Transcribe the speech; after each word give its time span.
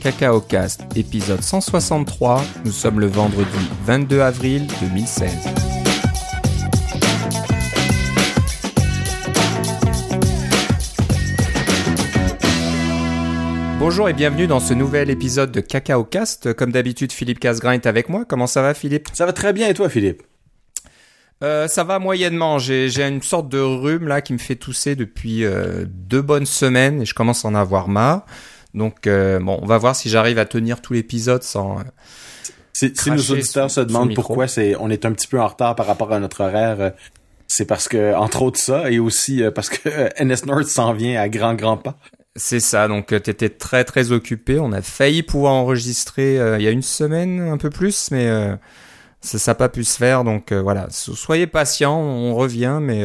Cacao 0.00 0.40
Cast, 0.40 0.82
épisode 0.94 1.42
163. 1.42 2.44
Nous 2.64 2.70
sommes 2.70 3.00
le 3.00 3.06
vendredi 3.06 3.48
22 3.84 4.20
avril 4.20 4.66
2016. 4.80 5.30
Bonjour 13.80 14.08
et 14.08 14.12
bienvenue 14.12 14.46
dans 14.46 14.60
ce 14.60 14.72
nouvel 14.72 15.10
épisode 15.10 15.50
de 15.50 15.60
Cacao 15.60 16.04
Cast. 16.04 16.52
Comme 16.54 16.70
d'habitude, 16.70 17.10
Philippe 17.10 17.40
Casgrain 17.40 17.72
est 17.72 17.86
avec 17.86 18.08
moi. 18.08 18.24
Comment 18.24 18.46
ça 18.46 18.62
va, 18.62 18.74
Philippe? 18.74 19.08
Ça 19.14 19.26
va 19.26 19.32
très 19.32 19.52
bien 19.52 19.68
et 19.68 19.74
toi, 19.74 19.88
Philippe? 19.88 20.22
Euh, 21.42 21.66
ça 21.66 21.82
va 21.82 21.98
moyennement. 21.98 22.58
J'ai, 22.58 22.88
une 23.00 23.22
sorte 23.22 23.48
de 23.48 23.58
rhume 23.58 24.06
là 24.06 24.20
qui 24.20 24.32
me 24.32 24.38
fait 24.38 24.56
tousser 24.56 24.94
depuis 24.94 25.44
euh, 25.44 25.84
deux 25.88 26.22
bonnes 26.22 26.46
semaines 26.46 27.02
et 27.02 27.04
je 27.04 27.14
commence 27.14 27.44
à 27.44 27.48
en 27.48 27.54
avoir 27.54 27.88
marre. 27.88 28.26
Donc 28.78 29.06
euh, 29.06 29.38
bon, 29.40 29.58
on 29.60 29.66
va 29.66 29.76
voir 29.76 29.94
si 29.94 30.08
j'arrive 30.08 30.38
à 30.38 30.46
tenir 30.46 30.80
tout 30.80 30.94
l'épisode 30.94 31.42
sans. 31.42 31.80
Euh, 31.80 31.82
si, 32.72 32.92
si 32.94 33.10
nos 33.10 33.18
auditeurs 33.18 33.70
se 33.70 33.80
demandent 33.80 34.14
pourquoi 34.14 34.46
c'est, 34.46 34.76
on 34.76 34.88
est 34.88 35.04
un 35.04 35.12
petit 35.12 35.26
peu 35.26 35.40
en 35.40 35.48
retard 35.48 35.74
par 35.74 35.86
rapport 35.86 36.12
à 36.12 36.20
notre 36.20 36.42
horaire, 36.42 36.80
euh, 36.80 36.90
c'est 37.48 37.64
parce 37.64 37.88
que 37.88 38.14
entre 38.14 38.42
autres 38.42 38.60
ça 38.60 38.90
et 38.90 38.98
aussi 38.98 39.42
parce 39.54 39.68
que 39.68 39.88
NS 40.22 40.46
North 40.46 40.68
s'en 40.68 40.92
vient 40.92 41.20
à 41.20 41.28
grand 41.28 41.54
grand 41.54 41.76
pas. 41.76 41.98
C'est 42.36 42.60
ça, 42.60 42.86
donc 42.86 43.08
tu 43.08 43.30
étais 43.30 43.48
très 43.48 43.84
très 43.84 44.12
occupé. 44.12 44.60
On 44.60 44.70
a 44.70 44.80
failli 44.80 45.24
pouvoir 45.24 45.54
enregistrer 45.54 46.34
il 46.34 46.62
y 46.62 46.68
a 46.68 46.70
une 46.70 46.82
semaine, 46.82 47.40
un 47.40 47.56
peu 47.56 47.68
plus, 47.68 48.12
mais 48.12 48.30
ça 49.20 49.50
n'a 49.50 49.54
pas 49.56 49.68
pu 49.68 49.82
se 49.82 49.96
faire. 49.96 50.22
Donc 50.22 50.52
euh, 50.52 50.62
voilà, 50.62 50.86
soyez 50.90 51.48
patients, 51.48 51.98
on 51.98 52.36
revient, 52.36 52.78
mais 52.80 53.04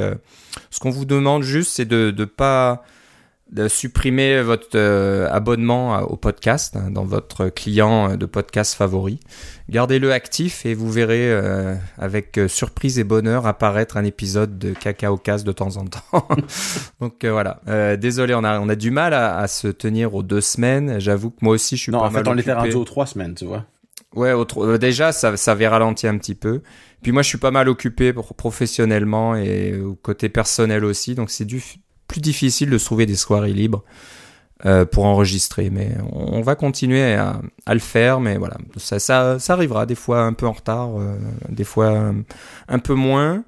ce 0.69 0.79
qu'on 0.79 0.91
vous 0.91 1.05
demande 1.05 1.41
juste, 1.41 1.71
c'est 1.71 1.85
de 1.85 2.13
ne 2.15 2.25
pas 2.25 2.83
de 3.53 3.67
supprimer 3.67 4.41
votre 4.41 4.75
euh, 4.75 5.27
abonnement 5.29 5.99
au 6.01 6.17
podcast 6.17 6.75
hein, 6.75 6.89
dans 6.91 7.05
votre 7.05 7.49
client 7.49 8.17
de 8.17 8.25
podcast 8.25 8.73
favori. 8.73 9.19
Gardez-le 9.69 10.11
actif 10.11 10.65
et 10.65 10.73
vous 10.73 10.91
verrez 10.91 11.31
avec 11.97 12.39
surprise 12.47 12.99
et 12.99 13.05
bonheur 13.05 13.47
apparaître 13.47 13.95
un 13.95 14.03
épisode 14.03 14.59
de 14.59 14.73
Cacao 14.73 15.15
Cast 15.17 15.45
de 15.45 15.53
temps 15.53 15.77
en 15.77 15.85
temps. 15.85 16.27
Donc 16.99 17.23
voilà, 17.25 17.61
désolé, 17.95 18.35
on 18.35 18.43
a, 18.43 18.59
on 18.59 18.67
a 18.67 18.75
du 18.75 18.91
mal 18.91 19.13
à, 19.13 19.37
à, 19.37 19.47
se 19.47 19.69
tenir 19.69 20.15
aux 20.15 20.23
deux 20.23 20.41
semaines. 20.41 20.99
J'avoue 20.99 21.29
que 21.29 21.37
moi 21.41 21.53
aussi 21.53 21.77
je 21.77 21.83
suis 21.83 21.91
non, 21.93 21.99
pas 21.99 22.07
en 22.07 22.11
fait, 22.11 22.27
on 22.27 22.37
était 22.37 22.51
rendu 22.51 22.73
aux 22.73 22.83
trois 22.83 23.05
semaines, 23.05 23.35
tu 23.35 23.45
vois. 23.45 23.65
Ouais, 24.15 24.31
euh, 24.31 24.77
déjà, 24.77 25.11
ça, 25.11 25.35
ça 25.37 25.51
avait 25.53 25.67
ralenti 25.67 26.07
un 26.07 26.17
petit 26.17 26.35
peu. 26.35 26.61
Puis 27.01 27.11
moi, 27.11 27.21
je 27.21 27.29
suis 27.29 27.37
pas 27.37 27.51
mal 27.51 27.67
occupé 27.67 28.13
pour, 28.13 28.33
professionnellement 28.35 29.35
et 29.35 29.79
au 29.79 29.95
côté 29.95 30.29
personnel 30.29 30.85
aussi, 30.85 31.15
donc 31.15 31.31
c'est 31.31 31.45
du 31.45 31.61
plus 32.13 32.21
difficile 32.21 32.69
de 32.69 32.77
trouver 32.77 33.07
des 33.07 33.15
soirées 33.15 33.53
libres 33.53 33.83
euh, 34.67 34.85
pour 34.85 35.05
enregistrer. 35.05 35.71
Mais 35.71 35.89
on, 36.11 36.41
va 36.41 36.53
continuer 36.53 37.15
à, 37.15 37.41
le 37.67 37.79
faire, 37.79 38.19
mais 38.19 38.37
voilà, 38.37 38.57
ça, 38.77 38.99
ça, 38.99 39.39
ça 39.39 39.53
arrivera 39.53 39.87
des 39.87 39.95
fois 39.95 40.21
un 40.21 40.33
peu 40.33 40.45
en 40.45 40.51
retard, 40.51 40.91
euh, 40.99 41.17
des 41.49 41.63
fois 41.63 42.13
un 42.67 42.79
peu 42.79 42.93
moins. 42.93 43.43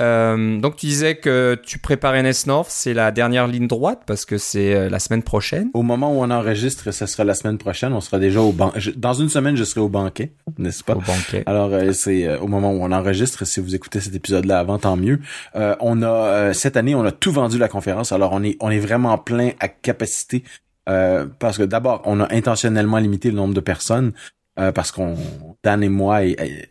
Euh, 0.00 0.58
donc 0.58 0.76
tu 0.76 0.86
disais 0.86 1.16
que 1.16 1.58
tu 1.64 1.78
prépares 1.78 2.14
NS 2.14 2.46
North, 2.46 2.68
c'est 2.70 2.94
la 2.94 3.10
dernière 3.10 3.46
ligne 3.46 3.66
droite 3.66 4.02
parce 4.06 4.24
que 4.24 4.38
c'est 4.38 4.74
euh, 4.74 4.88
la 4.88 4.98
semaine 4.98 5.22
prochaine. 5.22 5.70
Au 5.74 5.82
moment 5.82 6.12
où 6.12 6.22
on 6.22 6.30
enregistre, 6.30 6.90
ça 6.92 7.06
sera 7.06 7.24
la 7.24 7.34
semaine 7.34 7.58
prochaine. 7.58 7.92
On 7.92 8.00
sera 8.00 8.18
déjà 8.18 8.40
au 8.40 8.52
banc. 8.52 8.72
Dans 8.96 9.12
une 9.12 9.28
semaine, 9.28 9.56
je 9.56 9.64
serai 9.64 9.80
au 9.80 9.88
banquet, 9.88 10.32
n'est-ce 10.58 10.82
pas? 10.82 10.94
Au 10.94 11.00
banquet. 11.00 11.42
Alors 11.46 11.72
euh, 11.72 11.92
c'est 11.92 12.36
au 12.38 12.46
moment 12.48 12.72
où 12.72 12.82
on 12.82 12.92
enregistre. 12.92 13.46
Si 13.46 13.60
vous 13.60 13.74
écoutez 13.74 14.00
cet 14.00 14.14
épisode-là 14.14 14.58
avant, 14.58 14.78
tant 14.78 14.96
mieux. 14.96 15.20
on 15.54 16.02
a 16.02 16.54
cette 16.54 16.76
année, 16.76 16.94
on 16.94 17.04
a 17.04 17.12
tout 17.12 17.32
vendu 17.32 17.58
la 17.58 17.68
conférence. 17.68 18.12
Alors 18.12 18.32
on 18.32 18.42
est 18.42 18.56
on 18.60 18.70
est 18.70 18.80
vraiment 18.80 19.16
plein 19.18 19.50
à 19.60 19.68
capacité. 19.68 20.42
parce 20.86 21.58
que 21.58 21.64
d'abord, 21.64 22.02
on 22.06 22.20
a 22.20 22.32
intentionnellement 22.34 22.98
limité 22.98 23.30
le 23.30 23.36
nombre 23.36 23.54
de 23.54 23.60
personnes. 23.60 24.12
Euh, 24.58 24.70
parce 24.70 24.92
qu'on 24.92 25.16
Dan 25.64 25.82
et 25.82 25.88
moi 25.88 26.20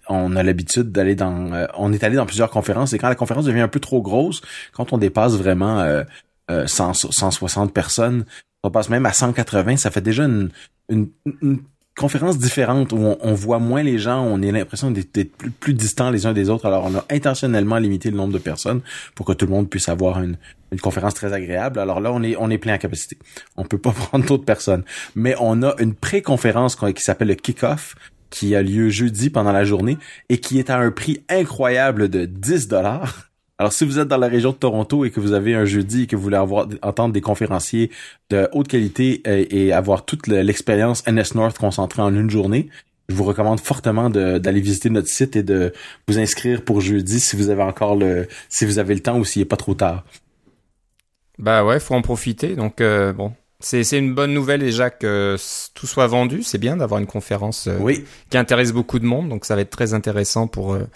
on 0.09 0.35
a 0.35 0.43
l'habitude 0.43 0.91
d'aller 0.91 1.15
dans 1.15 1.53
euh, 1.53 1.65
on 1.77 1.93
est 1.93 2.03
allé 2.03 2.15
dans 2.15 2.25
plusieurs 2.25 2.49
conférences 2.49 2.93
et 2.93 2.97
quand 2.97 3.09
la 3.09 3.15
conférence 3.15 3.45
devient 3.45 3.61
un 3.61 3.67
peu 3.67 3.79
trop 3.79 4.01
grosse 4.01 4.41
quand 4.73 4.91
on 4.91 4.97
dépasse 4.97 5.33
vraiment 5.33 5.79
euh, 5.79 6.03
160 6.65 7.69
euh, 7.69 7.71
personnes 7.71 8.25
on 8.63 8.71
passe 8.71 8.89
même 8.89 9.05
à 9.05 9.13
180 9.13 9.77
ça 9.77 9.91
fait 9.91 10.01
déjà 10.01 10.25
une, 10.25 10.49
une, 10.89 11.09
conférence 11.97 12.37
différente 12.37 12.93
où 12.93 12.97
on, 12.97 13.33
voit 13.33 13.59
moins 13.59 13.83
les 13.83 13.99
gens, 13.99 14.23
on 14.23 14.41
a 14.41 14.51
l'impression 14.51 14.91
d'être 14.91 15.37
plus, 15.37 15.51
plus 15.51 15.73
distants 15.73 16.09
les 16.09 16.25
uns 16.25 16.33
des 16.33 16.49
autres. 16.49 16.65
Alors, 16.65 16.85
on 16.85 16.95
a 16.95 17.05
intentionnellement 17.11 17.77
limité 17.77 18.09
le 18.09 18.17
nombre 18.17 18.33
de 18.33 18.39
personnes 18.39 18.81
pour 19.13 19.25
que 19.25 19.33
tout 19.33 19.45
le 19.45 19.51
monde 19.51 19.69
puisse 19.69 19.89
avoir 19.89 20.21
une, 20.21 20.37
une 20.71 20.79
conférence 20.79 21.13
très 21.13 21.33
agréable. 21.33 21.79
Alors 21.79 21.99
là, 21.99 22.11
on 22.11 22.23
est, 22.23 22.35
on 22.37 22.49
est 22.49 22.57
plein 22.57 22.73
à 22.73 22.77
capacité. 22.77 23.17
On 23.57 23.65
peut 23.65 23.77
pas 23.77 23.91
prendre 23.91 24.25
d'autres 24.25 24.45
personnes. 24.45 24.83
Mais 25.15 25.35
on 25.39 25.61
a 25.63 25.75
une 25.79 25.93
pré-conférence 25.93 26.75
qui 26.75 27.03
s'appelle 27.03 27.27
le 27.27 27.35
Kick-Off, 27.35 27.95
qui 28.31 28.55
a 28.55 28.63
lieu 28.63 28.89
jeudi 28.89 29.29
pendant 29.29 29.51
la 29.51 29.63
journée 29.63 29.99
et 30.29 30.39
qui 30.39 30.57
est 30.57 30.71
à 30.71 30.79
un 30.79 30.89
prix 30.89 31.23
incroyable 31.29 32.09
de 32.09 32.25
10 32.25 32.67
dollars. 32.67 33.27
Alors, 33.59 33.73
si 33.73 33.85
vous 33.85 33.99
êtes 33.99 34.07
dans 34.07 34.17
la 34.17 34.27
région 34.27 34.53
de 34.53 34.55
Toronto 34.55 35.05
et 35.05 35.11
que 35.11 35.19
vous 35.19 35.33
avez 35.33 35.53
un 35.53 35.65
jeudi 35.65 36.03
et 36.03 36.07
que 36.07 36.15
vous 36.15 36.23
voulez 36.23 36.37
avoir, 36.37 36.67
entendre 36.81 37.13
des 37.13 37.21
conférenciers 37.21 37.91
de 38.31 38.49
haute 38.53 38.67
qualité 38.67 39.21
et, 39.25 39.71
avoir 39.71 40.03
toute 40.03 40.25
l'expérience 40.25 41.03
NS 41.05 41.35
North 41.35 41.59
concentrée 41.59 42.01
en 42.01 42.15
une 42.15 42.31
journée, 42.31 42.69
je 43.07 43.13
vous 43.13 43.23
recommande 43.23 43.59
fortement 43.59 44.09
d'aller 44.09 44.61
visiter 44.61 44.89
notre 44.89 45.09
site 45.09 45.35
et 45.35 45.43
de 45.43 45.73
vous 46.07 46.17
inscrire 46.17 46.63
pour 46.63 46.81
jeudi 46.81 47.19
si 47.19 47.35
vous 47.35 47.49
avez 47.49 47.61
encore 47.61 47.95
le, 47.95 48.27
si 48.49 48.65
vous 48.65 48.79
avez 48.79 48.95
le 48.95 49.01
temps 49.01 49.19
ou 49.19 49.25
s'il 49.25 49.41
n'est 49.43 49.47
pas 49.47 49.57
trop 49.57 49.75
tard. 49.75 50.05
Bah 51.37 51.63
ouais, 51.63 51.79
faut 51.79 51.93
en 51.93 52.01
profiter. 52.01 52.55
Donc 52.55 52.81
euh, 52.81 53.13
bon, 53.13 53.33
c'est 53.61 53.97
une 53.97 54.13
bonne 54.13 54.33
nouvelle 54.33 54.61
déjà 54.61 54.89
que 54.89 55.35
tout 55.73 55.87
soit 55.87 56.07
vendu. 56.07 56.43
C'est 56.43 56.57
bien 56.57 56.77
d'avoir 56.77 56.99
une 56.99 57.07
conférence 57.07 57.67
euh, 57.67 57.77
oui. 57.79 58.03
qui 58.29 58.37
intéresse 58.37 58.71
beaucoup 58.71 58.99
de 58.99 59.05
monde. 59.05 59.29
Donc 59.29 59.45
ça 59.45 59.55
va 59.55 59.61
être 59.61 59.69
très 59.69 59.93
intéressant 59.93 60.47
pour 60.47 60.73
euh, 60.73 60.87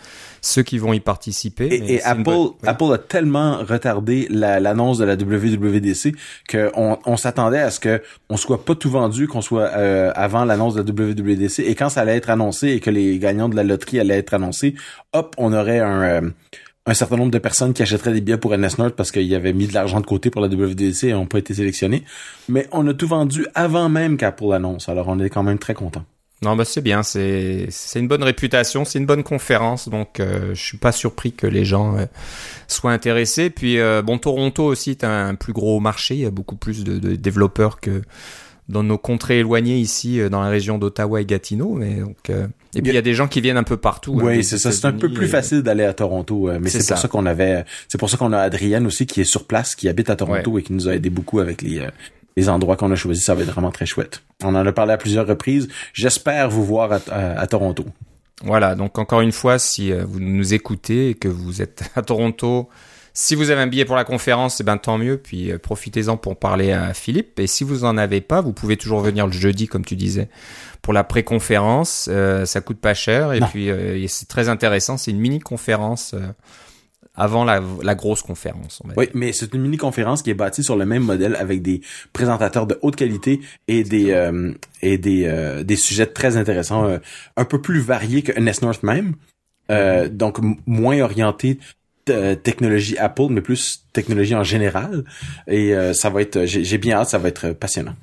ceux 0.42 0.64
qui 0.64 0.78
vont 0.78 0.94
y 0.94 1.00
participer. 1.00 1.84
Et, 1.88 2.04
Apple, 2.04 2.54
Apple 2.66 2.94
a 2.94 2.98
tellement 2.98 3.58
retardé 3.58 4.28
l'annonce 4.30 4.98
de 4.98 5.06
la 5.06 5.16
WWDC 5.16 6.16
qu'on 6.50 7.00
on, 7.06 7.18
s'attendait 7.18 7.60
à 7.60 7.72
ce 7.72 7.80
que 7.80 8.02
on 8.30 8.38
soit 8.38 8.64
pas 8.64 8.76
tout 8.76 8.90
vendu, 8.90 9.28
qu'on 9.28 9.42
soit 9.42 9.72
euh, 9.76 10.12
avant 10.16 10.46
l'annonce 10.46 10.76
de 10.76 10.82
la 10.82 11.06
WWDC. 11.12 11.60
Et 11.60 11.76
quand 11.76 11.90
ça 11.90 12.02
allait 12.02 12.18
être 12.18 12.30
annoncé 12.30 12.70
et 12.70 12.80
que 12.80 12.90
les 12.90 13.20
gagnants 13.20 13.50
de 13.50 13.56
la 13.56 13.64
loterie 13.64 14.00
allaient 14.00 14.18
être 14.18 14.34
annoncés, 14.34 14.76
hop, 15.14 15.36
on 15.38 15.54
aurait 15.54 15.80
un 15.80 16.34
un 16.86 16.94
certain 16.94 17.18
nombre 17.18 17.32
de 17.32 17.40
personnes 17.40 17.74
qui 17.74 17.82
achèteraient 17.82 18.14
des 18.14 18.22
billets 18.22 18.38
pour 18.38 18.56
NS 18.56 18.92
parce 18.96 19.12
qu'ils 19.12 19.34
avaient 19.34 19.54
mis 19.54 19.68
de 19.68 19.74
l'argent 19.74 20.00
de 20.00 20.06
côté 20.06 20.30
pour 20.30 20.42
la 20.42 20.48
WDC 20.48 21.06
et 21.06 21.14
n'ont 21.14 21.26
pas 21.26 21.40
été 21.40 21.54
sélectionnés. 21.54 22.04
Mais 22.48 22.68
on 22.72 22.88
a 22.88 22.94
tout 22.94 23.08
vendu 23.08 23.48
avant 23.56 23.90
même 23.90 24.18
qu'Apple 24.18 24.50
l'annonce, 24.50 24.88
alors 24.88 25.08
on 25.08 25.20
est 25.20 25.30
quand 25.30 25.44
même 25.44 25.58
très 25.58 25.74
content. 25.74 26.06
Non, 26.42 26.56
bah 26.56 26.66
c'est 26.66 26.82
bien, 26.82 27.02
c'est 27.02 27.68
c'est 27.70 28.00
une 28.00 28.08
bonne 28.08 28.22
réputation, 28.22 28.86
c'est 28.86 29.00
une 29.00 29.06
bonne 29.06 29.24
conférence, 29.24 29.88
donc 29.90 30.20
euh, 30.20 30.54
je 30.54 30.62
suis 30.62 30.78
pas 30.78 30.92
surpris 30.92 31.32
que 31.32 31.48
les 31.48 31.66
gens 31.66 31.98
euh, 31.98 32.06
soient 32.68 32.92
intéressés. 32.92 33.50
Puis 33.50 33.80
euh, 33.80 34.02
bon, 34.02 34.18
Toronto 34.20 34.66
aussi 34.66 34.92
est 34.92 35.06
un 35.06 35.34
plus 35.34 35.54
gros 35.54 35.80
marché, 35.80 36.16
il 36.16 36.22
y 36.22 36.26
a 36.26 36.32
beaucoup 36.32 36.58
plus 36.58 36.84
de, 36.84 37.00
de 37.00 37.16
développeurs 37.16 37.80
que 37.80 38.02
dans 38.70 38.84
nos 38.84 38.98
contrées 38.98 39.40
éloignées 39.40 39.78
ici, 39.78 40.20
euh, 40.20 40.30
dans 40.30 40.42
la 40.42 40.50
région 40.50 40.78
d'Ottawa 40.78 41.22
et 41.22 41.26
Gatineau. 41.26 41.74
Mais 41.74 41.96
donc, 41.96 42.30
euh, 42.30 42.48
et 42.76 42.82
puis 42.82 42.92
il 42.92 42.96
y 42.96 42.98
a 42.98 43.02
des 43.02 43.14
gens 43.14 43.28
qui 43.28 43.42
viennent 43.42 43.58
un 43.58 43.64
peu 43.64 43.78
partout. 43.78 44.18
Hein, 44.20 44.26
oui, 44.26 44.44
c'est 44.44 44.58
ça. 44.58 44.72
C'est 44.72 44.86
un 44.86 44.94
peu 44.94 45.12
plus 45.12 45.28
facile 45.28 45.62
d'aller 45.62 45.86
à 45.86 45.94
Toronto, 45.94 46.50
euh, 46.50 46.60
mais 46.62 46.70
c'est 46.70 46.86
pour 46.86 46.98
ça 46.98 47.08
qu'on 47.08 47.26
avait. 47.26 47.66
C'est 47.88 47.98
pour 47.98 48.10
ça 48.10 48.18
qu'on 48.18 48.34
a 48.34 48.40
Adrienne 48.40 48.86
aussi 48.86 49.06
qui 49.06 49.22
est 49.22 49.26
sur 49.26 49.46
place, 49.46 49.76
qui 49.76 49.88
habite 49.90 50.10
à 50.10 50.16
Toronto 50.16 50.60
et 50.60 50.64
qui 50.64 50.74
nous 50.74 50.88
a 50.88 50.96
aidé 50.96 51.10
beaucoup 51.10 51.40
avec 51.40 51.62
les 51.62 51.88
les 52.38 52.50
endroits 52.50 52.76
qu'on 52.76 52.92
a 52.92 52.96
choisis. 52.96 53.24
Ça 53.24 53.34
va 53.34 53.44
être 53.44 53.52
vraiment 53.52 53.72
très 53.72 53.86
chouette. 53.86 54.22
On 54.44 54.56
en 54.56 54.66
a 54.66 54.72
parlé 54.74 54.92
à 54.92 54.98
plusieurs 54.98 55.26
reprises. 55.26 55.70
J'espère 55.94 56.50
vous 56.50 56.66
voir 56.66 56.92
à, 56.92 57.00
à, 57.12 57.48
Toronto. 57.48 57.86
Voilà. 58.44 58.76
Donc 58.76 59.00
encore 59.00 59.22
une 59.22 59.32
fois, 59.32 59.58
si 59.58 59.94
vous 59.94 60.20
nous 60.20 60.54
écoutez 60.54 61.12
et 61.12 61.14
que 61.14 61.30
vous 61.30 61.62
êtes 61.62 61.90
à 61.96 62.02
Toronto 62.02 62.70
si 63.18 63.34
vous 63.34 63.50
avez 63.50 63.62
un 63.62 63.68
billet 63.68 63.86
pour 63.86 63.96
la 63.96 64.04
conférence, 64.04 64.60
eh 64.60 64.64
ben 64.64 64.78
tant 64.78 64.98
mieux. 64.98 65.18
Puis 65.18 65.50
euh, 65.50 65.58
profitez-en 65.58 66.18
pour 66.18 66.38
parler 66.38 66.74
à 66.74 66.94
Philippe. 66.94 67.40
Et 67.40 67.48
si 67.48 67.64
vous 67.64 67.86
en 67.86 67.98
avez 67.98 68.20
pas, 68.20 68.42
vous 68.42 68.52
pouvez 68.52 68.76
toujours 68.76 69.00
venir 69.00 69.26
le 69.26 69.32
jeudi, 69.32 69.68
comme 69.68 69.86
tu 69.86 69.96
disais, 69.96 70.28
pour 70.82 70.92
la 70.92 71.06
pré-conférence. 71.06 72.10
Euh, 72.12 72.46
ça 72.46 72.60
coûte 72.60 72.78
pas 72.78 72.94
cher 72.94 73.32
et 73.32 73.40
puis 73.40 73.70
euh, 73.70 74.06
c'est 74.10 74.28
très 74.28 74.50
intéressant. 74.50 74.98
C'est 74.98 75.12
une 75.12 75.20
mini 75.20 75.40
conférence. 75.40 76.14
avant 77.16 77.46
la, 77.46 77.62
la, 77.82 77.96
grosse 77.96 78.22
conférence. 78.22 78.82
oui, 78.98 79.08
mais 79.14 79.32
c'est 79.32 79.54
une 79.54 79.62
mini-conférence 79.62 80.22
qui 80.22 80.32
est 80.32 80.34
bâtie 80.34 80.66
sur 80.66 80.76
le 80.76 80.86
même 80.86 81.04
modèle 81.04 81.38
avec 81.38 81.62
des 81.62 81.80
présentateurs 82.12 82.68
de 82.68 82.78
haute 82.82 82.98
qualité 82.98 83.40
et 83.70 83.86
des 83.86 84.12
et 84.82 84.98
des, 84.98 85.64
des 85.64 85.76
sujets 85.78 86.08
très 86.08 86.36
intéressants, 86.36 87.00
un 87.38 87.46
peu 87.46 87.62
plus 87.62 87.80
variés 87.80 88.24
que 88.24 88.38
NS 88.38 88.62
North 88.62 88.84
même. 88.84 89.16
Euh, 89.72 90.10
donc 90.10 90.38
moins 90.68 91.02
orienté 91.02 91.58
euh, 91.58 91.85
technologie 92.06 92.98
Apple, 92.98 93.28
mais 93.30 93.42
plus 93.42 93.86
technologie 93.94 94.36
en 94.36 94.44
général. 94.44 95.04
Et 95.48 95.76
euh, 95.76 95.94
ça 95.94 96.10
va 96.10 96.22
être, 96.22 96.46
j'ai 96.46 96.78
bien 96.78 96.98
hâte, 96.98 97.10
ça 97.10 97.18
va 97.18 97.30
être 97.30 97.50
passionnant. 97.52 97.96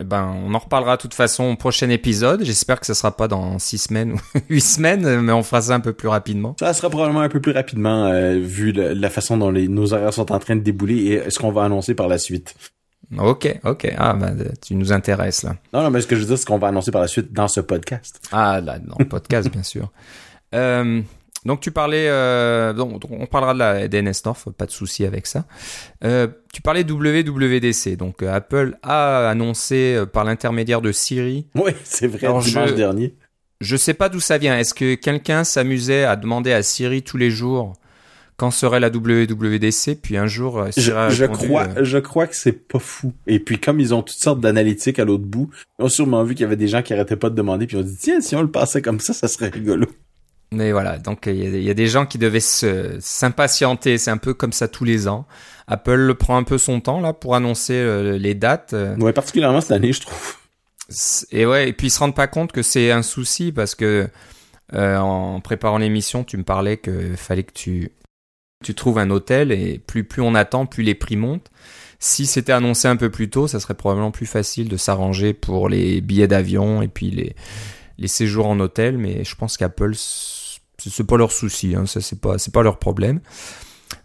Eh 0.00 0.04
ben, 0.04 0.34
on 0.44 0.52
en 0.52 0.58
reparlera 0.58 0.96
de 0.96 1.02
toute 1.02 1.14
façon 1.14 1.44
au 1.44 1.56
prochain 1.56 1.88
épisode. 1.88 2.42
J'espère 2.44 2.80
que 2.80 2.86
ce 2.86 2.94
sera 2.94 3.16
pas 3.16 3.28
dans 3.28 3.58
six 3.60 3.78
semaines 3.78 4.12
ou 4.12 4.20
huit 4.50 4.60
semaines, 4.60 5.20
mais 5.20 5.32
on 5.32 5.44
fera 5.44 5.62
ça 5.62 5.74
un 5.74 5.80
peu 5.80 5.92
plus 5.92 6.08
rapidement. 6.08 6.56
Ça 6.58 6.74
sera 6.74 6.90
probablement 6.90 7.20
un 7.20 7.28
peu 7.28 7.40
plus 7.40 7.52
rapidement, 7.52 8.06
euh, 8.06 8.38
vu 8.38 8.72
la 8.72 9.10
façon 9.10 9.36
dont 9.36 9.50
les, 9.50 9.68
nos 9.68 9.92
horaires 9.94 10.12
sont 10.12 10.32
en 10.32 10.38
train 10.40 10.56
de 10.56 10.62
débouler 10.62 11.22
et 11.24 11.30
ce 11.30 11.38
qu'on 11.38 11.52
va 11.52 11.62
annoncer 11.64 11.94
par 11.94 12.08
la 12.08 12.18
suite. 12.18 12.56
Ok, 13.18 13.60
ok. 13.64 13.92
Ah, 13.96 14.14
bah, 14.14 14.30
tu 14.64 14.74
nous 14.74 14.92
intéresses 14.92 15.42
là. 15.42 15.56
Non, 15.72 15.82
non, 15.82 15.90
mais 15.90 16.00
ce 16.00 16.06
que 16.06 16.16
je 16.16 16.22
veux 16.22 16.26
dire, 16.26 16.38
c'est 16.38 16.46
qu'on 16.46 16.58
va 16.58 16.68
annoncer 16.68 16.90
par 16.90 17.02
la 17.02 17.08
suite 17.08 17.32
dans 17.32 17.48
ce 17.48 17.60
podcast. 17.60 18.20
Ah, 18.32 18.60
là, 18.60 18.78
dans 18.78 18.96
le 18.98 19.04
podcast, 19.04 19.50
bien 19.50 19.62
sûr. 19.62 19.90
Euh, 20.54 21.00
donc 21.44 21.60
tu 21.60 21.70
parlais, 21.72 22.06
euh, 22.08 22.72
donc, 22.72 23.00
on 23.10 23.26
parlera 23.26 23.54
de 23.54 23.58
la 23.58 23.88
DNS 23.88 24.12
North, 24.24 24.48
pas 24.56 24.66
de 24.66 24.70
souci 24.70 25.04
avec 25.04 25.26
ça. 25.26 25.44
Euh, 26.04 26.28
tu 26.52 26.62
parlais 26.62 26.84
WWDC, 26.84 27.96
donc 27.96 28.22
euh, 28.22 28.32
Apple 28.32 28.76
a 28.82 29.28
annoncé 29.28 29.94
euh, 29.96 30.06
par 30.06 30.24
l'intermédiaire 30.24 30.80
de 30.80 30.92
Siri. 30.92 31.46
Oui, 31.54 31.72
c'est 31.84 32.06
vrai, 32.06 32.20
dimanche 32.20 32.68
je, 32.68 32.74
dernier. 32.74 33.14
Je 33.60 33.76
sais 33.76 33.94
pas 33.94 34.08
d'où 34.08 34.20
ça 34.20 34.38
vient. 34.38 34.56
Est-ce 34.56 34.74
que 34.74 34.94
quelqu'un 34.94 35.42
s'amusait 35.42 36.04
à 36.04 36.14
demander 36.14 36.52
à 36.52 36.62
Siri 36.62 37.02
tous 37.02 37.16
les 37.16 37.30
jours 37.30 37.74
quand 38.36 38.50
serait 38.50 38.80
la 38.80 38.88
WWDC 38.88 40.00
Puis 40.00 40.16
un 40.16 40.26
jour, 40.26 40.58
euh, 40.58 40.70
Siri 40.70 40.94
je, 41.10 41.14
je 41.14 41.24
crois, 41.24 41.68
je 41.82 41.98
crois 41.98 42.28
que 42.28 42.36
c'est 42.36 42.52
pas 42.52 42.78
fou. 42.78 43.12
Et 43.26 43.40
puis 43.40 43.58
comme 43.58 43.80
ils 43.80 43.94
ont 43.94 44.02
toutes 44.02 44.16
sortes 44.16 44.40
d'analytiques 44.40 45.00
à 45.00 45.04
l'autre 45.04 45.24
bout, 45.24 45.50
ils 45.80 45.84
ont 45.84 45.88
sûrement 45.88 46.22
vu 46.22 46.34
qu'il 46.34 46.42
y 46.42 46.46
avait 46.46 46.56
des 46.56 46.68
gens 46.68 46.82
qui 46.82 46.92
arrêtaient 46.92 47.16
pas 47.16 47.30
de 47.30 47.34
demander, 47.34 47.66
puis 47.66 47.76
ils 47.76 47.80
ont 47.80 47.84
dit 47.84 47.96
tiens, 47.98 48.20
si 48.20 48.36
on 48.36 48.42
le 48.42 48.50
passait 48.50 48.80
comme 48.80 49.00
ça, 49.00 49.12
ça 49.12 49.26
serait 49.26 49.48
rigolo. 49.48 49.86
Mais 50.52 50.70
voilà, 50.70 50.98
donc 50.98 51.24
il 51.26 51.62
y, 51.62 51.70
a 51.70 51.74
des 51.74 51.86
gens 51.86 52.04
qui 52.04 52.18
devaient 52.18 52.38
s'impatienter. 52.40 53.96
C'est 53.96 54.10
un 54.10 54.18
peu 54.18 54.34
comme 54.34 54.52
ça 54.52 54.68
tous 54.68 54.84
les 54.84 55.08
ans. 55.08 55.26
Apple 55.66 56.14
prend 56.14 56.36
un 56.36 56.42
peu 56.42 56.58
son 56.58 56.80
temps 56.80 57.00
là 57.00 57.14
pour 57.14 57.34
annoncer 57.34 57.74
euh, 57.74 58.18
les 58.18 58.34
dates. 58.34 58.74
Ouais, 58.98 59.12
particulièrement 59.12 59.62
cette 59.62 59.72
année, 59.72 59.92
je 59.92 60.02
trouve. 60.02 60.36
Et 61.30 61.46
ouais, 61.46 61.68
et 61.68 61.72
puis 61.72 61.86
ils 61.86 61.90
se 61.90 61.98
rendent 61.98 62.14
pas 62.14 62.26
compte 62.26 62.52
que 62.52 62.62
c'est 62.62 62.90
un 62.90 63.02
souci 63.02 63.52
parce 63.52 63.74
que 63.74 64.08
euh, 64.74 64.96
en 64.98 65.40
préparant 65.40 65.78
l'émission, 65.78 66.24
tu 66.24 66.36
me 66.36 66.44
parlais 66.44 66.76
que 66.76 67.14
fallait 67.16 67.44
que 67.44 67.52
tu 67.52 67.90
tu 68.64 68.74
trouves 68.74 68.98
un 68.98 69.10
hôtel 69.10 69.50
et 69.50 69.78
plus 69.78 70.04
plus 70.04 70.22
on 70.22 70.34
attend, 70.34 70.66
plus 70.66 70.82
les 70.82 70.94
prix 70.94 71.16
montent. 71.16 71.50
Si 71.98 72.26
c'était 72.26 72.52
annoncé 72.52 72.88
un 72.88 72.96
peu 72.96 73.10
plus 73.10 73.30
tôt, 73.30 73.46
ça 73.46 73.60
serait 73.60 73.74
probablement 73.74 74.10
plus 74.10 74.26
facile 74.26 74.68
de 74.68 74.76
s'arranger 74.76 75.32
pour 75.34 75.68
les 75.68 76.00
billets 76.00 76.28
d'avion 76.28 76.82
et 76.82 76.88
puis 76.88 77.10
les 77.10 77.34
les 77.98 78.08
séjours 78.08 78.46
en 78.46 78.58
hôtel. 78.60 78.98
Mais 78.98 79.24
je 79.24 79.34
pense 79.34 79.56
qu'Apple 79.56 79.94
c'est 80.90 81.06
pas 81.06 81.16
leur 81.16 81.32
souci, 81.32 81.74
hein, 81.74 81.86
ça 81.86 82.00
c'est 82.00 82.20
pas 82.20 82.38
c'est 82.38 82.52
pas 82.52 82.62
leur 82.62 82.78
problème. 82.78 83.20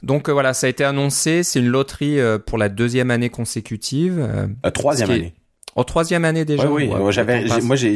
Donc 0.03 0.29
euh, 0.29 0.33
voilà, 0.33 0.53
ça 0.53 0.67
a 0.67 0.69
été 0.69 0.83
annoncé, 0.83 1.43
c'est 1.43 1.59
une 1.59 1.67
loterie 1.67 2.19
euh, 2.19 2.37
pour 2.37 2.57
la 2.57 2.69
deuxième 2.69 3.11
année 3.11 3.29
consécutive. 3.29 4.19
Euh, 4.19 4.71
troisième 4.71 5.11
année. 5.11 5.33
En 5.75 5.83
troisième 5.83 6.25
année 6.25 6.45
déjà. 6.45 6.69
oui, 6.69 6.89
j'avais, 7.09 7.45
moi 7.61 7.75
j'ai, 7.75 7.95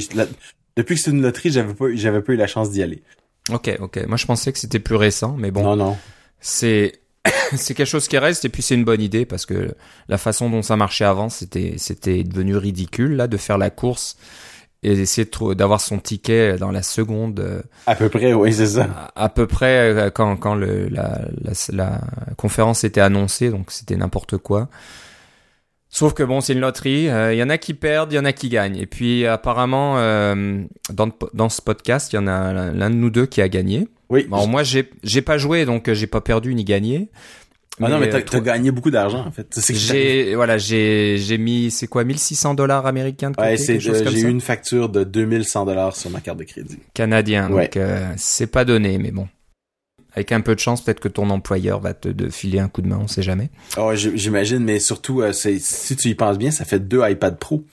depuis 0.78 0.96
que 0.96 1.02
c'est 1.02 1.12
une 1.12 1.22
loterie, 1.22 1.52
j'avais 1.52 1.74
pas, 1.74 1.86
j'avais 1.94 2.22
pas 2.22 2.34
eu 2.34 2.38
la 2.38 2.48
chance 2.48 2.70
d'y 2.70 2.82
aller. 2.84 3.02
Ok, 3.52 3.76
ok. 3.80 4.06
Moi 4.08 4.18
je 4.18 4.26
pensais 4.26 4.52
que 4.52 4.60
c'était 4.60 4.80
plus 4.80 4.96
récent, 4.96 5.36
mais 5.38 5.52
bon. 5.52 5.64
Non, 5.64 5.76
non. 5.76 5.98
C'est 6.40 6.94
c'est 7.56 7.74
quelque 7.74 7.88
chose 7.88 8.08
qui 8.08 8.18
reste 8.18 8.46
et 8.46 8.50
puis 8.50 8.62
c'est 8.62 8.76
une 8.76 8.84
bonne 8.84 9.02
idée 9.02 9.26
parce 9.26 9.46
que 9.46 9.76
la 10.08 10.18
façon 10.18 10.50
dont 10.50 10.62
ça 10.62 10.76
marchait 10.76 11.06
avant, 11.06 11.30
c'était 11.30 11.76
c'était 11.78 12.24
devenu 12.24 12.56
ridicule 12.56 13.16
là 13.16 13.28
de 13.28 13.38
faire 13.38 13.58
la 13.58 13.70
course 13.70 14.18
et 14.84 14.96
d'essayer 14.96 15.30
d'avoir 15.56 15.80
son 15.80 16.00
ticket 16.00 16.58
dans 16.58 16.72
la 16.72 16.82
seconde. 16.82 17.40
Euh, 17.40 17.62
à 17.86 17.96
peu 17.96 18.10
près, 18.10 18.34
oui, 18.34 18.52
c'est 18.54 18.68
ça. 18.68 19.12
À, 19.16 19.30
peu 19.30 19.46
près 19.46 19.94
euh, 19.94 20.10
quand, 20.10 20.36
quand 20.38 20.56
le, 20.56 20.90
la, 20.90 21.22
la, 21.42 21.52
la 21.72 22.02
conférence 22.36 22.84
était 22.84 23.02
annoncée, 23.02 23.50
donc 23.50 23.72
c'était 23.72 23.96
n'importe 23.96 24.38
quoi. 24.38 24.70
Sauf 25.94 26.14
que 26.14 26.24
bon, 26.24 26.40
c'est 26.40 26.54
une 26.54 26.62
loterie. 26.62 27.04
Il 27.04 27.10
euh, 27.10 27.34
y 27.34 27.44
en 27.44 27.50
a 27.50 27.58
qui 27.58 27.74
perdent, 27.74 28.14
il 28.14 28.16
y 28.16 28.20
en 28.20 28.26
a 28.26 28.32
qui 28.32 28.48
gagnent. 28.48 28.78
Et 28.78 28.86
puis 28.86 29.28
apparemment, 29.28 29.96
euh, 29.98 30.64
dans, 30.90 31.10
dans 31.34 31.50
ce 31.50 31.62
podcast, 31.62 32.14
il 32.14 32.16
y 32.16 32.20
en 32.20 32.28
a 32.28 32.54
l'un 32.54 32.90
de 32.90 32.96
nous 32.96 33.10
deux 33.10 33.26
qui 33.26 33.42
a 33.42 33.50
gagné. 33.50 33.88
Oui. 34.10 34.26
Bon, 34.30 34.48
moi, 34.48 34.64
j'ai 34.64 34.90
j'ai 35.04 35.22
pas 35.22 35.38
joué, 35.38 35.66
donc 35.66 35.92
j'ai 35.92 36.08
pas 36.08 36.22
perdu 36.22 36.56
ni 36.56 36.64
gagné. 36.64 37.10
Ah 37.82 37.90
non, 37.90 38.00
mais 38.00 38.10
t'as 38.10 38.20
as 38.20 38.40
gagné 38.40 38.72
beaucoup 38.72 38.92
d'argent 38.92 39.26
en 39.26 39.32
fait. 39.32 39.60
J'ai 39.74 40.36
voilà, 40.36 40.58
j'ai 40.58 41.18
j'ai 41.18 41.38
mis 41.38 41.72
c'est 41.72 41.88
quoi 41.88 42.04
1600 42.04 42.54
dollars 42.54 42.86
américains 42.86 43.32
de 43.32 43.36
côté, 43.36 43.48
Ouais, 43.50 43.58
c'est 43.58 43.80
j'ai 43.80 44.20
eu 44.22 44.30
une 44.30 44.42
facture 44.42 44.90
de 44.90 45.04
2100 45.04 45.66
dollars 45.66 45.96
sur 45.96 46.10
ma 46.10 46.20
carte 46.22 46.38
de 46.40 46.44
crédit. 46.44 46.80
Canadien. 46.94 47.50
Donc 47.50 47.78
euh, 47.78 48.12
c'est 48.18 48.48
pas 48.48 48.66
donné, 48.66 48.98
mais 48.98 49.12
bon. 49.12 49.28
Avec 50.14 50.34
un 50.34 50.42
peu 50.42 50.56
de 50.56 50.60
chance, 50.60 50.84
peut-être 50.84 51.00
que 51.00 51.08
ton 51.08 51.30
employeur 51.30 51.80
va 51.80 51.94
te 51.94 52.10
de 52.10 52.30
filer 52.30 52.60
un 52.60 52.68
coup 52.68 52.82
de 52.82 52.88
main, 52.88 53.00
on 53.02 53.08
sait 53.08 53.22
jamais. 53.22 53.50
Oh, 53.78 53.92
j'imagine, 53.96 54.60
mais 54.60 54.80
surtout, 54.80 55.22
euh, 55.22 55.32
si 55.32 55.96
tu 55.96 56.10
y 56.10 56.16
penses 56.16 56.38
bien, 56.38 56.52
ça 56.52 56.66
fait 56.66 56.80
deux 56.80 57.02
iPad 57.10 57.38
Pro. 57.38 57.64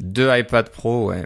deux 0.00 0.28
iPad 0.36 0.68
Pro, 0.68 1.06
ouais. 1.06 1.24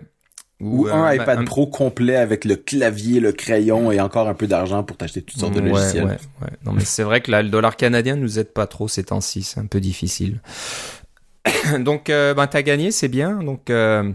Ou, 0.61 0.89
un 0.89 1.07
euh, 1.07 1.15
iPad 1.15 1.45
Pro 1.47 1.67
complet 1.67 2.17
avec 2.17 2.45
le 2.45 2.57
clavier, 2.57 3.21
le 3.21 3.33
crayon 3.33 3.91
et 3.91 4.01
encore 4.01 4.29
un 4.29 4.35
peu 4.35 4.47
d'argent 4.47 4.83
pour 4.83 4.97
t'acheter 4.97 5.23
toutes 5.23 5.41
sortes 5.41 5.55
de 5.55 5.61
logiciels. 5.61 6.05
Ouais, 6.05 6.19
ouais. 6.43 6.51
Non, 6.67 6.73
mais 6.73 6.85
c'est 6.85 7.03
vrai 7.03 7.21
que 7.23 7.31
là, 7.31 7.43
le 7.43 7.49
dollar 7.49 7.77
canadien 7.77 8.17
nous 8.17 8.39
aide 8.39 8.53
pas 8.53 8.67
trop 8.67 8.87
ces 8.87 9.05
temps-ci, 9.05 9.43
c'est 9.43 9.61
un 9.61 9.67
peu 9.67 9.81
difficile. 9.81 10.41
Donc, 11.81 12.11
euh, 12.11 12.35
ben, 12.35 12.47
t'as 12.47 12.62
gagné, 12.62 12.91
c'est 12.91 13.09
bien. 13.09 13.43
Donc, 13.43 13.71
euh, 13.71 14.11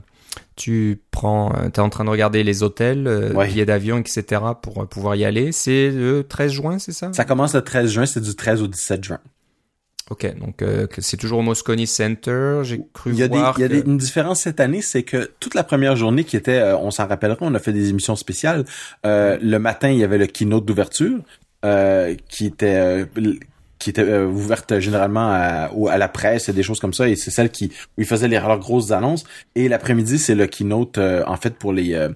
tu 0.56 1.01
prends, 1.12 1.51
euh, 1.56 1.69
t'es 1.69 1.81
en 1.81 1.89
train 1.89 2.06
de 2.06 2.09
regarder 2.09 2.44
les 2.44 2.63
hôtels, 2.63 3.07
euh, 3.07 3.45
billets 3.45 3.65
d'avion, 3.65 3.98
etc. 3.98 4.41
pour 4.62 4.88
pouvoir 4.88 5.15
y 5.15 5.25
aller. 5.25 5.51
C'est 5.51 5.89
le 5.91 6.24
13 6.24 6.51
juin, 6.51 6.80
c'est 6.80 6.91
ça? 6.91 7.12
Ça 7.13 7.25
commence 7.25 7.56
le 7.56 7.62
13 7.62 7.91
juin, 7.91 8.06
c'est 8.06 8.21
du 8.21 8.36
13 8.36 8.62
au 8.62 8.68
17 8.68 9.03
juin. 9.03 9.19
Ok, 10.11 10.37
donc 10.37 10.61
euh, 10.61 10.85
c'est 10.99 11.17
toujours 11.17 11.39
au 11.39 11.41
Moscone 11.41 11.83
Center. 11.87 12.59
J'ai 12.61 12.79
cru 12.93 13.11
il 13.11 13.17
y 13.17 13.23
a 13.23 13.27
voir. 13.27 13.55
Des, 13.55 13.65
il 13.65 13.71
y 13.71 13.79
a 13.79 13.83
une 13.83 13.97
différence 13.97 14.41
cette 14.41 14.59
année, 14.59 14.81
c'est 14.81 15.01
que 15.01 15.31
toute 15.39 15.55
la 15.55 15.63
première 15.63 15.95
journée 15.95 16.23
qui 16.23 16.37
était, 16.37 16.59
euh, 16.59 16.77
on 16.77 16.91
s'en 16.91 17.07
rappellera, 17.07 17.39
on 17.41 17.55
a 17.55 17.59
fait 17.59 17.73
des 17.73 17.89
émissions 17.89 18.15
spéciales. 18.15 18.65
Euh, 19.05 19.39
le 19.41 19.57
matin, 19.57 19.89
il 19.89 19.97
y 19.97 20.03
avait 20.03 20.19
le 20.19 20.27
keynote 20.27 20.65
d'ouverture 20.65 21.19
qui 22.29 22.45
était 22.45 23.07
qui 23.79 23.89
était 23.89 24.19
ouverte 24.19 24.79
généralement 24.79 25.31
à, 25.31 25.71
à, 25.89 25.97
la 25.97 26.07
presse 26.07 26.47
et 26.47 26.53
des 26.53 26.61
choses 26.61 26.79
comme 26.79 26.93
ça. 26.93 27.09
Et 27.09 27.15
c'est 27.15 27.31
celle 27.31 27.49
qui 27.49 27.71
où 27.97 28.01
ils 28.01 28.05
faisaient 28.05 28.27
les 28.27 28.39
leurs 28.39 28.59
grosses 28.59 28.91
annonces. 28.91 29.23
Et 29.55 29.67
l'après-midi, 29.67 30.19
c'est 30.19 30.35
le 30.35 30.45
keynote 30.45 30.99
en 30.99 31.37
fait 31.37 31.55
pour 31.55 31.73
les 31.73 32.09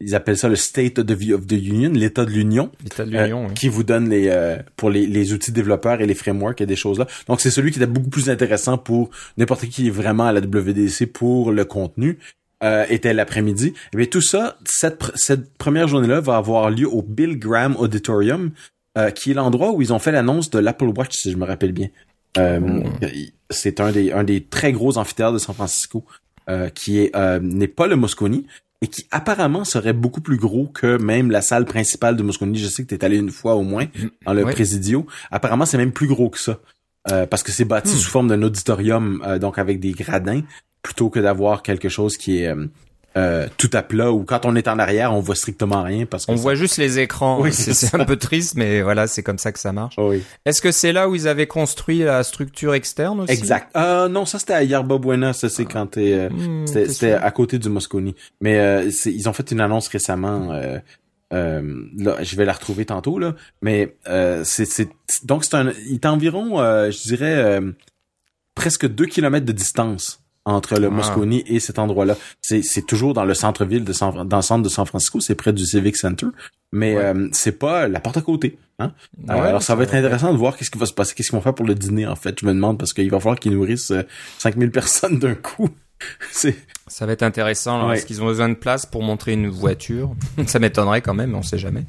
ils 0.00 0.14
appellent 0.14 0.36
ça 0.36 0.48
le 0.48 0.56
State 0.56 0.98
of 0.98 1.06
the, 1.06 1.52
Union, 1.52 1.90
l'état 1.90 2.24
de 2.24 2.30
l'Union, 2.30 2.70
l'état 2.82 3.04
de 3.04 3.10
l'Union, 3.10 3.46
euh, 3.46 3.52
qui 3.54 3.68
vous 3.68 3.82
donne 3.82 4.10
les 4.10 4.28
euh, 4.28 4.58
pour 4.76 4.90
les, 4.90 5.06
les, 5.06 5.32
outils 5.32 5.52
développeurs 5.52 6.00
et 6.00 6.06
les 6.06 6.14
frameworks 6.14 6.60
et 6.60 6.66
des 6.66 6.76
choses 6.76 6.98
là. 6.98 7.06
Donc 7.28 7.40
c'est 7.40 7.50
celui 7.50 7.70
qui 7.70 7.78
était 7.78 7.86
beaucoup 7.86 8.10
plus 8.10 8.28
intéressant 8.28 8.76
pour 8.76 9.10
n'importe 9.38 9.66
qui 9.66 9.86
est 9.86 9.90
vraiment 9.90 10.24
à 10.24 10.32
la 10.32 10.40
WDC 10.40 11.06
pour 11.06 11.50
le 11.50 11.64
contenu. 11.64 12.18
Euh, 12.64 12.86
était 12.88 13.12
l'après-midi. 13.12 13.74
Et 13.92 13.96
bien 13.98 14.06
tout 14.06 14.22
ça, 14.22 14.56
cette, 14.64 15.12
cette 15.14 15.58
première 15.58 15.88
journée-là 15.88 16.20
va 16.20 16.38
avoir 16.38 16.70
lieu 16.70 16.88
au 16.88 17.02
Bill 17.02 17.38
Graham 17.38 17.76
Auditorium, 17.76 18.52
euh, 18.96 19.10
qui 19.10 19.32
est 19.32 19.34
l'endroit 19.34 19.72
où 19.72 19.82
ils 19.82 19.92
ont 19.92 19.98
fait 19.98 20.10
l'annonce 20.10 20.48
de 20.48 20.58
l'Apple 20.58 20.86
Watch, 20.96 21.14
si 21.14 21.30
je 21.30 21.36
me 21.36 21.44
rappelle 21.44 21.72
bien. 21.72 21.88
Euh, 22.38 22.58
mm. 22.58 22.98
C'est 23.50 23.78
un 23.78 23.92
des 23.92 24.10
un 24.10 24.24
des 24.24 24.42
très 24.42 24.72
gros 24.72 24.96
amphithéâtres 24.96 25.34
de 25.34 25.38
San 25.38 25.54
Francisco, 25.54 26.06
qui 26.74 27.00
est 27.00 27.14
n'est 27.42 27.68
pas 27.68 27.86
le 27.86 27.96
Moscone, 27.96 28.44
et 28.82 28.88
qui 28.88 29.06
apparemment 29.10 29.64
serait 29.64 29.92
beaucoup 29.92 30.20
plus 30.20 30.36
gros 30.36 30.66
que 30.66 30.98
même 30.98 31.30
la 31.30 31.40
salle 31.40 31.64
principale 31.64 32.16
de 32.16 32.22
Moscone. 32.22 32.54
Je 32.54 32.66
sais 32.66 32.84
que 32.84 32.88
tu 32.88 32.94
es 32.94 33.04
allé 33.04 33.16
une 33.16 33.30
fois 33.30 33.54
au 33.54 33.62
moins 33.62 33.84
mm. 33.84 34.08
dans 34.26 34.34
le 34.34 34.42
Presidio. 34.44 35.06
Apparemment, 35.30 35.66
c'est 35.66 35.78
même 35.78 35.92
plus 35.92 36.06
gros 36.06 36.28
que 36.30 36.38
ça. 36.38 36.60
Euh, 37.10 37.26
parce 37.26 37.42
que 37.42 37.52
c'est 37.52 37.64
bâti 37.64 37.94
hmm. 37.94 37.98
sous 37.98 38.10
forme 38.10 38.28
d'un 38.28 38.42
auditorium, 38.42 39.22
euh, 39.24 39.38
donc 39.38 39.58
avec 39.58 39.78
des 39.78 39.92
gradins, 39.92 40.42
plutôt 40.82 41.08
que 41.08 41.20
d'avoir 41.20 41.62
quelque 41.62 41.88
chose 41.88 42.16
qui 42.16 42.38
est 42.38 42.48
euh, 42.48 42.66
euh, 43.16 43.48
tout 43.56 43.70
à 43.72 43.82
plat 43.82 44.12
ou 44.12 44.24
quand 44.24 44.44
on 44.44 44.54
est 44.56 44.68
en 44.68 44.78
arrière, 44.78 45.14
on 45.14 45.20
voit 45.20 45.34
strictement 45.34 45.82
rien 45.82 46.04
parce 46.04 46.26
qu'on 46.26 46.34
voit 46.34 46.54
juste 46.54 46.76
les 46.76 46.98
écrans. 46.98 47.40
Oui, 47.40 47.52
c'est 47.52 47.94
un 47.94 48.04
peu 48.04 48.16
triste, 48.16 48.56
mais 48.56 48.82
voilà, 48.82 49.06
c'est 49.06 49.22
comme 49.22 49.38
ça 49.38 49.52
que 49.52 49.58
ça 49.58 49.72
marche. 49.72 49.94
Oui. 49.96 50.22
Est-ce 50.44 50.60
que 50.60 50.70
c'est 50.70 50.92
là 50.92 51.08
où 51.08 51.14
ils 51.14 51.26
avaient 51.26 51.46
construit 51.46 52.00
la 52.00 52.22
structure 52.24 52.74
externe 52.74 53.20
aussi? 53.20 53.32
Exact. 53.32 53.74
Euh, 53.76 54.08
non, 54.08 54.26
ça 54.26 54.38
c'était 54.38 54.52
à 54.52 54.62
Yerba 54.62 54.98
Buena, 54.98 55.32
ça 55.32 55.48
c'est 55.48 55.64
quand 55.64 55.86
t'es, 55.86 56.12
euh, 56.12 56.28
hmm, 56.28 56.66
c'était 56.66 57.12
à 57.12 57.30
côté 57.30 57.58
du 57.58 57.70
Moscone. 57.70 58.12
Mais 58.40 58.58
euh, 58.58 58.90
ils 59.06 59.28
ont 59.28 59.32
fait 59.32 59.50
une 59.50 59.60
annonce 59.60 59.88
récemment. 59.88 60.52
Euh, 60.52 60.78
euh, 61.32 61.82
là, 61.96 62.22
je 62.22 62.36
vais 62.36 62.44
la 62.44 62.52
retrouver 62.52 62.84
tantôt 62.84 63.18
là, 63.18 63.34
mais 63.62 63.96
euh, 64.08 64.42
c'est 64.44 64.88
donc 65.24 65.44
c'est 65.44 65.54
un, 65.54 65.72
il 65.86 65.94
est 65.94 66.06
environ, 66.06 66.58
je 66.58 67.02
dirais, 67.08 67.60
presque 68.54 68.86
deux 68.86 69.06
kilomètres 69.06 69.46
de 69.46 69.52
distance 69.52 70.20
entre 70.46 70.78
le 70.78 70.88
Moscone 70.90 71.32
et 71.32 71.60
cet 71.60 71.78
endroit-là. 71.78 72.16
C'est, 72.40 72.62
c'est 72.62 72.82
toujours 72.82 73.12
dans 73.12 73.24
le 73.24 73.34
centre-ville 73.34 73.84
de 73.84 73.92
San, 73.92 74.26
dans 74.26 74.36
le 74.36 74.42
centre 74.42 74.62
de 74.62 74.68
San 74.68 74.86
Francisco, 74.86 75.20
c'est 75.20 75.34
près 75.34 75.52
du 75.52 75.66
Civic 75.66 75.96
Center, 75.96 76.28
mais 76.72 76.96
euh, 76.96 77.28
c'est 77.32 77.58
pas 77.58 77.88
la 77.88 78.00
porte 78.00 78.16
à 78.16 78.22
côté. 78.22 78.56
Hein? 78.78 78.92
alors 79.28 79.62
ça 79.62 79.74
va 79.74 79.84
être 79.84 79.94
intéressant 79.94 80.32
de 80.32 80.36
voir 80.36 80.54
qu'est-ce 80.54 80.70
qui 80.70 80.76
va 80.76 80.84
se 80.84 80.92
passer, 80.92 81.14
qu'est-ce 81.14 81.30
qu'ils 81.30 81.36
vont 81.36 81.42
faire 81.42 81.54
pour 81.54 81.66
le 81.66 81.74
dîner 81.74 82.06
en 82.06 82.14
fait. 82.14 82.38
Je 82.40 82.46
me 82.46 82.52
demande 82.52 82.78
parce 82.78 82.92
qu'il 82.92 83.10
va 83.10 83.18
falloir 83.18 83.40
qu'ils 83.40 83.52
nourrissent 83.52 83.92
5000 84.38 84.68
euh, 84.68 84.70
personnes 84.72 85.18
d'un 85.18 85.34
coup. 85.34 85.68
c'est 86.30 86.56
ça 86.86 87.04
va 87.04 87.12
être 87.12 87.24
intéressant. 87.24 87.90
Est-ce 87.90 88.06
qu'ils 88.06 88.22
ont 88.22 88.26
besoin 88.26 88.48
de 88.48 88.54
place 88.54 88.86
pour 88.86 89.02
montrer 89.02 89.32
une 89.32 89.48
voiture? 89.48 90.14
Ça 90.46 90.60
m'étonnerait 90.60 91.00
quand 91.00 91.14
même, 91.14 91.34
on 91.34 91.42
sait 91.42 91.58
jamais. 91.58 91.82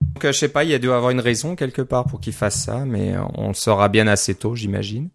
Donc, 0.00 0.24
euh, 0.24 0.32
je 0.32 0.38
sais 0.38 0.48
pas, 0.48 0.64
il 0.64 0.70
y 0.70 0.74
a 0.74 0.80
dû 0.80 0.90
avoir 0.90 1.10
une 1.10 1.20
raison 1.20 1.54
quelque 1.54 1.82
part 1.82 2.06
pour 2.06 2.20
qu'ils 2.20 2.32
fassent 2.32 2.64
ça, 2.64 2.84
mais 2.84 3.14
on 3.34 3.48
le 3.48 3.54
saura 3.54 3.88
bien 3.88 4.08
assez 4.08 4.34
tôt, 4.34 4.56
j'imagine. 4.56 5.08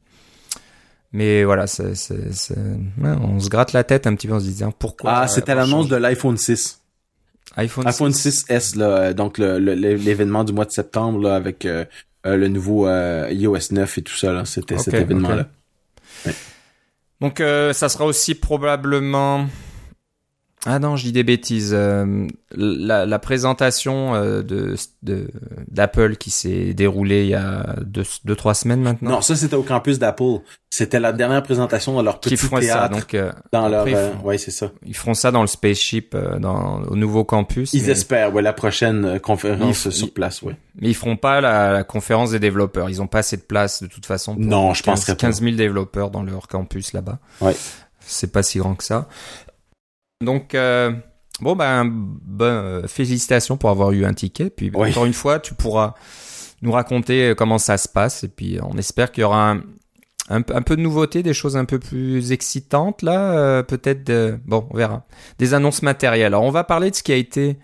Mais 1.11 1.43
voilà, 1.43 1.65
c'est, 1.65 1.95
c'est, 1.95 2.33
c'est... 2.33 2.55
Ouais, 2.55 3.09
on 3.21 3.39
se 3.39 3.49
gratte 3.49 3.73
la 3.73 3.83
tête 3.83 4.05
un 4.05 4.15
petit 4.15 4.27
peu 4.27 4.33
en 4.33 4.39
se 4.39 4.45
disant 4.45 4.71
pourquoi. 4.71 5.11
Ah, 5.13 5.27
c'était 5.27 5.55
l'annonce 5.55 5.87
de 5.87 5.95
l'iPhone 5.95 6.37
6. 6.37 6.81
iPhone, 7.57 7.87
iPhone 7.87 8.13
6. 8.13 8.45
s 8.47 8.75
là, 8.75 8.85
euh, 8.85 9.13
donc 9.13 9.39
le, 9.39 9.57
l'événement 9.57 10.43
du 10.43 10.53
mois 10.53 10.65
de 10.65 10.71
septembre 10.71 11.19
là, 11.21 11.35
avec 11.35 11.65
euh, 11.65 11.85
euh, 12.27 12.37
le 12.37 12.47
nouveau 12.47 12.87
iOS 12.87 13.71
9 13.71 13.97
et 13.97 14.01
tout 14.03 14.15
ça 14.15 14.33
là, 14.33 14.45
c'était 14.45 14.77
cet 14.77 14.93
événement 14.93 15.29
là. 15.29 15.47
Donc 17.21 17.41
euh, 17.41 17.73
ça 17.73 17.89
sera 17.89 18.05
aussi 18.05 18.35
probablement 18.35 19.47
ah 20.65 20.77
non, 20.77 20.97
je 20.97 21.05
dis 21.05 21.11
des 21.13 21.23
bêtises. 21.23 21.71
Euh, 21.73 22.27
la, 22.51 23.05
la, 23.05 23.19
présentation 23.19 24.13
euh, 24.15 24.41
de 24.41 24.75
d'Apple 25.69 26.17
qui 26.17 26.31
s'est 26.31 26.73
déroulée 26.73 27.23
il 27.23 27.29
y 27.29 27.35
a 27.35 27.77
deux, 27.81 28.03
deux 28.25 28.35
trois 28.35 28.53
semaines 28.53 28.81
maintenant. 28.81 29.11
Non, 29.11 29.21
ça 29.21 29.37
c'était 29.37 29.55
au 29.55 29.63
campus 29.63 29.99
d'Apple. 29.99 30.39
C'était 30.69 30.99
la 30.99 31.13
dernière 31.13 31.43
présentation 31.43 31.93
dans 31.93 32.01
leur 32.01 32.19
petit 32.19 32.35
théâtre. 32.35 32.61
Ça, 32.61 32.87
donc, 32.89 33.13
euh, 33.13 33.31
dans 33.53 33.69
leur, 33.69 33.85
ouais, 34.25 34.37
c'est 34.37 34.51
ça. 34.51 34.71
Ils 34.85 34.95
feront 34.95 35.13
ça 35.13 35.31
dans 35.31 35.41
le 35.41 35.47
spaceship, 35.47 36.15
dans 36.15 36.81
au 36.83 36.95
nouveau 36.97 37.23
campus. 37.23 37.73
Ils 37.73 37.89
espèrent, 37.89 38.33
ouais, 38.33 38.41
la 38.41 38.53
prochaine 38.53 39.19
conférence 39.21 39.89
sur 39.89 40.13
place, 40.13 40.41
ouais. 40.41 40.57
Mais 40.81 40.89
ils 40.89 40.95
feront 40.95 41.17
pas 41.17 41.39
la, 41.39 41.71
la, 41.71 41.83
conférence 41.83 42.31
des 42.31 42.39
développeurs. 42.39 42.89
Ils 42.89 43.01
ont 43.01 43.07
pas 43.07 43.19
assez 43.19 43.37
de 43.37 43.41
place 43.41 43.81
de 43.81 43.87
toute 43.87 44.05
façon. 44.05 44.35
Pour 44.35 44.43
non, 44.43 44.73
je 44.73 44.83
pense 44.83 45.05
15 45.05 45.41
000 45.41 45.55
développeurs 45.55 46.11
dans 46.11 46.23
leur 46.23 46.47
campus 46.47 46.91
là-bas. 46.91 47.19
Ouais. 47.39 47.55
C'est 48.01 48.31
pas 48.31 48.43
si 48.43 48.59
grand 48.59 48.75
que 48.75 48.83
ça. 48.83 49.07
Donc, 50.21 50.53
euh, 50.53 50.91
bon, 51.39 51.55
ben, 51.55 51.89
ben, 51.89 52.83
félicitations 52.87 53.55
pour 53.55 53.69
avoir 53.69 53.91
eu 53.91 54.03
un 54.03 54.13
ticket. 54.13 54.49
Puis, 54.49 54.69
encore 54.75 55.05
une 55.05 55.13
fois, 55.13 55.39
tu 55.39 55.53
pourras 55.53 55.93
nous 56.61 56.73
raconter 56.73 57.33
comment 57.37 57.57
ça 57.57 57.77
se 57.77 57.87
passe. 57.87 58.25
Et 58.25 58.27
puis, 58.27 58.59
on 58.61 58.77
espère 58.77 59.13
qu'il 59.13 59.21
y 59.21 59.23
aura 59.23 59.51
un, 59.51 59.61
un, 60.29 60.41
peu 60.41 60.75
de 60.75 60.81
nouveautés, 60.81 61.23
des 61.23 61.33
choses 61.33 61.55
un 61.55 61.63
peu 61.63 61.79
plus 61.79 62.33
excitantes, 62.33 63.01
là. 63.01 63.31
Euh, 63.31 63.63
peut-être, 63.63 64.11
bon, 64.45 64.67
on 64.69 64.75
verra. 64.75 65.05
Des 65.37 65.53
annonces 65.53 65.83
matérielles. 65.83 66.33
Alors, 66.33 66.43
on 66.43 66.51
va 66.51 66.65
parler 66.65 66.91
de 66.91 66.95
ce 66.95 67.03
qui 67.03 67.13
a 67.13 67.15
été 67.15 67.57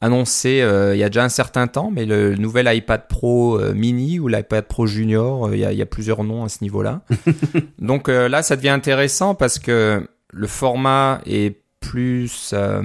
annoncé 0.00 0.62
euh, 0.62 0.94
il 0.94 0.98
y 1.00 1.04
a 1.04 1.10
déjà 1.10 1.24
un 1.24 1.28
certain 1.28 1.66
temps, 1.66 1.90
mais 1.90 2.06
le, 2.06 2.36
nouvel 2.36 2.74
iPad 2.74 3.06
Pro 3.06 3.58
mini 3.74 4.18
ou 4.18 4.28
l'iPad 4.28 4.64
Pro 4.64 4.86
Junior, 4.86 5.52
il 5.52 5.60
y, 5.60 5.64
a, 5.66 5.72
y, 5.74 5.82
a, 5.82 5.86
plusieurs 5.86 6.24
noms 6.24 6.44
à 6.44 6.48
ce 6.48 6.64
niveau-là. 6.64 7.02
Donc 7.78 8.08
là, 8.08 8.42
ça 8.42 8.56
devient 8.56 8.70
intéressant 8.70 9.34
parce 9.34 9.58
que 9.58 10.08
le 10.32 10.46
format 10.46 11.20
est 11.26 11.67
plus 11.88 12.50
euh, 12.52 12.82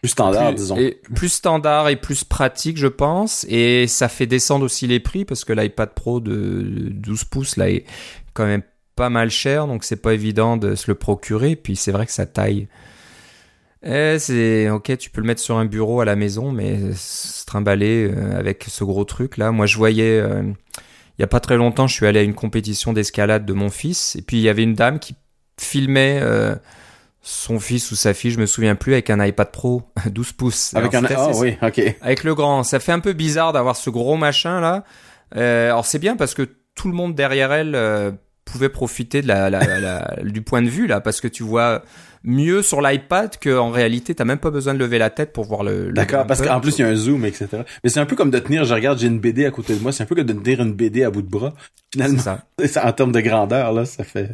plus 0.00 0.08
standard, 0.08 0.54
disons. 0.54 0.76
Et 0.76 0.98
plus 1.14 1.28
standard 1.28 1.88
et 1.88 1.96
plus 1.96 2.24
pratique, 2.24 2.78
je 2.78 2.86
pense. 2.86 3.44
Et 3.48 3.86
ça 3.86 4.08
fait 4.08 4.26
descendre 4.26 4.64
aussi 4.64 4.86
les 4.86 5.00
prix 5.00 5.24
parce 5.24 5.44
que 5.44 5.52
l'iPad 5.52 5.90
Pro 5.94 6.20
de 6.20 6.88
12 6.90 7.24
pouces 7.24 7.56
là 7.56 7.68
est 7.68 7.84
quand 8.32 8.46
même 8.46 8.62
pas 8.96 9.10
mal 9.10 9.30
cher, 9.30 9.66
donc 9.66 9.84
c'est 9.84 10.00
pas 10.00 10.14
évident 10.14 10.56
de 10.56 10.74
se 10.74 10.90
le 10.90 10.94
procurer. 10.94 11.54
Puis 11.54 11.76
c'est 11.76 11.92
vrai 11.92 12.06
que 12.06 12.12
sa 12.12 12.24
taille, 12.24 12.68
eh, 13.82 14.16
c'est 14.18 14.70
ok, 14.70 14.96
tu 14.96 15.10
peux 15.10 15.20
le 15.20 15.26
mettre 15.26 15.42
sur 15.42 15.58
un 15.58 15.66
bureau 15.66 16.00
à 16.00 16.06
la 16.06 16.16
maison, 16.16 16.50
mais 16.50 16.78
se 16.94 17.44
trimballer 17.44 18.10
euh, 18.10 18.38
avec 18.38 18.64
ce 18.68 18.84
gros 18.84 19.04
truc 19.04 19.36
là. 19.36 19.52
Moi, 19.52 19.66
je 19.66 19.76
voyais. 19.76 20.18
Euh, 20.18 20.42
il 21.18 21.20
y 21.20 21.24
a 21.24 21.26
pas 21.26 21.40
très 21.40 21.58
longtemps, 21.58 21.86
je 21.86 21.94
suis 21.94 22.06
allé 22.06 22.20
à 22.20 22.22
une 22.22 22.34
compétition 22.34 22.94
d'escalade 22.94 23.44
de 23.44 23.52
mon 23.52 23.68
fils, 23.68 24.16
et 24.16 24.22
puis 24.22 24.38
il 24.38 24.42
y 24.42 24.48
avait 24.48 24.62
une 24.62 24.72
dame 24.72 24.98
qui 24.98 25.14
filmait 25.58 26.22
son 27.22 27.60
fils 27.60 27.90
ou 27.90 27.96
sa 27.96 28.14
fille, 28.14 28.30
je 28.30 28.38
me 28.38 28.46
souviens 28.46 28.74
plus, 28.74 28.92
avec 28.92 29.10
un 29.10 29.24
iPad 29.24 29.50
Pro 29.50 29.82
12 30.06 30.32
pouces. 30.32 30.74
Avec 30.74 30.94
un 30.94 31.04
oh, 31.04 31.32
oui, 31.36 31.56
ok. 31.62 31.96
Avec 32.00 32.24
le 32.24 32.34
grand. 32.34 32.62
Ça 32.62 32.80
fait 32.80 32.92
un 32.92 33.00
peu 33.00 33.12
bizarre 33.12 33.52
d'avoir 33.52 33.76
ce 33.76 33.90
gros 33.90 34.16
machin 34.16 34.60
là. 34.60 34.84
Euh, 35.36 35.66
alors 35.66 35.86
c'est 35.86 35.98
bien 36.00 36.16
parce 36.16 36.34
que 36.34 36.48
tout 36.74 36.88
le 36.88 36.94
monde 36.94 37.14
derrière 37.14 37.52
elle 37.52 37.74
euh, 37.76 38.10
pouvait 38.44 38.68
profiter 38.68 39.22
de 39.22 39.28
la, 39.28 39.48
la, 39.48 39.80
la, 39.80 40.16
du 40.24 40.42
point 40.42 40.62
de 40.62 40.68
vue 40.68 40.86
là, 40.86 41.00
parce 41.00 41.20
que 41.20 41.28
tu 41.28 41.42
vois 41.42 41.82
mieux 42.22 42.62
sur 42.62 42.82
l'iPad 42.82 43.36
qu'en 43.42 43.70
réalité, 43.70 44.14
t'as 44.14 44.24
même 44.24 44.38
pas 44.38 44.50
besoin 44.50 44.74
de 44.74 44.78
lever 44.78 44.98
la 44.98 45.10
tête 45.10 45.32
pour 45.32 45.44
voir 45.44 45.62
le. 45.62 45.92
D'accord, 45.92 46.26
parce 46.26 46.42
qu'en 46.42 46.60
plus 46.60 46.78
il 46.78 46.82
y 46.82 46.84
a 46.84 46.88
un 46.88 46.94
zoom, 46.94 47.24
etc. 47.24 47.48
Mais 47.84 47.90
c'est 47.90 48.00
un 48.00 48.06
peu 48.06 48.16
comme 48.16 48.30
de 48.30 48.38
tenir. 48.38 48.64
Je 48.64 48.74
regarde, 48.74 48.98
j'ai 48.98 49.06
une 49.06 49.20
BD 49.20 49.46
à 49.46 49.50
côté 49.50 49.74
de 49.74 49.80
moi. 49.80 49.92
C'est 49.92 50.02
un 50.02 50.06
peu 50.06 50.14
comme 50.14 50.26
de 50.26 50.32
tenir 50.32 50.60
une 50.60 50.72
BD 50.72 51.04
à 51.04 51.10
bout 51.10 51.22
de 51.22 51.30
bras. 51.30 51.54
Finalement, 51.92 52.18
ça. 52.66 52.86
en 52.86 52.92
termes 52.92 53.12
de 53.12 53.20
grandeur 53.20 53.72
là, 53.72 53.84
ça 53.84 54.04
fait. 54.04 54.28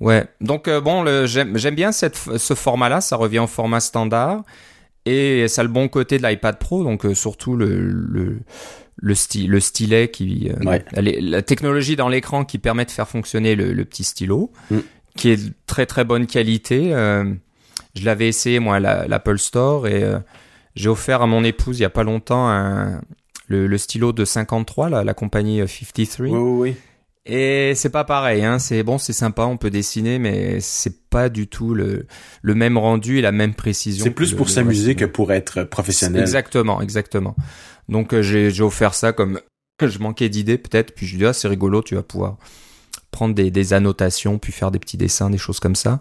Ouais. 0.00 0.26
Donc 0.40 0.68
euh, 0.68 0.80
bon, 0.80 1.04
j'aime 1.26 1.74
bien 1.74 1.92
cette, 1.92 2.16
ce 2.16 2.54
format-là. 2.54 3.00
Ça 3.00 3.16
revient 3.16 3.40
au 3.40 3.46
format 3.46 3.80
standard 3.80 4.42
et 5.04 5.48
ça 5.48 5.62
a 5.62 5.64
le 5.64 5.70
bon 5.70 5.88
côté 5.88 6.18
de 6.18 6.26
l'iPad 6.26 6.58
Pro. 6.58 6.84
Donc 6.84 7.04
euh, 7.04 7.14
surtout 7.14 7.56
le, 7.56 7.80
le 7.80 8.40
le, 9.00 9.14
style, 9.14 9.48
le 9.48 9.60
stylet 9.60 10.10
qui 10.10 10.50
euh, 10.50 10.80
la, 10.92 11.42
technologie 11.42 11.94
dans 11.94 12.08
l'écran 12.08 12.44
qui 12.44 12.58
permet 12.58 12.84
de 12.84 12.90
faire 12.90 13.06
fonctionner 13.06 13.54
le, 13.54 13.72
le 13.72 13.84
petit 13.84 14.04
stylo. 14.04 14.52
Mm 14.70 14.78
qui 15.16 15.30
est 15.30 15.48
de 15.48 15.52
très 15.66 15.84
très 15.84 16.04
bonne 16.04 16.28
qualité. 16.28 16.90
Je 16.90 18.04
l'avais 18.04 18.28
essayé 18.28 18.60
moi 18.60 18.76
à 18.76 19.08
l'Apple 19.08 19.38
Store 19.38 19.88
et 19.88 20.04
j'ai 20.76 20.88
offert 20.88 21.22
à 21.22 21.26
mon 21.26 21.42
épouse 21.42 21.80
il 21.80 21.82
y 21.82 21.84
a 21.84 21.90
pas 21.90 22.04
longtemps 22.04 22.48
un, 22.48 23.00
le, 23.48 23.76
stylo 23.78 24.12
de 24.12 24.24
53, 24.24 24.90
la, 24.90 25.02
la 25.02 25.14
compagnie 25.14 25.58
53. 25.66 26.26
Oui, 26.26 26.30
oui, 26.30 26.70
oui. 26.70 26.76
Et 27.30 27.74
c'est 27.74 27.90
pas 27.90 28.04
pareil, 28.04 28.42
hein. 28.42 28.58
C'est 28.58 28.82
bon, 28.82 28.96
c'est 28.96 29.12
sympa, 29.12 29.42
on 29.42 29.58
peut 29.58 29.70
dessiner, 29.70 30.18
mais 30.18 30.60
c'est 30.60 31.08
pas 31.10 31.28
du 31.28 31.46
tout 31.46 31.74
le, 31.74 32.06
le 32.40 32.54
même 32.54 32.78
rendu 32.78 33.18
et 33.18 33.20
la 33.20 33.32
même 33.32 33.54
précision. 33.54 34.02
C'est 34.02 34.10
plus 34.10 34.32
pour 34.32 34.48
s'amuser 34.48 34.94
que 34.94 35.04
pour 35.04 35.30
être 35.32 35.64
professionnel. 35.64 36.22
Exactement, 36.22 36.80
exactement. 36.80 37.36
Donc 37.88 38.14
euh, 38.14 38.22
j'ai 38.22 38.62
offert 38.62 38.94
ça 38.94 39.12
comme 39.12 39.40
je 39.86 39.98
manquais 39.98 40.28
d'idées 40.28 40.58
peut-être, 40.58 40.94
puis 40.94 41.06
je 41.06 41.12
lui 41.12 41.18
dis 41.18 41.26
ah 41.26 41.32
c'est 41.34 41.48
rigolo, 41.48 41.82
tu 41.82 41.94
vas 41.94 42.02
pouvoir 42.02 42.38
prendre 43.10 43.34
des, 43.34 43.72
annotations, 43.72 44.38
puis 44.38 44.52
faire 44.52 44.70
des 44.70 44.78
petits 44.78 44.96
dessins, 44.96 45.30
des 45.30 45.38
choses 45.38 45.60
comme 45.60 45.74
ça. 45.74 45.98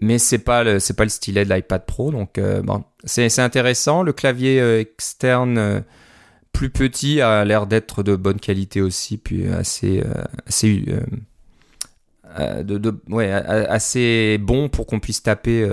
Mais 0.00 0.18
c'est 0.18 0.38
pas 0.38 0.64
le 0.64 0.78
c'est 0.80 0.94
pas 0.94 1.04
le 1.04 1.10
stylet 1.10 1.44
de 1.44 1.52
l'iPad 1.52 1.84
Pro, 1.84 2.10
donc 2.10 2.38
euh, 2.38 2.62
bon, 2.62 2.84
c'est 3.04 3.38
intéressant. 3.38 4.02
Le 4.02 4.12
clavier 4.12 4.60
euh, 4.60 4.80
externe 4.80 5.58
euh, 5.58 5.80
plus 6.60 6.68
petit 6.68 7.22
a 7.22 7.42
l'air 7.46 7.66
d'être 7.66 8.02
de 8.02 8.16
bonne 8.16 8.38
qualité 8.38 8.82
aussi, 8.82 9.16
puis 9.16 9.46
assez 9.48 10.02
assez 10.46 10.84
de, 12.38 12.76
de, 12.76 13.00
ouais, 13.08 13.30
assez 13.30 14.36
bon 14.38 14.68
pour 14.68 14.84
qu'on 14.84 15.00
puisse 15.00 15.22
taper 15.22 15.66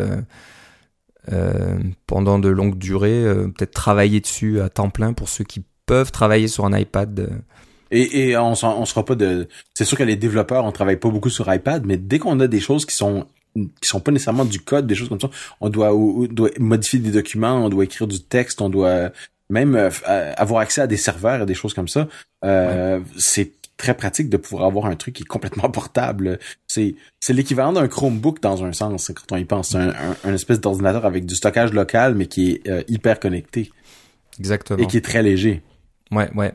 pendant 2.06 2.40
de 2.40 2.48
longues 2.48 2.78
durées, 2.78 3.26
peut-être 3.58 3.72
travailler 3.72 4.22
dessus 4.22 4.62
à 4.62 4.70
temps 4.70 4.90
plein 4.90 5.12
pour 5.12 5.28
ceux 5.28 5.44
qui 5.44 5.66
peuvent 5.86 6.14
travailler 6.14 6.48
sur 6.48 6.66
un 6.66 6.78
iPad 6.78 7.44
et, 7.92 8.30
et 8.30 8.38
on, 8.38 8.52
on 8.52 8.86
sera 8.86 9.04
pas 9.04 9.16
de. 9.16 9.50
C'est 9.74 9.84
sûr 9.84 9.98
que 9.98 10.04
les 10.04 10.16
développeurs, 10.16 10.64
on 10.64 10.72
travaille 10.72 10.98
pas 10.98 11.10
beaucoup 11.10 11.30
sur 11.30 11.54
iPad, 11.54 11.86
mais 11.86 11.98
dès 11.98 12.20
qu'on 12.20 12.40
a 12.40 12.48
des 12.48 12.62
choses 12.62 12.86
qui 12.86 12.96
sont 12.96 13.28
qui 13.82 13.90
sont 13.90 14.00
pas 14.00 14.12
nécessairement 14.12 14.46
du 14.46 14.60
code, 14.60 14.88
des 14.88 14.96
choses 14.96 15.10
comme 15.10 15.20
ça, 15.20 15.30
on 15.62 15.70
doit, 15.70 15.92
doit 16.30 16.50
modifier 16.60 17.00
des 17.00 17.12
documents, 17.12 17.66
on 17.66 17.70
doit 17.70 17.84
écrire 17.84 18.08
du 18.08 18.22
texte, 18.22 18.62
on 18.62 18.70
doit 18.70 19.12
même 19.50 19.76
euh, 19.76 19.90
euh, 20.08 20.34
avoir 20.38 20.62
accès 20.62 20.82
à 20.82 20.88
des 20.88 20.98
serveurs 20.98 21.42
et 21.42 21.46
des 21.46 21.54
choses 21.54 21.74
comme 21.74 21.88
ça. 21.88 22.08
Euh, 22.44 23.00
C'est 23.18 23.52
très 23.78 23.94
pratique 23.94 24.30
de 24.30 24.38
pouvoir 24.38 24.66
avoir 24.66 24.88
un 24.88 24.96
truc 24.96 25.16
qui 25.16 25.24
est 25.24 25.28
complètement 25.28 25.70
portable. 25.72 26.40
C'est 26.68 26.96
c'est 27.20 27.34
l'équivalent 27.34 27.74
d'un 27.74 27.88
Chromebook 27.88 28.42
dans 28.42 28.64
un 28.64 28.74
sens 28.74 29.12
quand 29.14 29.36
on 29.36 29.38
y 29.38 29.46
pense. 29.46 29.70
C'est 29.70 29.78
un, 29.78 29.94
un, 30.24 30.34
espèce 30.34 30.60
d'ordinateur 30.60 31.06
avec 31.06 31.26
du 31.26 31.36
stockage 31.36 31.74
local 31.74 32.16
mais 32.16 32.28
qui 32.28 32.52
est 32.52 32.70
euh, 32.70 32.84
hyper 32.88 33.20
connecté. 33.20 33.72
Exactement. 34.40 34.80
Et 34.80 34.88
qui 34.88 34.98
est 34.98 35.02
très 35.06 35.24
léger. 35.24 35.62
Ouais, 36.12 36.30
ouais. 36.36 36.54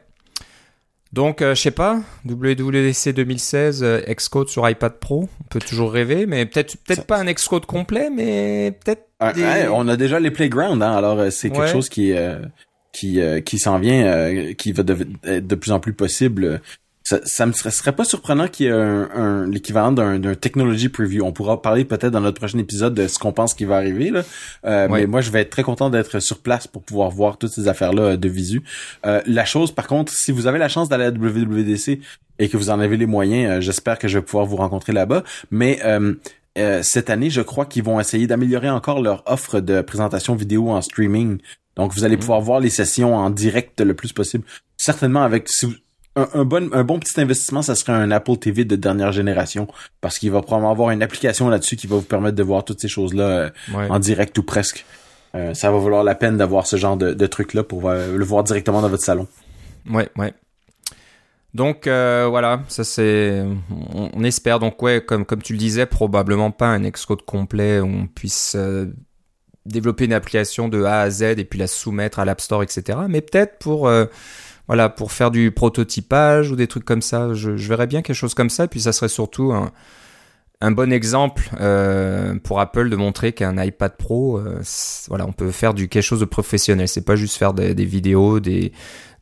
Donc, 1.12 1.42
euh, 1.42 1.54
je 1.54 1.60
sais 1.60 1.70
pas, 1.70 2.00
WWDC 2.24 3.12
2016, 3.12 3.82
euh, 3.82 4.00
Xcode 4.08 4.48
sur 4.48 4.68
iPad 4.68 4.94
Pro, 4.98 5.28
on 5.40 5.44
peut 5.44 5.58
toujours 5.58 5.92
rêver, 5.92 6.24
mais 6.24 6.46
peut-être 6.46 6.74
peut-être 6.78 7.04
pas 7.04 7.18
un 7.18 7.30
Xcode 7.30 7.66
complet, 7.66 8.08
mais 8.08 8.72
peut-être. 8.82 9.02
Ah, 9.20 9.32
on 9.72 9.88
a 9.88 9.96
déjà 9.96 10.18
les 10.18 10.30
playgrounds, 10.30 10.82
hein, 10.82 10.96
alors 10.96 11.18
euh, 11.18 11.30
c'est 11.30 11.50
quelque 11.50 11.68
chose 11.68 11.90
qui 11.90 12.14
qui 12.92 13.20
qui 13.44 13.58
s'en 13.58 13.78
vient, 13.78 14.52
qui 14.54 14.72
va 14.72 14.84
être 15.24 15.46
de 15.46 15.54
plus 15.54 15.72
en 15.72 15.80
plus 15.80 15.92
possible 15.92 16.60
ça, 17.04 17.20
ça 17.24 17.46
me 17.46 17.52
serait, 17.52 17.92
pas 17.92 18.04
surprenant 18.04 18.48
qu'il 18.48 18.66
y 18.66 18.68
ait 18.68 18.72
un, 18.72 19.46
l'équivalent 19.46 19.92
d'un, 19.92 20.18
d'un 20.18 20.34
technology 20.34 20.88
preview. 20.88 21.24
On 21.24 21.32
pourra 21.32 21.60
parler 21.60 21.84
peut-être 21.84 22.12
dans 22.12 22.20
notre 22.20 22.38
prochain 22.38 22.58
épisode 22.58 22.94
de 22.94 23.08
ce 23.08 23.18
qu'on 23.18 23.32
pense 23.32 23.54
qui 23.54 23.64
va 23.64 23.76
arriver. 23.76 24.10
Là. 24.10 24.22
Euh, 24.64 24.88
Mais 24.90 25.06
moi, 25.06 25.20
je 25.20 25.30
vais 25.30 25.40
être 25.40 25.50
très 25.50 25.62
content 25.62 25.90
d'être 25.90 26.20
sur 26.20 26.38
place 26.38 26.66
pour 26.66 26.82
pouvoir 26.82 27.10
voir 27.10 27.38
toutes 27.38 27.50
ces 27.50 27.68
affaires-là 27.68 28.02
euh, 28.02 28.16
de 28.16 28.28
visu. 28.28 28.62
Euh, 29.04 29.20
la 29.26 29.44
chose, 29.44 29.72
par 29.72 29.86
contre, 29.86 30.12
si 30.12 30.32
vous 30.32 30.46
avez 30.46 30.58
la 30.58 30.68
chance 30.68 30.88
d'aller 30.88 31.04
à 31.04 31.10
WWDC 31.10 32.00
et 32.38 32.48
que 32.48 32.56
vous 32.56 32.70
en 32.70 32.78
avez 32.78 32.96
les 32.96 33.06
moyens, 33.06 33.50
euh, 33.50 33.60
j'espère 33.60 33.98
que 33.98 34.08
je 34.08 34.18
vais 34.18 34.24
pouvoir 34.24 34.46
vous 34.46 34.56
rencontrer 34.56 34.92
là-bas. 34.92 35.24
Mais 35.50 35.80
cette 36.82 37.10
année, 37.10 37.30
je 37.30 37.40
crois 37.40 37.64
qu'ils 37.66 37.82
vont 37.82 37.98
essayer 37.98 38.26
d'améliorer 38.26 38.70
encore 38.70 39.00
leur 39.00 39.22
offre 39.26 39.60
de 39.60 39.80
présentation 39.80 40.34
vidéo 40.34 40.70
en 40.70 40.82
streaming. 40.82 41.38
Donc, 41.76 41.92
vous 41.94 42.04
allez 42.04 42.16
mhm. 42.16 42.20
pouvoir 42.20 42.40
voir 42.40 42.60
les 42.60 42.70
sessions 42.70 43.14
en 43.14 43.30
direct 43.30 43.80
le 43.80 43.94
plus 43.94 44.12
possible. 44.12 44.44
Certainement 44.76 45.22
avec 45.22 45.48
si 45.48 45.66
vous, 45.66 45.74
un, 46.16 46.44
bon, 46.44 46.70
un 46.72 46.84
bon 46.84 46.98
petit 46.98 47.18
investissement, 47.20 47.62
ça 47.62 47.74
serait 47.74 47.92
un 47.92 48.10
Apple 48.10 48.36
TV 48.36 48.64
de 48.64 48.76
dernière 48.76 49.12
génération 49.12 49.66
parce 50.00 50.18
qu'il 50.18 50.30
va 50.30 50.42
probablement 50.42 50.70
avoir 50.70 50.90
une 50.90 51.02
application 51.02 51.48
là-dessus 51.48 51.76
qui 51.76 51.86
va 51.86 51.96
vous 51.96 52.02
permettre 52.02 52.36
de 52.36 52.42
voir 52.42 52.64
toutes 52.64 52.80
ces 52.80 52.88
choses-là 52.88 53.24
euh, 53.24 53.50
en 53.74 53.98
direct 53.98 54.36
ou 54.38 54.42
presque. 54.42 54.84
Euh, 55.34 55.54
ça 55.54 55.70
va 55.70 55.78
valoir 55.78 56.04
la 56.04 56.14
peine 56.14 56.36
d'avoir 56.36 56.66
ce 56.66 56.76
genre 56.76 56.98
de, 56.98 57.14
de 57.14 57.26
truc-là 57.26 57.62
pour 57.64 57.88
euh, 57.88 58.14
le 58.16 58.24
voir 58.24 58.44
directement 58.44 58.82
dans 58.82 58.90
votre 58.90 59.02
salon. 59.02 59.26
Ouais, 59.90 60.10
ouais. 60.18 60.34
Donc 61.54 61.86
voilà, 61.86 62.62
ça 62.68 62.82
c'est, 62.82 63.44
on, 63.94 64.24
espère 64.24 64.58
donc 64.58 64.80
ouais, 64.82 65.04
comme 65.04 65.26
comme 65.26 65.42
tu 65.42 65.52
le 65.52 65.58
disais, 65.58 65.84
probablement 65.84 66.50
pas 66.50 66.68
un 66.68 66.80
Xcode 66.88 67.22
complet 67.26 67.78
où 67.78 67.84
on 67.84 68.06
puisse 68.06 68.56
développer 69.66 70.04
une 70.04 70.12
application 70.12 70.68
de 70.68 70.82
A 70.84 71.00
à 71.00 71.10
Z 71.10 71.22
et 71.22 71.44
puis 71.44 71.58
la 71.58 71.66
soumettre 71.66 72.18
à 72.18 72.24
l'App 72.24 72.40
Store, 72.40 72.62
etc. 72.62 72.98
Mais 73.08 73.20
peut-être 73.20 73.58
pour 73.58 73.90
voilà, 74.68 74.88
pour 74.88 75.12
faire 75.12 75.30
du 75.30 75.50
prototypage 75.50 76.50
ou 76.50 76.56
des 76.56 76.66
trucs 76.66 76.84
comme 76.84 77.02
ça. 77.02 77.34
Je, 77.34 77.50
verrais 77.50 77.86
bien 77.86 78.02
quelque 78.02 78.16
chose 78.16 78.34
comme 78.34 78.50
ça. 78.50 78.64
Et 78.64 78.68
puis 78.68 78.80
ça 78.80 78.92
serait 78.92 79.08
surtout 79.08 79.52
un, 79.52 79.72
un 80.62 80.70
bon 80.70 80.92
exemple 80.92 81.50
euh, 81.60 82.36
pour 82.38 82.60
Apple 82.60 82.88
de 82.88 82.96
montrer 82.96 83.32
qu'un 83.32 83.60
iPad 83.62 83.96
Pro, 83.96 84.38
euh, 84.38 84.62
voilà, 85.08 85.26
on 85.26 85.32
peut 85.32 85.50
faire 85.50 85.74
du 85.74 85.88
quelque 85.88 86.04
chose 86.04 86.20
de 86.20 86.24
professionnel. 86.24 86.86
C'est 86.86 87.04
pas 87.04 87.16
juste 87.16 87.36
faire 87.36 87.52
des, 87.52 87.74
des 87.74 87.84
vidéos, 87.84 88.40
des 88.40 88.72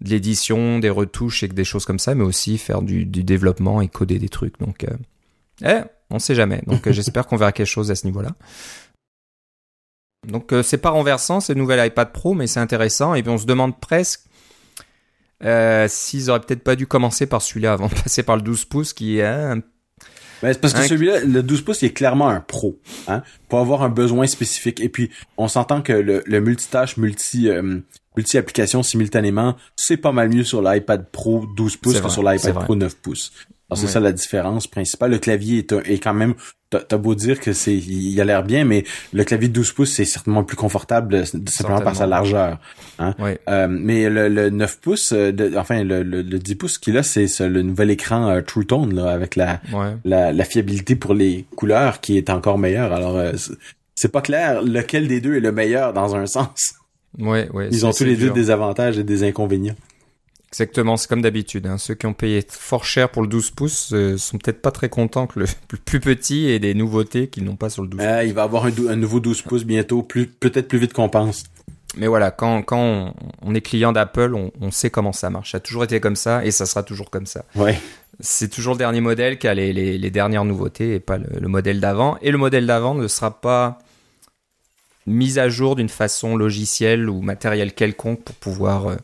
de 0.02 0.10
l'édition, 0.10 0.78
des 0.78 0.90
retouches 0.90 1.42
et 1.42 1.48
des 1.48 1.64
choses 1.64 1.84
comme 1.84 1.98
ça, 1.98 2.14
mais 2.14 2.24
aussi 2.24 2.56
faire 2.56 2.82
du, 2.82 3.04
du 3.04 3.22
développement 3.22 3.80
et 3.80 3.88
coder 3.88 4.18
des 4.18 4.28
trucs. 4.28 4.58
Donc, 4.58 4.84
euh, 4.84 4.96
eh, 5.62 5.86
on 6.10 6.18
sait 6.18 6.34
jamais. 6.34 6.62
Donc, 6.66 6.86
euh, 6.86 6.92
j'espère 6.94 7.26
qu'on 7.26 7.36
verra 7.36 7.52
quelque 7.52 7.66
chose 7.66 7.90
à 7.90 7.94
ce 7.94 8.06
niveau-là. 8.06 8.30
Donc, 10.26 10.52
euh, 10.52 10.62
c'est 10.62 10.78
pas 10.78 10.90
renversant, 10.90 11.40
ce 11.40 11.52
nouvel 11.52 11.84
iPad 11.86 12.12
Pro, 12.12 12.34
mais 12.34 12.46
c'est 12.46 12.60
intéressant. 12.60 13.14
Et 13.14 13.22
puis, 13.22 13.30
on 13.32 13.38
se 13.38 13.46
demande 13.46 13.78
presque 13.80 14.20
euh, 15.42 15.86
s'ils 15.88 16.30
auraient 16.30 16.40
peut-être 16.40 16.62
pas 16.62 16.76
dû 16.76 16.86
commencer 16.86 17.26
par 17.26 17.40
celui-là 17.42 17.72
avant 17.72 17.88
de 17.88 17.94
passer 18.02 18.22
par 18.22 18.36
le 18.36 18.42
12 18.42 18.64
pouces, 18.66 18.92
qui 18.92 19.18
est 19.18 19.24
un 19.26 19.56
Ben, 20.42 20.52
c'est 20.52 20.60
parce 20.60 20.74
que 20.74 20.82
celui-là, 20.86 21.20
le 21.20 21.42
12 21.42 21.62
pouces, 21.62 21.82
il 21.82 21.86
est 21.86 21.92
clairement 21.92 22.28
un 22.28 22.40
pro, 22.40 22.78
hein, 23.08 23.22
pour 23.48 23.60
avoir 23.60 23.82
un 23.82 23.88
besoin 23.88 24.26
spécifique. 24.26 24.80
Et 24.80 24.88
puis, 24.90 25.10
on 25.38 25.48
s'entend 25.48 25.80
que 25.80 25.92
le, 25.94 26.22
le 26.26 26.40
multitâche, 26.40 26.98
multi, 26.98 27.48
euh, 27.48 27.78
multi-application 28.16 28.82
simultanément, 28.82 29.56
c'est 29.76 29.96
pas 29.96 30.12
mal 30.12 30.28
mieux 30.28 30.44
sur 30.44 30.60
l'iPad 30.60 31.08
Pro 31.10 31.46
12 31.56 31.76
pouces 31.78 31.92
C'est 31.94 31.98
que 32.00 32.04
vrai, 32.04 32.12
sur 32.12 32.22
c'est 32.38 32.48
l'iPad. 32.48 32.64
Pro 32.64 32.74
9 32.76 32.96
pouces. 32.98 33.32
Alors, 33.70 33.78
c'est 33.78 33.86
ça 33.86 34.00
la 34.00 34.12
différence 34.12 34.66
principale. 34.66 35.12
Le 35.12 35.18
clavier 35.18 35.58
est, 35.58 35.72
un- 35.72 35.80
est 35.84 35.98
quand 36.02 36.12
même, 36.12 36.34
t'as 36.78 36.96
beau 36.98 37.14
dire 37.14 37.40
que 37.40 37.52
c'est, 37.52 37.74
il 37.76 38.20
a 38.20 38.24
l'air 38.24 38.42
bien, 38.44 38.64
mais 38.64 38.84
le 39.12 39.24
clavier 39.24 39.48
de 39.48 39.52
12 39.54 39.72
pouces, 39.72 39.92
c'est 39.92 40.04
certainement 40.04 40.44
plus 40.44 40.56
confortable, 40.56 41.14
euh, 41.16 41.24
simplement 41.24 41.80
par 41.80 41.96
sa 41.96 42.06
largeur. 42.06 42.58
Ouais. 43.18 43.38
Euh, 43.48 43.66
mais 43.68 44.08
le, 44.08 44.28
le 44.28 44.50
9 44.50 44.78
pouces, 44.80 45.12
euh, 45.12 45.32
de- 45.32 45.52
enfin, 45.56 45.82
le, 45.82 46.02
le, 46.02 46.22
le 46.22 46.38
10 46.38 46.54
pouces 46.54 46.78
qu'il 46.78 46.96
a, 46.96 47.02
c'est 47.02 47.26
ce- 47.26 47.42
le 47.42 47.62
nouvel 47.62 47.90
écran 47.90 48.28
euh, 48.28 48.40
True 48.40 48.66
Tone, 48.66 48.94
là, 48.94 49.10
avec 49.10 49.36
la, 49.36 49.60
Ouais. 49.72 49.94
la, 50.04 50.32
la 50.32 50.44
fiabilité 50.44 50.94
pour 50.96 51.14
les 51.14 51.44
couleurs 51.56 52.00
qui 52.00 52.16
est 52.16 52.30
encore 52.30 52.58
meilleure. 52.58 52.92
Alors, 52.92 53.16
euh, 53.16 53.32
c'est- 53.94 54.08
pas 54.12 54.22
clair 54.22 54.62
lequel 54.62 55.08
des 55.08 55.20
deux 55.20 55.34
est 55.36 55.40
le 55.40 55.52
meilleur 55.52 55.92
dans 55.92 56.14
un 56.14 56.26
sens. 56.26 56.74
Ouais, 57.18 57.48
ouais. 57.52 57.68
Ils 57.72 57.84
ont 57.84 57.90
tous 57.92 58.04
les 58.04 58.16
deux 58.16 58.30
des 58.30 58.50
avantages 58.50 58.96
et 58.98 59.02
des 59.04 59.24
inconvénients. 59.24 59.74
Exactement, 60.52 60.96
c'est 60.96 61.08
comme 61.08 61.22
d'habitude. 61.22 61.66
Hein. 61.66 61.78
Ceux 61.78 61.94
qui 61.94 62.06
ont 62.06 62.12
payé 62.12 62.44
fort 62.48 62.84
cher 62.84 63.10
pour 63.10 63.22
le 63.22 63.28
12 63.28 63.52
pouces 63.52 63.92
euh, 63.92 64.18
sont 64.18 64.36
peut-être 64.36 64.60
pas 64.60 64.72
très 64.72 64.88
contents 64.88 65.28
que 65.28 65.38
le 65.40 65.46
plus 65.84 66.00
petit 66.00 66.48
ait 66.48 66.58
des 66.58 66.74
nouveautés 66.74 67.28
qu'ils 67.28 67.44
n'ont 67.44 67.56
pas 67.56 67.70
sur 67.70 67.82
le 67.82 67.88
12 67.88 68.00
Euh, 68.00 68.24
il 68.24 68.34
va 68.34 68.42
avoir 68.42 68.66
un, 68.66 68.96
nouveau 68.96 69.20
12 69.20 69.42
pouces 69.42 69.64
bientôt, 69.64 70.02
plus 70.02 70.26
peut-être 70.26 70.66
plus 70.66 70.78
vite 70.78 70.92
qu'on 70.92 71.08
pense. 71.08 71.44
Mais 71.96 72.08
voilà, 72.08 72.32
quand, 72.32 72.62
quand 72.62 72.80
on, 72.80 73.14
on 73.42 73.54
est 73.54 73.60
client 73.60 73.92
d'Apple, 73.92 74.34
on, 74.34 74.50
on 74.60 74.70
sait 74.72 74.90
comment 74.90 75.12
ça 75.12 75.30
marche. 75.30 75.52
Ça 75.52 75.58
a 75.58 75.60
toujours 75.60 75.84
été 75.84 76.00
comme 76.00 76.16
ça 76.16 76.44
et 76.44 76.50
ça 76.50 76.66
sera 76.66 76.82
toujours 76.82 77.10
comme 77.10 77.26
ça. 77.26 77.44
Ouais. 77.54 77.78
C'est 78.18 78.48
toujours 78.48 78.74
le 78.74 78.78
dernier 78.78 79.00
modèle 79.00 79.38
qui 79.38 79.46
a 79.46 79.54
les, 79.54 79.72
les, 79.72 79.98
les 79.98 80.10
dernières 80.10 80.44
nouveautés 80.44 80.94
et 80.94 81.00
pas 81.00 81.16
le, 81.16 81.26
le 81.40 81.48
modèle 81.48 81.80
d'avant. 81.80 82.16
Et 82.22 82.32
le 82.32 82.38
modèle 82.38 82.66
d'avant 82.66 82.94
ne 82.94 83.06
sera 83.06 83.40
pas 83.40 83.78
mis 85.10 85.38
à 85.38 85.48
jour 85.48 85.76
d'une 85.76 85.88
façon 85.88 86.36
logicielle 86.36 87.08
ou 87.10 87.20
matérielle 87.20 87.72
quelconque 87.74 88.22
pour 88.22 88.34
pouvoir 88.36 88.86
euh, 88.88 88.96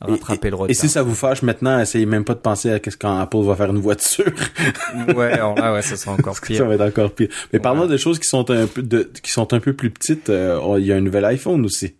rattraper 0.00 0.50
le 0.50 0.56
retard. 0.56 0.70
Et 0.70 0.74
si 0.74 0.88
ça 0.88 1.02
vous 1.02 1.14
fâche 1.14 1.42
maintenant, 1.42 1.80
essayez 1.80 2.06
même 2.06 2.24
pas 2.24 2.34
de 2.34 2.38
penser 2.40 2.70
à 2.70 2.78
qu'est-ce 2.80 2.96
quand 2.96 3.18
Apple 3.18 3.42
va 3.42 3.56
faire 3.56 3.70
une 3.70 3.78
voiture. 3.80 4.24
Ouais, 5.16 5.36
là, 5.36 5.72
ouais, 5.72 5.82
ça 5.82 5.96
sera 5.96 6.12
encore 6.12 6.36
ça 6.40 6.46
pire. 6.46 6.66
va 6.66 6.74
être 6.74 6.80
encore 6.82 7.12
pire. 7.12 7.28
Mais 7.52 7.58
parlons 7.58 7.80
Voilà. 7.80 7.92
de 7.92 7.96
choses 7.98 8.18
qui 8.18 8.28
sont 8.28 8.48
un 8.50 8.66
peu 8.66 8.82
de, 8.82 9.10
qui 9.22 9.30
sont 9.32 9.52
un 9.52 9.60
peu 9.60 9.72
plus 9.72 9.90
petites. 9.90 10.30
euh, 10.30 10.58
oh, 10.62 10.76
il 10.78 10.86
y 10.86 10.92
a 10.92 10.96
un 10.96 11.00
nouvel 11.00 11.24
iPhone 11.24 11.64
aussi. 11.64 11.94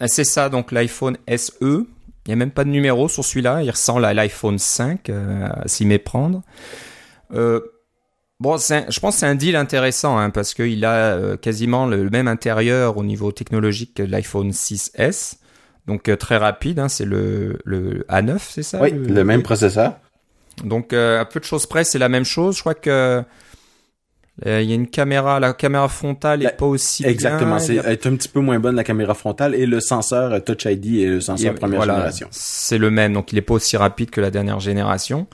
Ah, 0.00 0.08
C'est 0.08 0.24
ça, 0.24 0.48
donc 0.48 0.72
l'iPhone 0.72 1.16
SE. 1.36 1.52
Il 1.60 1.86
n'y 2.28 2.32
a 2.32 2.36
même 2.36 2.50
pas 2.50 2.64
de 2.64 2.68
numéro 2.70 3.08
sur 3.08 3.24
celui-là. 3.24 3.62
Il 3.62 3.70
ressemble 3.70 4.04
à 4.04 4.12
l'iPhone 4.14 4.58
5, 4.58 5.08
euh, 5.08 5.46
à 5.50 5.66
s'y 5.66 5.86
méprendre. 5.86 6.42
Euh, 7.34 7.60
bon, 8.40 8.54
un- 8.54 8.84
je 8.88 9.00
pense 9.00 9.14
que 9.14 9.20
c'est 9.20 9.26
un 9.26 9.34
deal 9.34 9.56
intéressant 9.56 10.18
hein, 10.18 10.30
parce 10.30 10.54
qu'il 10.54 10.84
a 10.84 10.94
euh, 11.14 11.36
quasiment 11.36 11.86
le 11.86 12.08
même 12.10 12.28
intérieur 12.28 12.96
au 12.96 13.04
niveau 13.04 13.32
technologique 13.32 13.94
que 13.94 14.02
l'iPhone 14.02 14.50
6S. 14.50 15.36
Donc 15.86 16.08
euh, 16.08 16.16
très 16.16 16.36
rapide, 16.36 16.78
hein, 16.80 16.88
c'est 16.88 17.04
le, 17.06 17.58
le 17.64 18.04
A9, 18.10 18.36
c'est 18.50 18.62
ça 18.62 18.80
oui, 18.82 18.90
le 18.92 19.24
même 19.24 19.42
processeur. 19.42 19.94
Donc 20.64 20.92
euh, 20.92 21.20
à 21.20 21.24
peu 21.24 21.40
de 21.40 21.44
choses 21.44 21.66
près, 21.66 21.84
c'est 21.84 21.98
la 21.98 22.08
même 22.10 22.24
chose. 22.24 22.56
Je 22.56 22.60
crois 22.60 22.74
que 22.74 23.22
euh, 24.46 24.60
il 24.62 24.68
y 24.68 24.72
a 24.72 24.74
une 24.74 24.86
caméra, 24.88 25.40
la 25.40 25.52
caméra 25.52 25.88
frontale 25.88 26.42
La- 26.42 26.52
est 26.52 26.56
pas 26.56 26.66
aussi 26.66 27.04
Exactement, 27.06 27.58
c'est 27.58 27.76
est 27.76 28.06
un 28.06 28.14
petit 28.16 28.28
peu 28.28 28.38
moins 28.40 28.60
bonne 28.60 28.76
la 28.76 28.84
caméra 28.84 29.14
frontale 29.14 29.54
et 29.54 29.66
le 29.66 29.80
senseur 29.80 30.32
euh, 30.32 30.40
Touch 30.40 30.64
ID 30.66 30.86
et 31.00 31.06
le 31.06 31.20
senseur 31.20 31.52
Et 31.52 31.54
première 31.56 31.78
voilà, 31.78 31.94
génération. 31.94 32.28
C'est 32.30 32.78
le 32.78 32.90
même, 32.90 33.14
donc 33.14 33.32
il 33.32 33.36
n'est 33.36 33.42
pas 33.42 33.54
aussi 33.54 33.76
rapide 33.76 34.10
que 34.10 34.20
la 34.20 34.30
dernière 34.30 34.60
génération. 34.60 35.26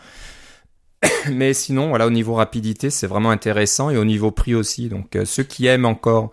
Mais 1.33 1.55
sinon, 1.55 1.89
voilà, 1.89 2.07
au 2.07 2.11
niveau 2.11 2.35
rapidité, 2.35 2.91
c'est 2.91 3.07
vraiment 3.07 3.31
intéressant 3.31 3.91
et 3.91 3.97
au 3.97 4.05
niveau 4.05 4.31
prix 4.31 4.55
aussi. 4.55 4.89
Donc 4.89 5.17
euh, 5.17 5.25
ceux 5.25 5.43
qui 5.43 5.67
aiment 5.67 5.87
encore 5.87 6.31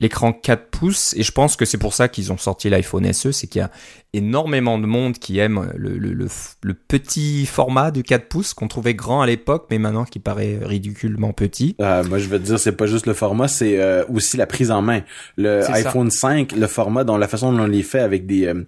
l'écran 0.00 0.32
4 0.32 0.70
pouces, 0.70 1.14
et 1.16 1.22
je 1.22 1.32
pense 1.32 1.56
que 1.56 1.64
c'est 1.64 1.78
pour 1.78 1.94
ça 1.94 2.08
qu'ils 2.08 2.32
ont 2.32 2.36
sorti 2.36 2.68
l'iPhone 2.68 3.10
SE, 3.12 3.32
c'est 3.32 3.46
qu'il 3.46 3.60
y 3.60 3.64
a 3.64 3.70
énormément 4.12 4.78
de 4.78 4.86
monde 4.86 5.14
qui 5.18 5.38
aime 5.38 5.72
le, 5.74 5.96
le, 5.96 6.12
le, 6.12 6.28
le 6.62 6.74
petit 6.74 7.46
format 7.46 7.90
du 7.90 8.02
4 8.02 8.28
pouces 8.28 8.52
qu'on 8.52 8.68
trouvait 8.68 8.94
grand 8.94 9.22
à 9.22 9.26
l'époque, 9.26 9.66
mais 9.70 9.78
maintenant 9.78 10.04
qui 10.04 10.18
paraît 10.18 10.58
ridiculement 10.62 11.32
petit. 11.32 11.76
Euh, 11.80 12.04
moi, 12.04 12.18
je 12.18 12.28
veux 12.28 12.38
te 12.38 12.44
dire, 12.44 12.58
c'est 12.58 12.72
pas 12.72 12.86
juste 12.86 13.06
le 13.06 13.14
format, 13.14 13.48
c'est 13.48 13.80
euh, 13.80 14.04
aussi 14.12 14.36
la 14.36 14.46
prise 14.46 14.70
en 14.70 14.82
main. 14.82 15.00
Le 15.36 15.62
ça. 15.62 15.72
iPhone 15.72 16.10
5, 16.10 16.52
le 16.52 16.66
format, 16.66 17.04
dans 17.04 17.16
la 17.16 17.28
façon 17.28 17.52
dont 17.52 17.60
on 17.60 17.66
les 17.66 17.82
fait 17.82 18.00
avec 18.00 18.26
des 18.26 18.46
euh, 18.46 18.66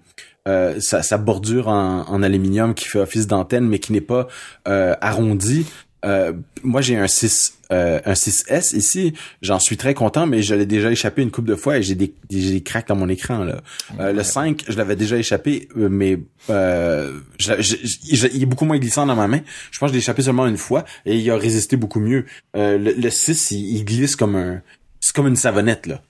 euh, 0.48 0.80
sa, 0.80 1.02
sa 1.02 1.18
bordure 1.18 1.68
en, 1.68 2.08
en 2.08 2.22
aluminium 2.22 2.74
qui 2.74 2.86
fait 2.88 2.98
office 2.98 3.26
d'antenne, 3.28 3.68
mais 3.68 3.78
qui 3.78 3.92
n'est 3.92 4.00
pas 4.00 4.26
euh, 4.66 4.94
arrondi. 5.00 5.66
Euh, 6.04 6.32
moi, 6.62 6.80
j'ai 6.80 6.96
un 6.96 7.08
6, 7.08 7.58
euh, 7.72 7.98
un 8.04 8.12
6S 8.12 8.76
ici. 8.76 9.14
J'en 9.42 9.58
suis 9.58 9.76
très 9.76 9.94
content, 9.94 10.28
mais 10.28 10.42
je 10.42 10.54
l'ai 10.54 10.64
déjà 10.64 10.92
échappé 10.92 11.22
une 11.22 11.32
couple 11.32 11.48
de 11.48 11.56
fois 11.56 11.76
et 11.78 11.82
j'ai 11.82 11.96
des, 11.96 12.14
j'ai 12.30 12.52
des 12.52 12.62
cracks 12.62 12.86
dans 12.86 12.94
mon 12.94 13.08
écran 13.08 13.42
là. 13.42 13.60
Euh, 13.98 14.12
Le 14.12 14.22
5, 14.22 14.62
je 14.68 14.76
l'avais 14.76 14.94
déjà 14.94 15.16
échappé, 15.16 15.68
euh, 15.76 15.88
mais 15.90 16.20
euh, 16.50 17.18
je- 17.40 17.60
je- 17.60 17.76
je- 18.14 18.28
il 18.32 18.42
est 18.44 18.46
beaucoup 18.46 18.64
moins 18.64 18.78
glissant 18.78 19.06
dans 19.06 19.16
ma 19.16 19.26
main. 19.26 19.40
Je 19.72 19.78
pense 19.80 19.88
que 19.88 19.92
je 19.94 19.94
l'ai 19.94 19.98
échappé 20.04 20.22
seulement 20.22 20.46
une 20.46 20.56
fois 20.56 20.84
et 21.04 21.16
il 21.18 21.28
a 21.32 21.36
résisté 21.36 21.76
beaucoup 21.76 22.00
mieux. 22.00 22.26
Euh, 22.56 22.78
le, 22.78 22.92
le 22.92 23.10
6, 23.10 23.50
il, 23.50 23.76
il 23.78 23.84
glisse 23.84 24.14
comme 24.14 24.36
un, 24.36 24.62
c'est 25.00 25.12
comme 25.14 25.26
une 25.26 25.36
savonnette 25.36 25.86
là. 25.86 26.00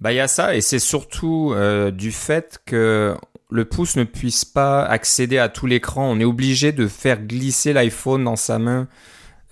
Bah 0.00 0.12
il 0.12 0.16
y 0.16 0.20
a 0.20 0.28
ça 0.28 0.54
et 0.54 0.60
c'est 0.60 0.78
surtout 0.80 1.52
euh, 1.54 1.90
du 1.90 2.12
fait 2.12 2.58
que 2.66 3.14
le 3.50 3.64
pouce 3.64 3.96
ne 3.96 4.04
puisse 4.04 4.44
pas 4.44 4.84
accéder 4.84 5.38
à 5.38 5.48
tout 5.48 5.66
l'écran. 5.66 6.10
On 6.10 6.18
est 6.18 6.24
obligé 6.24 6.72
de 6.72 6.86
faire 6.88 7.20
glisser 7.22 7.72
l'iPhone 7.72 8.24
dans 8.24 8.36
sa 8.36 8.58
main 8.58 8.88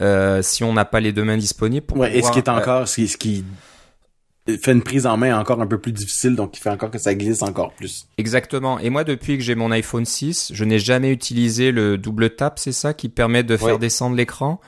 euh, 0.01 0.43
si 0.43 0.65
on 0.65 0.73
n'a 0.73 0.85
pas 0.85 1.01
les 1.01 1.13
deux 1.13 1.25
mains 1.25 1.37
disponibles. 1.37 1.87
Pour 1.87 1.99
Ouais, 1.99 2.11
et 2.11 2.23
ce 2.23 2.29
pouvoir, 2.29 2.33
qui 2.33 2.39
est 2.39 2.49
euh, 2.49 2.53
encore, 2.57 2.89
ce 2.89 2.95
qui, 2.97 3.09
ce 3.09 3.17
qui 3.17 3.45
fait 4.61 4.73
une 4.73 4.83
prise 4.83 5.07
en 5.07 5.17
main 5.17 5.39
encore 5.39 5.61
un 5.61 5.67
peu 5.69 5.79
plus 5.79 5.93
difficile, 5.93 6.35
donc 6.35 6.53
qui 6.53 6.61
fait 6.61 6.71
encore 6.71 6.91
que 6.91 6.99
ça 6.99 7.15
glisse 7.15 7.43
encore 7.43 7.73
plus. 7.75 8.07
exactement. 8.19 8.79
Et 8.81 8.91
moi, 8.91 9.05
depuis 9.05 9.37
que 9.39 9.45
j'ai 9.45 9.55
mon 9.55 9.71
iPhone 9.71 10.05
6, 10.05 10.51
je 10.53 10.65
n'ai 10.65 10.81
jamais 10.81 11.13
utilisé 11.13 11.71
le 11.71 11.97
double 11.99 12.31
tap, 12.31 12.59
c'est 12.59 12.73
ça 12.73 12.95
qui 12.95 13.09
permet 13.09 13.45
de 13.45 13.57
faire 13.57 13.75
Ouais. 13.75 13.79
descendre 13.79 14.17
l'écran. 14.17 14.61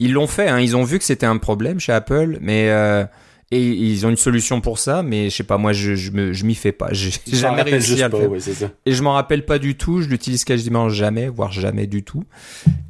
Ils 0.00 0.12
l'ont 0.12 0.26
fait, 0.26 0.48
hein, 0.48 0.58
ils 0.58 0.76
ont 0.76 0.82
vu 0.84 0.98
que 0.98 1.04
c'était 1.04 1.26
un 1.26 1.38
problème 1.38 1.78
chez 1.78 1.92
Apple, 1.92 2.38
mais 2.40 2.70
euh, 2.70 3.04
et 3.50 3.62
ils 3.62 4.04
ont 4.04 4.10
une 4.10 4.16
solution 4.18 4.60
pour 4.60 4.78
ça, 4.78 5.02
mais 5.02 5.30
je 5.30 5.36
sais 5.36 5.42
pas, 5.44 5.56
moi 5.58 5.72
je 5.72 5.94
je 5.94 6.10
me 6.10 6.32
je 6.32 6.44
m'y 6.44 6.54
fais 6.54 6.72
pas. 6.72 6.88
J'ai 6.92 7.12
jamais 7.26 7.62
réussi 7.62 8.02
à 8.02 8.06
le 8.08 8.12
pas, 8.12 8.18
faire. 8.20 8.30
ouais, 8.30 8.40
c'est 8.40 8.52
ça. 8.54 8.70
Et 8.84 8.92
je 8.92 9.02
m'en 9.02 9.14
rappelle 9.14 9.44
pas 9.44 9.58
du 9.58 9.74
tout, 9.76 10.02
je 10.02 10.08
l'utilise 10.08 10.44
quasiment 10.44 10.88
jamais, 10.90 11.28
voire 11.28 11.50
jamais 11.52 11.86
du 11.86 12.02
tout. 12.02 12.24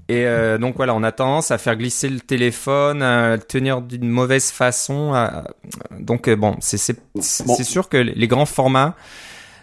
Et 0.08 0.26
euh, 0.26 0.56
donc 0.58 0.76
voilà, 0.76 0.94
on 0.94 1.02
a 1.02 1.12
tendance 1.12 1.50
à 1.50 1.58
faire 1.58 1.76
glisser 1.76 2.08
le 2.08 2.18
téléphone, 2.20 3.02
à 3.02 3.36
le 3.36 3.42
tenir 3.42 3.82
d'une 3.82 4.08
mauvaise 4.08 4.50
façon. 4.50 5.12
à- 5.14 5.44
Donc 6.00 6.28
euh, 6.28 6.34
bon, 6.36 6.56
c'est 6.60 6.78
c'est 6.78 6.96
Bon. 7.14 7.54
c'est 7.54 7.64
sûr 7.64 7.88
que 7.88 7.96
les 7.98 8.26
grands 8.26 8.46
formats, 8.46 8.96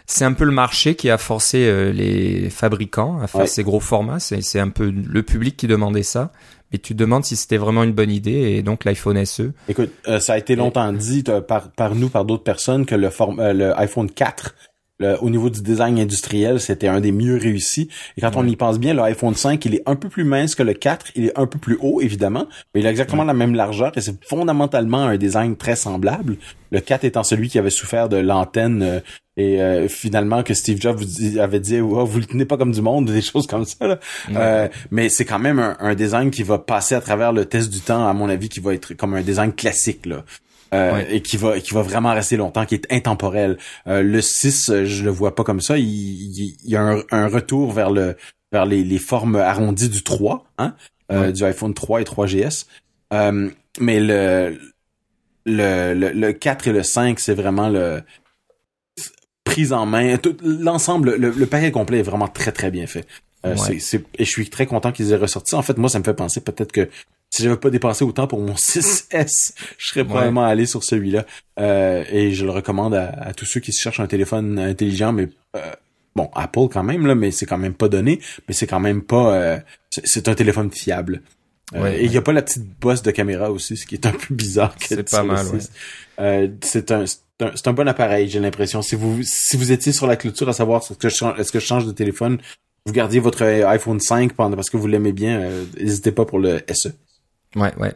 c'est 0.06 0.24
un 0.24 0.32
peu 0.32 0.44
le 0.44 0.52
marché 0.52 0.94
qui 0.94 1.10
a 1.10 1.18
forcé 1.18 1.66
euh, 1.66 1.92
les 1.92 2.48
fabricants 2.50 3.20
à 3.20 3.26
faire 3.26 3.42
Ouais. 3.42 3.46
ces 3.46 3.62
gros 3.64 3.80
formats. 3.80 4.20
C'est 4.20 4.40
c'est 4.42 4.60
un 4.60 4.68
peu 4.70 4.90
le 4.90 5.22
public 5.22 5.56
qui 5.56 5.66
demandait 5.66 6.02
ça. 6.02 6.32
Mais 6.72 6.78
tu 6.78 6.94
te 6.94 6.98
demandes 6.98 7.24
si 7.24 7.36
c'était 7.36 7.58
vraiment 7.58 7.84
une 7.84 7.92
bonne 7.92 8.10
idée. 8.10 8.32
Et 8.56 8.62
donc 8.62 8.84
l'iPhone 8.84 9.24
SE, 9.24 9.52
Écoute, 9.68 9.90
euh, 10.08 10.18
ça 10.18 10.32
a 10.32 10.38
été 10.38 10.56
longtemps 10.56 10.92
dit 10.92 11.22
euh, 11.28 11.40
par, 11.40 11.70
par 11.70 11.94
nous, 11.94 12.08
par 12.08 12.24
d'autres 12.24 12.42
personnes, 12.42 12.86
que 12.86 12.94
le, 12.96 13.08
form- 13.10 13.38
euh, 13.40 13.52
le 13.52 13.78
iPhone 13.78 14.10
4, 14.10 14.54
le- 14.98 15.16
au 15.22 15.30
niveau 15.30 15.50
du 15.50 15.60
design 15.62 15.98
industriel, 15.98 16.60
c'était 16.60 16.88
un 16.88 17.00
des 17.00 17.12
mieux 17.12 17.36
réussis. 17.36 17.88
Et 18.16 18.20
quand 18.20 18.36
on 18.36 18.46
y 18.46 18.56
pense 18.56 18.78
bien, 18.78 18.94
le 18.94 19.02
iPhone 19.02 19.34
5, 19.34 19.64
il 19.66 19.74
est 19.74 19.82
un 19.86 19.96
peu 19.96 20.08
plus 20.08 20.24
mince 20.24 20.54
que 20.54 20.62
le 20.62 20.72
4, 20.74 21.06
il 21.16 21.26
est 21.26 21.38
un 21.38 21.46
peu 21.46 21.58
plus 21.58 21.76
haut, 21.80 22.00
évidemment, 22.00 22.46
mais 22.74 22.80
il 22.80 22.86
a 22.86 22.90
exactement 22.90 23.24
la 23.24 23.34
même 23.34 23.54
largeur 23.54 23.92
et 23.96 24.00
c'est 24.00 24.16
fondamentalement 24.24 25.04
un 25.04 25.16
design 25.16 25.56
très 25.56 25.76
semblable. 25.76 26.36
Le 26.70 26.80
4 26.80 27.04
étant 27.04 27.22
celui 27.24 27.48
qui 27.48 27.58
avait 27.58 27.70
souffert 27.70 28.08
de 28.08 28.16
l'antenne 28.16 28.82
euh, 28.82 29.00
et 29.36 29.60
euh, 29.60 29.86
finalement 29.86 30.42
que 30.42 30.54
Steve 30.54 30.80
Jobs 30.80 30.98
vous 30.98 31.38
avait 31.38 31.60
dit 31.60 31.78
oh, 31.80 32.04
vous 32.06 32.18
le 32.18 32.24
tenez 32.24 32.44
pas 32.46 32.56
comme 32.56 32.72
du 32.72 32.80
monde 32.80 33.04
des 33.10 33.20
choses 33.22 33.46
comme 33.46 33.64
ça 33.66 33.86
là. 33.86 33.98
Euh, 34.34 34.68
mais 34.90 35.08
c'est 35.10 35.24
quand 35.26 35.38
même 35.38 35.58
un, 35.58 35.76
un 35.78 35.94
design 35.94 36.30
qui 36.30 36.42
va 36.42 36.58
passer 36.58 36.94
à 36.94 37.00
travers 37.00 37.32
le 37.32 37.44
test 37.44 37.70
du 37.70 37.80
temps 37.80 38.08
à 38.08 38.12
mon 38.14 38.28
avis 38.30 38.48
qui 38.48 38.60
va 38.60 38.72
être 38.74 38.94
comme 38.94 39.14
un 39.14 39.20
design 39.22 39.52
classique 39.52 40.06
là 40.06 40.24
Euh, 40.74 40.92
Ouais. 40.94 41.16
et 41.16 41.22
qui 41.22 41.36
va 41.36 41.60
qui 41.60 41.74
va 41.74 41.82
vraiment 41.82 42.12
rester 42.12 42.36
longtemps 42.36 42.66
qui 42.66 42.74
est 42.74 42.92
intemporel 42.92 43.56
Euh, 43.86 44.02
le 44.02 44.20
6 44.20 44.68
euh, 44.70 44.84
je 44.84 45.04
le 45.04 45.10
vois 45.10 45.34
pas 45.36 45.44
comme 45.44 45.60
ça 45.60 45.78
il, 45.78 45.84
il, 45.86 46.56
il 46.64 46.70
y 46.70 46.74
a 46.76 46.82
un, 46.82 47.02
un 47.12 47.28
retour 47.28 47.72
vers 47.72 47.90
le 47.90 48.16
vers 48.50 48.66
les, 48.66 48.82
les 48.82 48.98
formes 48.98 49.36
arrondies 49.36 49.88
du 49.88 50.02
3 50.02 50.44
hein 50.58 50.74
euh, 51.12 51.26
Ouais. 51.26 51.32
du 51.32 51.44
iPhone 51.44 51.72
3 51.72 52.00
et 52.00 52.04
3GS 52.04 52.66
euh, 53.12 53.48
mais 53.78 54.00
le, 54.00 54.58
le, 55.44 55.94
le, 55.94 56.10
le 56.10 56.32
4 56.32 56.66
et 56.68 56.72
le 56.72 56.82
5, 56.82 57.20
c'est 57.20 57.34
vraiment 57.34 57.68
le 57.68 58.02
prise 59.44 59.72
en 59.72 59.86
main. 59.86 60.16
Tout 60.16 60.36
l'ensemble, 60.42 61.14
le, 61.16 61.30
le, 61.30 61.46
paquet 61.46 61.70
complet 61.70 61.98
est 62.00 62.02
vraiment 62.02 62.26
très 62.28 62.50
très 62.52 62.70
bien 62.70 62.86
fait. 62.86 63.06
Euh, 63.44 63.54
et 64.18 64.24
je 64.24 64.30
suis 64.30 64.50
très 64.50 64.66
content 64.66 64.90
qu'ils 64.90 65.12
aient 65.12 65.16
ressorti. 65.16 65.54
En 65.54 65.62
fait, 65.62 65.76
moi, 65.78 65.88
ça 65.88 65.98
me 66.00 66.04
fait 66.04 66.14
penser 66.14 66.40
peut-être 66.40 66.72
que 66.72 66.88
si 67.30 67.42
j'avais 67.42 67.56
pas 67.56 67.70
dépensé 67.70 68.04
autant 68.04 68.26
pour 68.26 68.40
mon 68.40 68.54
6S, 68.54 69.52
je 69.78 69.88
serais 69.88 70.04
probablement 70.04 70.44
allé 70.44 70.66
sur 70.66 70.84
celui-là. 70.84 71.26
Euh, 71.58 72.04
et 72.10 72.32
je 72.32 72.44
le 72.44 72.50
recommande 72.50 72.94
à, 72.94 73.32
tous 73.34 73.46
ceux 73.46 73.60
qui 73.60 73.72
se 73.72 73.80
cherchent 73.80 74.00
un 74.00 74.06
téléphone 74.06 74.58
intelligent, 74.58 75.12
mais 75.12 75.28
euh, 75.56 75.72
bon, 76.16 76.30
Apple 76.34 76.68
quand 76.72 76.82
même 76.82 77.06
là, 77.06 77.14
mais 77.14 77.30
c'est 77.30 77.46
quand 77.46 77.58
même 77.58 77.74
pas 77.74 77.88
donné, 77.88 78.20
mais 78.48 78.54
c'est 78.54 78.66
quand 78.66 78.80
même 78.80 79.02
pas, 79.02 79.34
euh, 79.34 79.58
c'est 79.90 80.28
un 80.28 80.34
téléphone 80.34 80.72
fiable. 80.72 81.22
Euh, 81.74 81.92
et 81.92 82.04
il 82.04 82.12
y 82.12 82.16
a 82.16 82.22
pas 82.22 82.32
la 82.32 82.42
petite 82.42 82.64
bosse 82.80 83.02
de 83.02 83.10
caméra 83.10 83.50
aussi, 83.50 83.76
ce 83.76 83.86
qui 83.86 83.96
est 83.96 84.06
un 84.06 84.12
peu 84.12 84.34
bizarre. 84.34 84.74
C'est 84.80 85.08
pas 85.08 85.24
mal. 85.24 85.46
Euh, 86.20 86.48
c'est 86.62 86.90
un, 86.92 87.04
c'est 87.06 87.68
un, 87.68 87.72
bon 87.72 87.88
appareil, 87.88 88.28
j'ai 88.28 88.40
l'impression. 88.40 88.82
Si 88.82 88.94
vous 88.94 89.22
si 89.22 89.56
vous 89.56 89.72
étiez 89.72 89.92
sur 89.92 90.06
la 90.06 90.16
clôture 90.16 90.48
à 90.48 90.52
savoir 90.52 90.80
est-ce 90.82 90.94
que 90.94 91.08
je 91.08 91.14
change, 91.14 91.38
est-ce 91.38 91.52
que 91.52 91.58
je 91.58 91.66
change 91.66 91.86
de 91.86 91.92
téléphone, 91.92 92.38
vous 92.86 92.92
gardiez 92.92 93.20
votre 93.20 93.44
iPhone 93.44 94.00
5 94.00 94.32
pendant 94.32 94.56
parce 94.56 94.70
que 94.70 94.76
vous 94.76 94.86
l'aimez 94.86 95.12
bien, 95.12 95.50
n'hésitez 95.78 96.12
pas 96.12 96.24
pour 96.24 96.38
le 96.38 96.60
SE. 96.72 96.90
Ouais, 97.54 97.72
ouais. 97.78 97.94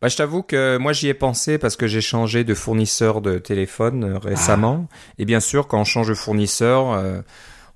Bah, 0.00 0.08
je 0.08 0.16
t'avoue 0.16 0.42
que 0.42 0.78
moi 0.78 0.92
j'y 0.92 1.08
ai 1.08 1.14
pensé 1.14 1.58
parce 1.58 1.76
que 1.76 1.86
j'ai 1.86 2.00
changé 2.00 2.42
de 2.42 2.54
fournisseur 2.54 3.20
de 3.20 3.38
téléphone 3.38 4.18
récemment. 4.22 4.88
Ah. 4.90 4.96
Et 5.18 5.24
bien 5.24 5.40
sûr, 5.40 5.68
quand 5.68 5.80
on 5.80 5.84
change 5.84 6.08
de 6.08 6.14
fournisseur, 6.14 7.22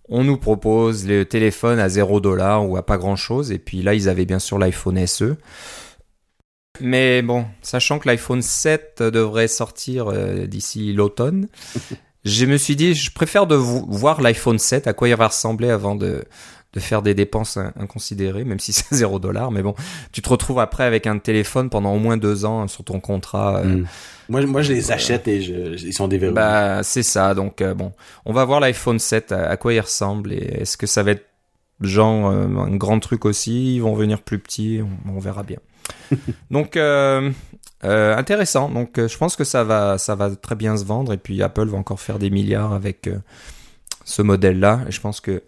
on 0.08 0.24
nous 0.24 0.36
propose 0.36 1.06
le 1.06 1.24
téléphone 1.24 1.78
à 1.78 1.88
0 1.88 2.20
dollar 2.20 2.68
ou 2.68 2.76
à 2.76 2.84
pas 2.84 2.98
grand 2.98 3.16
chose. 3.16 3.52
Et 3.52 3.58
puis 3.58 3.82
là, 3.82 3.94
ils 3.94 4.08
avaient 4.08 4.26
bien 4.26 4.38
sûr 4.38 4.58
l'iPhone 4.58 5.06
SE. 5.06 5.36
Mais 6.80 7.22
bon, 7.22 7.46
sachant 7.62 7.98
que 7.98 8.08
l'iPhone 8.08 8.42
7 8.42 9.02
devrait 9.02 9.48
sortir 9.48 10.08
euh, 10.08 10.46
d'ici 10.46 10.92
l'automne, 10.92 11.48
je 12.24 12.46
me 12.46 12.56
suis 12.56 12.76
dit, 12.76 12.94
je 12.94 13.12
préfère 13.12 13.46
de 13.46 13.54
voir 13.54 14.20
l'iPhone 14.20 14.58
7, 14.58 14.86
à 14.88 14.92
quoi 14.92 15.08
il 15.08 15.14
va 15.14 15.28
ressembler 15.28 15.70
avant 15.70 15.94
de, 15.94 16.24
de 16.74 16.80
faire 16.80 17.02
des 17.02 17.14
dépenses 17.14 17.58
inconsidérées, 17.78 18.44
même 18.44 18.60
si 18.60 18.72
c'est 18.72 18.86
0 18.94 19.18
dollar. 19.18 19.50
Mais 19.50 19.62
bon, 19.62 19.74
tu 20.12 20.20
te 20.20 20.28
retrouves 20.28 20.58
après 20.58 20.84
avec 20.84 21.06
un 21.06 21.18
téléphone 21.18 21.70
pendant 21.70 21.94
au 21.94 21.98
moins 21.98 22.16
deux 22.16 22.44
ans 22.44 22.68
sur 22.68 22.84
ton 22.84 23.00
contrat. 23.00 23.58
Euh, 23.58 23.64
mm. 23.64 23.86
Moi, 24.28 24.46
moi, 24.46 24.62
je 24.62 24.72
les 24.72 24.90
achète 24.90 25.28
et 25.28 25.42
je, 25.42 25.74
ils 25.84 25.92
sont 25.92 26.08
déverrouillés. 26.08 26.34
Bah, 26.34 26.82
c'est 26.82 27.02
ça. 27.02 27.34
Donc, 27.34 27.60
euh, 27.60 27.74
bon, 27.74 27.92
on 28.24 28.32
va 28.32 28.44
voir 28.44 28.60
l'iPhone 28.60 28.98
7, 28.98 29.32
à, 29.32 29.56
quoi 29.56 29.74
il 29.74 29.80
ressemble 29.80 30.32
et 30.32 30.60
est-ce 30.60 30.76
que 30.76 30.86
ça 30.86 31.02
va 31.02 31.12
être 31.12 31.26
genre 31.80 32.30
euh, 32.30 32.46
un 32.46 32.76
grand 32.76 32.98
truc 33.00 33.24
aussi? 33.24 33.76
Ils 33.76 33.80
vont 33.80 33.94
venir 33.94 34.22
plus 34.22 34.38
petits, 34.38 34.80
on, 35.06 35.18
verra 35.18 35.42
bien. 35.42 35.58
donc, 36.50 36.76
euh, 36.76 37.30
intéressant. 37.82 38.70
Donc, 38.70 38.92
je 38.96 39.16
pense 39.18 39.36
que 39.36 39.44
ça 39.44 39.62
va, 39.62 39.98
ça 39.98 40.14
va 40.14 40.34
très 40.34 40.54
bien 40.54 40.76
se 40.76 40.84
vendre 40.84 41.12
et 41.12 41.18
puis 41.18 41.42
Apple 41.42 41.66
va 41.66 41.76
encore 41.76 42.00
faire 42.00 42.18
des 42.18 42.30
milliards 42.30 42.72
avec 42.72 43.10
ce 44.04 44.22
modèle-là. 44.22 44.80
Et 44.88 44.90
je 44.90 45.00
pense 45.00 45.20
que 45.20 45.42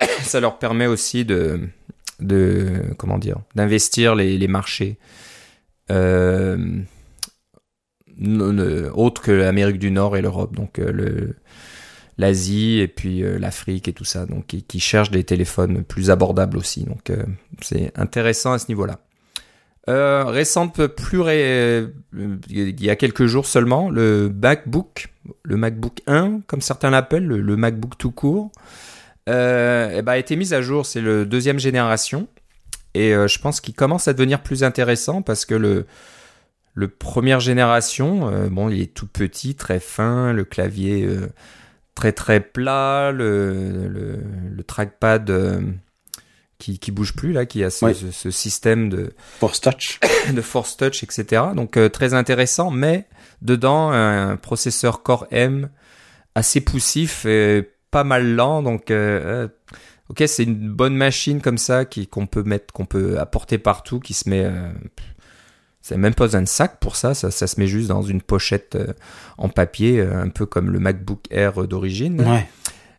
ça 0.22 0.40
leur 0.40 0.58
permet 0.58 0.86
aussi 0.86 1.24
de, 1.24 1.60
de 2.20 2.82
comment 2.98 3.18
dire, 3.18 3.38
d'investir 3.54 4.14
les, 4.14 4.38
les 4.38 4.48
marchés. 4.48 4.98
Euh, 5.90 6.82
autre 8.94 9.22
que 9.22 9.30
l'Amérique 9.30 9.78
du 9.78 9.90
Nord 9.90 10.16
et 10.16 10.22
l'Europe, 10.22 10.54
donc 10.54 10.78
euh, 10.78 10.90
le 10.90 11.36
l'Asie 12.18 12.78
et 12.78 12.88
puis 12.88 13.22
euh, 13.22 13.38
l'Afrique 13.38 13.88
et 13.88 13.92
tout 13.92 14.06
ça, 14.06 14.24
donc 14.24 14.46
qui, 14.46 14.80
cherchent 14.80 15.10
des 15.10 15.24
téléphones 15.24 15.84
plus 15.84 16.10
abordables 16.10 16.56
aussi. 16.56 16.84
Donc 16.84 17.12
c'est 17.60 17.92
intéressant 17.94 18.52
à 18.52 18.58
ce 18.58 18.68
niveau-là. 18.68 19.00
Euh, 19.88 20.24
récente, 20.24 20.86
plus 20.88 21.20
ré... 21.20 21.86
il 22.48 22.82
y 22.82 22.90
a 22.90 22.96
quelques 22.96 23.26
jours 23.26 23.46
seulement, 23.46 23.88
le 23.88 24.32
MacBook, 24.34 25.12
le 25.44 25.56
MacBook 25.56 26.02
1, 26.08 26.40
comme 26.46 26.60
certains 26.60 26.90
l'appellent, 26.90 27.26
le, 27.26 27.56
MacBook 27.56 27.96
tout 27.96 28.10
court, 28.10 28.50
euh, 29.28 30.02
ben, 30.02 30.12
a 30.12 30.18
été 30.18 30.36
mis 30.36 30.54
à 30.54 30.60
jour. 30.62 30.86
C'est 30.86 31.00
le 31.00 31.26
deuxième 31.26 31.58
génération 31.58 32.28
et 32.94 33.12
je 33.12 33.38
pense 33.38 33.60
qu'il 33.60 33.74
commence 33.74 34.08
à 34.08 34.14
devenir 34.14 34.42
plus 34.42 34.64
intéressant 34.64 35.20
parce 35.20 35.44
que 35.44 35.54
le 35.54 35.86
le 36.76 36.88
première 36.88 37.40
génération, 37.40 38.28
euh, 38.28 38.48
bon, 38.48 38.68
il 38.68 38.82
est 38.82 38.94
tout 38.94 39.06
petit, 39.06 39.54
très 39.54 39.80
fin, 39.80 40.34
le 40.34 40.44
clavier 40.44 41.04
euh, 41.04 41.32
très 41.94 42.12
très 42.12 42.38
plat, 42.38 43.12
le, 43.12 43.88
le, 43.88 44.62
trackpad 44.62 45.30
euh, 45.30 45.60
qui, 46.58 46.78
qui 46.78 46.90
bouge 46.92 47.14
plus 47.16 47.32
là, 47.32 47.46
qui 47.46 47.64
a 47.64 47.70
ce, 47.70 47.94
ce, 47.94 48.30
système 48.30 48.90
de 48.90 49.14
force 49.38 49.62
touch, 49.62 50.00
de 50.34 50.40
force 50.42 50.76
touch, 50.76 51.02
etc. 51.02 51.44
Donc 51.54 51.78
très 51.92 52.12
intéressant, 52.12 52.70
mais 52.70 53.06
dedans 53.40 53.90
un 53.90 54.36
processeur 54.36 55.02
Core 55.02 55.26
M 55.30 55.70
assez 56.34 56.60
poussif 56.60 57.24
et 57.24 57.70
pas 57.90 58.04
mal 58.04 58.34
lent, 58.34 58.62
donc 58.62 58.92
ok 60.08 60.22
c'est 60.26 60.44
une 60.44 60.70
bonne 60.70 60.96
machine 60.96 61.40
comme 61.40 61.58
ça 61.58 61.84
qui 61.84 62.06
qu'on 62.06 62.26
peut 62.26 62.42
mettre, 62.42 62.72
qu'on 62.72 62.86
peut 62.86 63.18
apporter 63.18 63.58
partout, 63.58 64.00
qui 64.00 64.14
se 64.14 64.28
met 64.28 64.50
c'est 65.86 65.96
même 65.96 66.14
pas 66.14 66.36
un 66.36 66.46
sac 66.46 66.80
pour 66.80 66.96
ça, 66.96 67.14
ça, 67.14 67.30
ça 67.30 67.46
se 67.46 67.60
met 67.60 67.68
juste 67.68 67.86
dans 67.86 68.02
une 68.02 68.20
pochette 68.20 68.74
euh, 68.74 68.92
en 69.38 69.48
papier, 69.48 70.00
euh, 70.00 70.20
un 70.20 70.30
peu 70.30 70.44
comme 70.44 70.70
le 70.70 70.80
MacBook 70.80 71.20
Air 71.30 71.68
d'origine. 71.68 72.22
Ouais. 72.22 72.44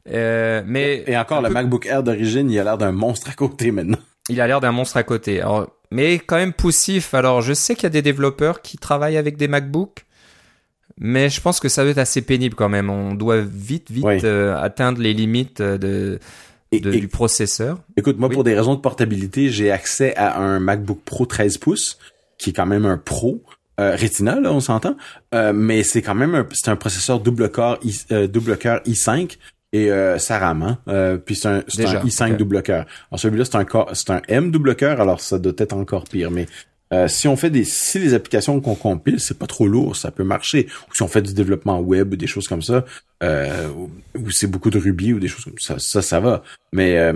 Euh, 0.09 0.63
mais 0.65 1.03
et 1.05 1.17
encore 1.17 1.41
le 1.41 1.49
MacBook 1.49 1.85
Air 1.85 2.01
d'origine, 2.01 2.49
il 2.49 2.57
a 2.57 2.63
l'air 2.63 2.77
d'un 2.77 2.93
monstre 2.93 3.29
à 3.29 3.33
côté 3.33 3.71
maintenant. 3.71 3.97
Il 4.29 4.39
a 4.39 4.47
l'air 4.47 4.61
d'un 4.61 4.71
monstre 4.71 4.95
à 4.95 5.03
côté. 5.03 5.41
Alors, 5.41 5.67
mais 5.91 6.13
quand 6.13 6.37
même 6.37 6.53
poussif. 6.53 7.13
Alors, 7.13 7.41
je 7.41 7.51
sais 7.51 7.75
qu'il 7.75 7.83
y 7.83 7.87
a 7.87 7.89
des 7.89 8.01
développeurs 8.01 8.61
qui 8.61 8.77
travaillent 8.77 9.17
avec 9.17 9.35
des 9.35 9.49
MacBooks, 9.49 10.05
mais 10.99 11.29
je 11.29 11.41
pense 11.41 11.59
que 11.59 11.69
ça 11.69 11.83
doit 11.83 11.91
être 11.91 11.97
assez 11.97 12.21
pénible 12.21 12.55
quand 12.55 12.69
même. 12.69 12.89
On 12.89 13.13
doit 13.13 13.41
vite, 13.41 13.91
vite 13.91 14.05
atteindre 14.05 15.01
les 15.01 15.13
limites 15.13 15.61
de, 15.61 16.19
du 16.71 17.07
processeur. 17.07 17.79
Écoute, 17.95 18.17
moi, 18.17 18.29
pour 18.29 18.43
des 18.43 18.55
raisons 18.55 18.75
de 18.75 18.79
portabilité, 18.79 19.49
j'ai 19.49 19.71
accès 19.71 20.15
à 20.15 20.39
un 20.39 20.59
MacBook 20.59 21.01
Pro 21.03 21.25
13 21.25 21.57
pouces 21.57 21.97
qui 22.37 22.51
est 22.51 22.53
quand 22.53 22.65
même 22.65 22.85
un 22.85 22.97
pro. 22.97 23.43
Euh, 23.79 23.95
Retina, 23.95 24.39
là, 24.39 24.51
on 24.51 24.59
s'entend. 24.59 24.95
Euh, 25.35 25.53
mais 25.53 25.83
c'est 25.83 26.01
quand 26.01 26.15
même 26.15 26.35
un, 26.35 26.47
c'est 26.51 26.69
un 26.69 26.75
processeur 26.75 27.19
double 27.19 27.51
cœur 27.51 27.79
euh, 28.11 28.27
double 28.27 28.57
cœur 28.57 28.81
i5 28.85 29.37
et 29.73 29.91
euh, 29.91 30.17
ça 30.17 30.39
rame, 30.39 30.63
hein? 30.63 30.77
Euh, 30.87 31.17
puis 31.17 31.35
c'est 31.35 31.47
un, 31.47 31.63
c'est 31.67 31.85
un 31.85 32.03
i5 32.03 32.37
double 32.37 32.63
cœur. 32.63 32.85
Alors 33.11 33.19
celui-là, 33.19 33.45
c'est 33.45 33.55
un 33.55 33.65
c'est 33.93 34.09
un 34.09 34.21
M 34.27 34.49
double 34.49 34.75
cœur, 34.75 34.99
alors 35.01 35.21
ça 35.21 35.37
doit 35.39 35.53
être 35.57 35.73
encore 35.73 36.05
pire. 36.05 36.31
Mais 36.31 36.47
si 37.07 37.27
on 37.27 37.35
fait 37.35 37.49
des, 37.49 37.63
si 37.63 37.99
les 37.99 38.13
applications 38.13 38.59
qu'on 38.61 38.75
compile, 38.75 39.19
c'est 39.19 39.37
pas 39.37 39.47
trop 39.47 39.67
lourd, 39.67 39.95
ça 39.95 40.11
peut 40.11 40.23
marcher. 40.23 40.67
Ou 40.89 40.95
si 40.95 41.01
on 41.01 41.07
fait 41.07 41.21
du 41.21 41.33
développement 41.33 41.79
web 41.79 42.13
ou 42.13 42.15
des 42.15 42.27
choses 42.27 42.47
comme 42.47 42.61
ça, 42.61 42.85
ou 43.23 44.31
c'est 44.31 44.47
beaucoup 44.47 44.69
de 44.69 44.79
Ruby 44.79 45.13
ou 45.13 45.19
des 45.19 45.27
choses 45.27 45.45
comme 45.45 45.59
ça, 45.59 45.79
ça, 45.79 46.01
ça 46.01 46.19
va. 46.19 46.43
Mais 46.71 47.11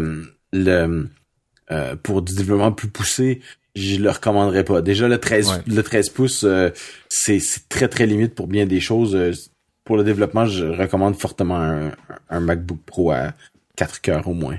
le 0.52 1.08
pour 2.04 2.22
du 2.22 2.36
développement 2.36 2.74
plus 2.74 2.90
poussé, 2.90 3.42
je 3.76 3.98
le 3.98 4.10
recommanderais 4.10 4.64
pas. 4.64 4.82
Déjà 4.82 5.08
le 5.08 5.18
13 5.18 5.64
le 5.68 5.82
13 5.82 6.10
pouces 6.10 6.44
euh, 6.44 6.70
c'est 7.10 7.42
très 7.70 7.88
très 7.88 8.06
limite 8.06 8.36
pour 8.36 8.48
bien 8.48 8.66
des 8.66 8.80
choses. 8.80 9.16
Euh, 9.16 9.32
pour 9.84 9.98
le 9.98 10.04
développement, 10.04 10.46
je 10.46 10.66
recommande 10.66 11.16
fortement 11.16 11.58
un, 11.58 11.92
un 12.30 12.40
MacBook 12.40 12.80
Pro 12.86 13.12
à 13.12 13.34
4 13.78 14.02
cœurs 14.02 14.28
au 14.28 14.34
moins. 14.34 14.58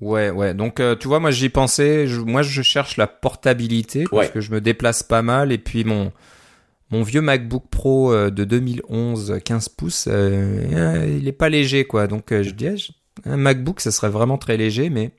Ouais, 0.00 0.30
ouais. 0.30 0.54
Donc, 0.54 0.80
euh, 0.80 0.94
tu 0.96 1.08
vois, 1.08 1.20
moi, 1.20 1.30
j'y 1.30 1.48
pensais. 1.48 2.06
moi, 2.24 2.42
je 2.42 2.62
cherche 2.62 2.96
la 2.96 3.06
portabilité 3.06 4.04
parce 4.10 4.30
que 4.30 4.40
je 4.40 4.52
me 4.52 4.60
déplace 4.60 5.02
pas 5.02 5.22
mal. 5.22 5.52
Et 5.52 5.58
puis, 5.58 5.84
mon, 5.84 6.12
mon 6.90 7.02
vieux 7.02 7.20
MacBook 7.20 7.64
Pro 7.70 8.14
de 8.30 8.44
2011, 8.44 9.40
15 9.44 9.68
pouces, 9.70 10.08
il 10.08 11.26
est 11.26 11.32
pas 11.32 11.48
léger, 11.48 11.84
quoi. 11.84 12.06
Donc, 12.06 12.26
je 12.30 12.50
dis, 12.50 12.92
un 13.24 13.36
MacBook, 13.36 13.80
ça 13.80 13.90
serait 13.90 14.10
vraiment 14.10 14.38
très 14.38 14.56
léger, 14.56 14.90
mais 14.90 15.10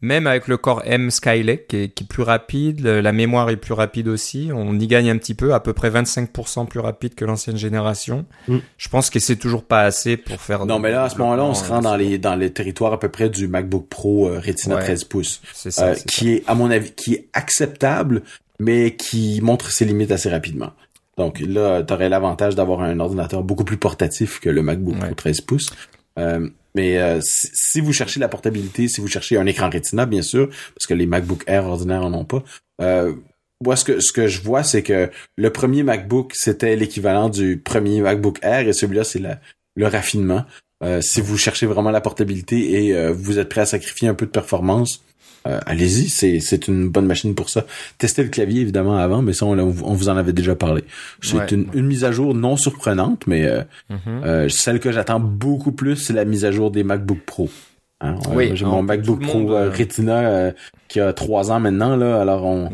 même 0.00 0.26
avec 0.26 0.48
le 0.48 0.56
Core 0.56 0.82
M 0.84 1.10
Skylake 1.10 1.68
qui 1.68 1.76
est, 1.76 2.08
plus 2.08 2.22
rapide, 2.22 2.80
la 2.80 3.12
mémoire 3.12 3.48
est 3.50 3.56
plus 3.56 3.72
rapide 3.72 4.08
aussi, 4.08 4.50
on 4.54 4.78
y 4.78 4.86
gagne 4.86 5.10
un 5.10 5.16
petit 5.16 5.34
peu, 5.34 5.54
à 5.54 5.60
peu 5.60 5.72
près 5.72 5.90
25% 5.90 6.66
plus 6.66 6.80
rapide 6.80 7.14
que 7.14 7.24
l'ancienne 7.24 7.56
génération. 7.56 8.26
Mm. 8.48 8.58
Je 8.76 8.88
pense 8.88 9.08
que 9.10 9.18
c'est 9.18 9.36
toujours 9.36 9.64
pas 9.64 9.82
assez 9.82 10.16
pour 10.16 10.40
faire. 10.40 10.66
Non, 10.66 10.78
mais 10.78 10.90
là 10.90 11.04
à 11.04 11.08
ce 11.08 11.16
moment-là, 11.18 11.44
on 11.44 11.54
se 11.54 11.68
rend 11.68 11.80
dans 11.80 11.96
les 11.96 12.18
dans 12.18 12.34
les 12.34 12.52
territoires 12.52 12.92
à 12.92 13.00
peu 13.00 13.08
près 13.08 13.30
du 13.30 13.48
MacBook 13.48 13.88
Pro 13.88 14.28
euh, 14.28 14.40
Retina 14.40 14.76
13 14.76 15.04
pouces, 15.04 15.40
ça, 15.52 15.86
euh, 15.86 15.94
qui 16.06 16.32
est 16.32 16.44
à 16.46 16.54
mon 16.54 16.70
avis 16.70 16.92
qui 16.92 17.14
est 17.14 17.28
acceptable, 17.32 18.22
mais 18.58 18.96
qui 18.96 19.40
montre 19.42 19.70
ses 19.70 19.84
limites 19.84 20.10
assez 20.10 20.28
rapidement. 20.28 20.72
Donc 21.16 21.40
là, 21.40 21.82
tu 21.82 21.92
aurais 21.92 22.08
l'avantage 22.08 22.54
d'avoir 22.54 22.82
un 22.82 22.98
ordinateur 22.98 23.42
beaucoup 23.42 23.64
plus 23.64 23.76
portatif 23.76 24.40
que 24.40 24.50
le 24.50 24.62
MacBook 24.62 24.98
Pro 24.98 25.14
13 25.14 25.40
pouces. 25.42 25.72
Euh, 26.18 26.48
mais 26.74 26.98
euh, 26.98 27.20
si, 27.22 27.80
vous 27.80 27.92
cherchez 27.92 28.20
la 28.20 28.28
portabilité, 28.28 28.88
si 28.88 29.00
vous 29.00 29.08
cherchez 29.08 29.36
un 29.36 29.46
écran 29.46 29.70
Retina, 29.70 30.06
bien 30.06 30.22
sûr, 30.22 30.48
parce 30.48 30.86
que 30.86 30.94
les 30.94 31.06
MacBook 31.06 31.44
Air 31.46 31.64
ordinaires 31.66 32.04
en 32.04 32.12
ont 32.12 32.24
pas. 32.24 32.42
Euh, 32.80 33.12
moi, 33.64 33.76
ce 33.76 33.84
que 33.84 34.00
ce 34.00 34.12
que 34.12 34.26
je 34.26 34.42
vois, 34.42 34.64
c'est 34.64 34.82
que 34.82 35.10
le 35.36 35.50
premier 35.50 35.84
MacBook 35.84 36.32
c'était 36.34 36.76
l'équivalent 36.76 37.28
du 37.28 37.58
premier 37.58 38.00
MacBook 38.00 38.38
Air 38.42 38.66
et 38.66 38.72
celui-là 38.72 39.04
c'est 39.04 39.22
le 39.76 39.86
raffinement. 39.86 40.44
Euh, 40.82 41.00
si 41.00 41.20
vous 41.20 41.38
cherchez 41.38 41.66
vraiment 41.66 41.92
la 41.92 42.00
portabilité 42.00 42.88
et 42.88 43.12
vous 43.12 43.38
êtes 43.38 43.48
prêt 43.48 43.62
à 43.62 43.66
sacrifier 43.66 44.08
un 44.08 44.14
peu 44.14 44.26
de 44.26 44.30
performance, 44.30 45.02
euh, 45.46 45.60
allez-y, 45.66 46.08
c'est, 46.08 46.40
c'est 46.40 46.68
une 46.68 46.88
bonne 46.88 47.06
machine 47.06 47.34
pour 47.34 47.50
ça. 47.50 47.64
Testez 47.98 48.22
le 48.22 48.30
clavier 48.30 48.62
évidemment 48.62 48.96
avant, 48.96 49.20
mais 49.20 49.34
ça 49.34 49.44
on, 49.44 49.58
on 49.58 49.70
vous 49.70 50.08
en 50.08 50.16
avait 50.16 50.32
déjà 50.32 50.54
parlé. 50.54 50.84
C'est 51.20 51.52
une, 51.52 51.66
une, 51.74 51.86
mise 51.86 52.04
à 52.04 52.12
jour 52.12 52.34
non 52.34 52.56
surprenante, 52.56 53.26
mais 53.26 53.44
euh, 53.44 53.62
mm-hmm. 53.90 54.24
euh, 54.24 54.48
celle 54.48 54.80
que 54.80 54.90
j'attends 54.90 55.20
beaucoup 55.20 55.72
plus, 55.72 55.96
c'est 55.96 56.14
la 56.14 56.24
mise 56.24 56.46
à 56.46 56.50
jour 56.50 56.70
des 56.70 56.82
MacBook 56.82 57.20
Pro. 57.26 57.50
Hein? 58.00 58.16
Oui, 58.30 58.52
j'ai 58.54 58.64
mon 58.64 58.82
MacBook 58.82 59.20
Pro 59.20 59.46
Retina 59.48 60.52
qui 60.88 61.00
a 61.00 61.12
trois 61.12 61.52
ans 61.52 61.60
maintenant 61.60 61.96
là, 61.96 62.20
alors 62.20 62.44
on, 62.44 62.70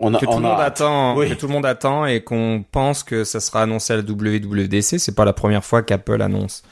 on 0.00 0.14
a, 0.14 0.18
que 0.18 0.24
tout 0.24 0.32
le 0.32 0.40
monde 0.40 0.60
attend, 0.60 1.16
que 1.16 1.34
tout 1.34 1.46
le 1.46 1.52
monde 1.52 1.66
attend 1.66 2.06
et 2.06 2.22
qu'on 2.22 2.64
pense 2.70 3.02
que 3.02 3.24
ça 3.24 3.40
sera 3.40 3.62
annoncé 3.62 3.92
à 3.92 3.96
la 3.96 4.02
WWDC. 4.02 4.98
C'est 4.98 5.14
pas 5.14 5.24
la 5.24 5.32
première 5.32 5.64
fois 5.64 5.82
qu'Apple 5.82 6.22
annonce 6.22 6.62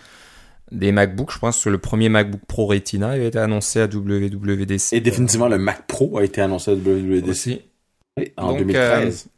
des 0.72 0.90
MacBooks. 0.90 1.32
Je 1.32 1.38
pense 1.38 1.62
que 1.62 1.68
le 1.68 1.78
premier 1.78 2.08
MacBook 2.08 2.40
Pro 2.46 2.66
Retina 2.66 3.10
a 3.10 3.18
été 3.18 3.38
annoncé 3.38 3.80
à 3.80 3.86
WWDC. 3.86 4.92
Et 4.92 5.00
définitivement, 5.00 5.48
le 5.48 5.58
Mac 5.58 5.86
Pro 5.86 6.18
a 6.18 6.24
été 6.24 6.40
annoncé 6.40 6.72
à 6.72 6.74
WWDC. 6.74 7.60
en 8.36 8.54
2013. 8.54 9.26
Euh, 9.26 9.30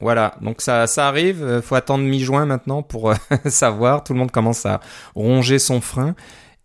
voilà, 0.00 0.36
donc 0.42 0.60
ça, 0.60 0.86
ça 0.86 1.06
arrive. 1.08 1.42
Euh, 1.42 1.62
faut 1.62 1.74
attendre 1.74 2.04
mi-juin 2.04 2.46
maintenant 2.46 2.82
pour 2.82 3.10
euh, 3.10 3.14
savoir. 3.46 4.04
Tout 4.04 4.12
le 4.12 4.18
monde 4.18 4.30
commence 4.30 4.66
à 4.66 4.80
ronger 5.14 5.58
son 5.58 5.80
frein. 5.80 6.14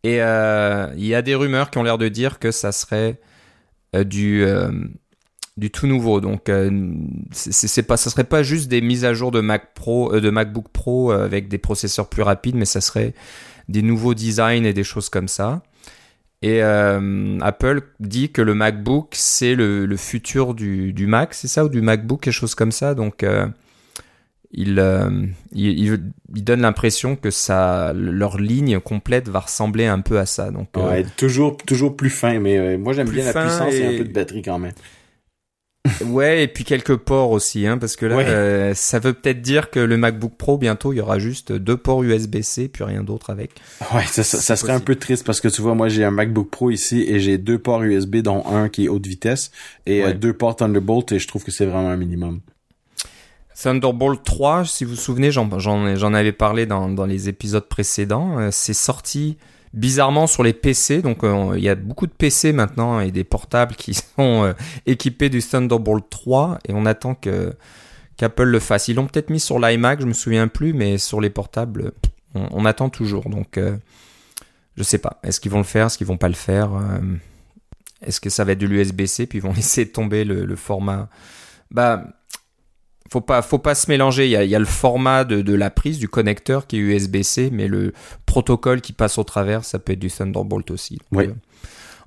Et 0.03 0.17
il 0.17 1.05
y 1.05 1.15
a 1.15 1.21
des 1.23 1.33
rumeurs 1.33 1.71
qui 1.71 1.77
ont 1.79 1.83
l'air 1.83 1.97
de 1.97 2.07
dire 2.07 2.37
que 2.37 2.51
ça 2.51 2.71
serait 2.71 3.19
du 3.95 4.45
du 5.57 5.71
tout 5.71 5.87
nouveau. 5.87 6.21
Donc, 6.21 6.51
c'est 7.31 7.81
pas, 7.81 7.97
ça 7.97 8.11
serait 8.11 8.23
pas 8.23 8.43
juste 8.43 8.67
des 8.67 8.81
mises 8.81 9.03
à 9.03 9.15
jour 9.15 9.31
de 9.31 9.41
Mac 9.41 9.73
Pro, 9.73 10.19
de 10.19 10.29
MacBook 10.29 10.69
Pro 10.71 11.09
avec 11.09 11.47
des 11.47 11.57
processeurs 11.57 12.07
plus 12.07 12.21
rapides, 12.21 12.53
mais 12.53 12.65
ça 12.65 12.81
serait 12.81 13.15
des 13.69 13.81
nouveaux 13.81 14.13
designs 14.13 14.65
et 14.65 14.73
des 14.73 14.83
choses 14.83 15.09
comme 15.09 15.27
ça. 15.27 15.61
Et 16.41 16.61
euh, 16.61 17.39
Apple 17.41 17.81
dit 17.99 18.31
que 18.31 18.41
le 18.41 18.53
MacBook, 18.53 19.09
c'est 19.13 19.55
le, 19.55 19.97
futur 19.97 20.53
du, 20.53 20.93
du 20.93 21.07
Mac, 21.07 21.33
c'est 21.33 21.47
ça, 21.47 21.65
ou 21.65 21.69
du 21.69 21.81
MacBook, 21.81 22.21
quelque 22.21 22.33
chose 22.33 22.55
comme 22.55 22.71
ça. 22.71 22.93
Donc, 22.93 23.23
euh, 23.23 23.47
il, 24.51 24.77
euh, 24.77 25.09
il, 25.53 25.99
il, 26.35 26.43
donne 26.43 26.61
l'impression 26.61 27.15
que 27.15 27.31
ça, 27.31 27.93
leur 27.95 28.37
ligne 28.37 28.79
complète 28.79 29.27
va 29.27 29.39
ressembler 29.39 29.85
un 29.85 30.01
peu 30.01 30.19
à 30.19 30.25
ça. 30.25 30.51
Donc, 30.51 30.69
ouais, 30.77 31.05
toujours, 31.17 31.57
toujours 31.57 31.95
plus 31.95 32.11
fin, 32.11 32.39
mais 32.39 32.77
moi 32.77 32.93
j'aime 32.93 33.09
bien 33.09 33.25
la 33.25 33.33
puissance 33.33 33.73
et... 33.73 33.79
et 33.79 33.85
un 33.87 33.97
peu 33.97 34.03
de 34.03 34.13
batterie 34.13 34.43
quand 34.43 34.59
même 34.59 34.73
ouais, 36.05 36.43
et 36.43 36.47
puis 36.47 36.63
quelques 36.63 36.95
ports 36.95 37.31
aussi, 37.31 37.67
hein, 37.67 37.77
parce 37.77 37.95
que 37.95 38.05
là, 38.05 38.19
euh, 38.19 38.73
ça 38.73 38.99
veut 38.99 39.13
peut-être 39.13 39.41
dire 39.41 39.69
que 39.69 39.79
le 39.79 39.97
MacBook 39.97 40.33
Pro, 40.37 40.57
bientôt, 40.57 40.93
il 40.93 40.97
y 40.97 41.01
aura 41.01 41.19
juste 41.19 41.51
deux 41.51 41.77
ports 41.77 42.03
USB-C, 42.03 42.67
puis 42.69 42.83
rien 42.83 43.03
d'autre 43.03 43.29
avec. 43.29 43.51
Ouais, 43.93 44.05
ça, 44.05 44.23
ça, 44.23 44.55
serait 44.55 44.73
un 44.73 44.79
peu 44.79 44.95
triste 44.95 45.25
parce 45.25 45.41
que 45.41 45.47
tu 45.47 45.61
vois, 45.61 45.75
moi, 45.75 45.89
j'ai 45.89 46.03
un 46.03 46.11
MacBook 46.11 46.49
Pro 46.49 46.71
ici 46.71 47.05
et 47.07 47.19
j'ai 47.19 47.37
deux 47.37 47.59
ports 47.59 47.83
USB, 47.83 48.17
dont 48.17 48.45
un 48.47 48.69
qui 48.69 48.85
est 48.85 48.87
haute 48.87 49.05
vitesse 49.05 49.51
et 49.85 50.03
euh, 50.03 50.13
deux 50.13 50.33
ports 50.33 50.55
Thunderbolt, 50.55 51.11
et 51.11 51.19
je 51.19 51.27
trouve 51.27 51.43
que 51.43 51.51
c'est 51.51 51.65
vraiment 51.65 51.89
un 51.89 51.97
minimum. 51.97 52.41
Thunderbolt 53.61 54.23
3, 54.23 54.65
si 54.65 54.83
vous 54.83 54.91
vous 54.91 54.95
souvenez, 54.97 55.31
j'en 55.31 55.49
j'en 55.59 56.13
avais 56.13 56.31
parlé 56.33 56.65
dans, 56.65 56.89
dans 56.89 57.05
les 57.05 57.29
épisodes 57.29 57.67
précédents. 57.67 58.37
Euh, 58.39 58.49
c'est 58.51 58.73
sorti 58.73 59.37
bizarrement 59.75 60.25
sur 60.25 60.41
les 60.41 60.53
PC. 60.53 61.01
Donc 61.01 61.23
euh, 61.23 61.53
il 61.55 61.63
y 61.63 61.69
a 61.69 61.75
beaucoup 61.75 62.07
de 62.07 62.11
PC 62.11 62.53
maintenant 62.53 62.99
et 62.99 63.11
des 63.11 63.23
portables 63.23 63.75
qui 63.75 63.93
sont 64.17 64.43
euh, 64.43 64.53
équipés 64.85 65.29
du 65.29 65.41
Thunderbolt 65.41 66.09
3 66.09 66.59
et 66.67 66.73
on 66.73 66.85
attend 66.85 67.13
que 67.13 67.53
qu'Apple 68.17 68.43
le 68.43 68.59
fasse. 68.59 68.87
Ils 68.87 68.95
l'ont 68.95 69.07
peut-être 69.07 69.29
mis 69.29 69.41
sur 69.41 69.59
l'iMac, 69.59 69.99
je 69.99 70.05
me 70.05 70.13
souviens 70.13 70.47
plus, 70.47 70.73
mais 70.73 70.97
sur 70.97 71.19
les 71.19 71.29
portables, 71.29 71.91
on, 72.33 72.63
attend 72.63 72.89
toujours. 72.89 73.29
Donc 73.29 73.57
euh, 73.57 73.77
je 74.77 74.83
sais 74.83 74.97
pas. 74.97 75.19
Est-ce 75.23 75.41
qu'ils 75.41 75.51
vont 75.51 75.57
le 75.57 75.65
faire? 75.65 75.87
Est-ce 75.87 75.97
qu'ils 75.97 76.07
vont 76.07 76.17
pas 76.17 76.29
le 76.29 76.33
faire? 76.33 76.71
Est-ce 78.01 78.21
que 78.21 78.29
ça 78.29 78.45
va 78.45 78.53
être 78.53 78.59
de 78.59 78.67
l'USB-C 78.67 79.27
puis 79.27 79.39
ils 79.39 79.41
vont 79.41 79.53
laisser 79.55 79.91
tomber 79.91 80.23
le, 80.23 80.45
le 80.45 80.55
format? 80.55 81.09
Bah 81.71 82.05
faut 83.11 83.21
pas, 83.21 83.41
faut 83.41 83.59
pas 83.59 83.75
se 83.75 83.89
mélanger. 83.89 84.25
Il 84.25 84.31
y 84.31 84.35
a, 84.35 84.43
il 84.43 84.49
y 84.49 84.55
a 84.55 84.59
le 84.59 84.65
format 84.65 85.23
de, 85.23 85.41
de, 85.41 85.53
la 85.53 85.69
prise 85.69 85.99
du 85.99 86.09
connecteur 86.09 86.67
qui 86.67 86.77
est 86.77 86.79
USB-C, 86.79 87.49
mais 87.51 87.67
le 87.67 87.93
protocole 88.25 88.81
qui 88.81 88.93
passe 88.93 89.17
au 89.17 89.23
travers, 89.23 89.63
ça 89.65 89.79
peut 89.79 89.93
être 89.93 89.99
du 89.99 90.09
Thunderbolt 90.09 90.71
aussi. 90.71 90.99
oui. 91.11 91.27
Euh, 91.27 91.33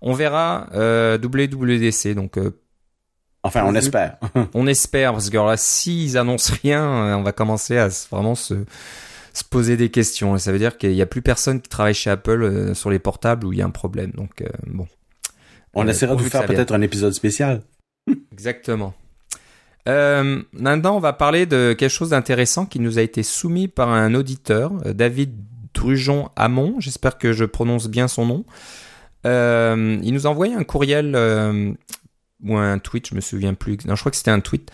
on 0.00 0.12
verra 0.12 0.68
euh, 0.74 1.18
WWDC. 1.18 2.14
Donc, 2.14 2.38
euh, 2.38 2.58
enfin, 3.42 3.64
on 3.66 3.74
espère. 3.74 4.18
on 4.54 4.66
espère 4.66 5.12
parce 5.12 5.30
que 5.30 5.37
alors 5.37 5.48
là, 5.48 5.56
s'ils 5.56 6.16
annoncent 6.16 6.54
rien, 6.62 6.84
euh, 6.84 7.14
on 7.14 7.22
va 7.22 7.32
commencer 7.32 7.78
à 7.78 7.88
vraiment 8.11 8.34
se 8.34 8.64
se 9.34 9.44
poser 9.44 9.76
des 9.76 9.90
questions. 9.90 10.34
Et 10.34 10.38
ça 10.40 10.50
veut 10.50 10.58
dire 10.58 10.78
qu'il 10.78 10.90
n'y 10.90 11.02
a 11.02 11.06
plus 11.06 11.22
personne 11.22 11.61
qui 11.61 11.68
travaille 11.68 11.94
chez 11.94 12.11
Apple 12.11 12.42
euh, 12.42 12.74
sur 12.74 12.90
les 12.90 12.98
portables 12.98 13.46
où 13.46 13.52
il 13.52 13.58
y 13.58 13.62
a 13.62 13.66
un 13.66 13.70
problème. 13.70 14.11
Donc, 14.12 14.42
bon. 14.66 14.88
On 15.74 15.87
essaiera 15.87 16.16
de 16.16 16.22
vous 16.22 16.30
faire 16.30 16.46
peut-être 16.46 16.74
un 16.74 16.82
épisode 16.82 17.12
spécial. 17.12 17.62
Exactement. 18.32 18.94
Euh, 19.88 20.42
maintenant, 20.53 20.96
on 20.96 21.01
va 21.01 21.12
parler 21.12 21.46
de 21.46 21.74
quelque 21.77 21.90
chose 21.90 22.11
d'intéressant 22.11 22.66
qui 22.66 22.79
nous 22.81 22.98
a 22.98 23.03
été 23.03 23.22
soumis 23.22 23.68
par 23.68 23.90
un 23.90 24.14
auditeur, 24.14 24.72
euh, 24.87 24.92
David 24.92 25.35
Drujon 25.74 26.29
Hamon. 26.37 26.77
J'espère 26.79 27.18
que 27.18 27.33
je 27.33 27.44
prononce 27.44 27.88
bien 27.88 28.09
son 28.09 28.27
nom. 28.27 28.44
Euh, 29.27 29.98
il 30.03 30.12
nous 30.12 30.27
a 30.27 30.31
envoyé 30.31 30.55
un 30.55 30.64
courriel 30.64 31.16
ou 32.44 32.57
un 32.57 32.79
tweet, 32.79 33.09
je 33.09 33.14
me 33.14 33.20
souviens 33.20 33.55
plus. 33.55 33.79
Non, 33.87 33.94
je 33.94 34.01
crois 34.01 34.11
que 34.11 34.16
c'était 34.16 34.31
un 34.31 34.40
tweet 34.40 34.70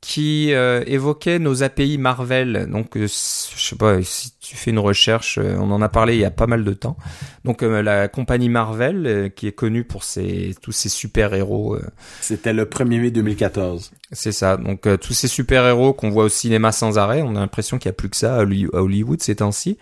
qui 0.00 0.52
euh, 0.52 0.84
évoquait 0.86 1.38
nos 1.38 1.62
API 1.62 1.98
Marvel. 1.98 2.68
Donc, 2.70 2.96
euh, 2.96 3.06
je 3.06 3.08
sais 3.08 3.76
pas 3.76 4.02
si 4.02 4.32
tu 4.40 4.56
fais 4.56 4.70
une 4.70 4.78
recherche, 4.78 5.38
euh, 5.38 5.56
on 5.58 5.70
en 5.70 5.82
a 5.82 5.88
parlé 5.88 6.14
il 6.14 6.20
y 6.20 6.24
a 6.24 6.30
pas 6.30 6.46
mal 6.46 6.64
de 6.64 6.72
temps. 6.72 6.96
Donc, 7.44 7.62
la 7.62 8.08
compagnie 8.08 8.48
Marvel, 8.48 9.32
qui 9.34 9.46
est 9.46 9.52
connue 9.52 9.84
pour 9.84 10.04
ses 10.04 10.54
tous 10.60 10.72
ses 10.72 10.88
super 10.88 11.34
héros. 11.34 11.78
C'était 12.20 12.52
le 12.52 12.64
1er 12.64 13.00
mai 13.00 13.10
2014. 13.10 13.92
C'est 14.12 14.32
ça. 14.32 14.56
Donc, 14.56 14.88
tous 15.00 15.12
ces 15.12 15.28
super 15.28 15.66
héros 15.66 15.92
qu'on 15.92 16.10
voit 16.10 16.24
au 16.24 16.28
cinéma 16.28 16.72
sans 16.72 16.98
arrêt, 16.98 17.22
on 17.22 17.36
a 17.36 17.40
l'impression 17.40 17.78
qu'il 17.78 17.88
y 17.88 17.90
a 17.90 17.94
plus 17.94 18.10
que 18.10 18.16
ça 18.16 18.36
à 18.36 18.44
Hollywood 18.44 19.22
ces 19.22 19.36
temps-ci. 19.36 19.78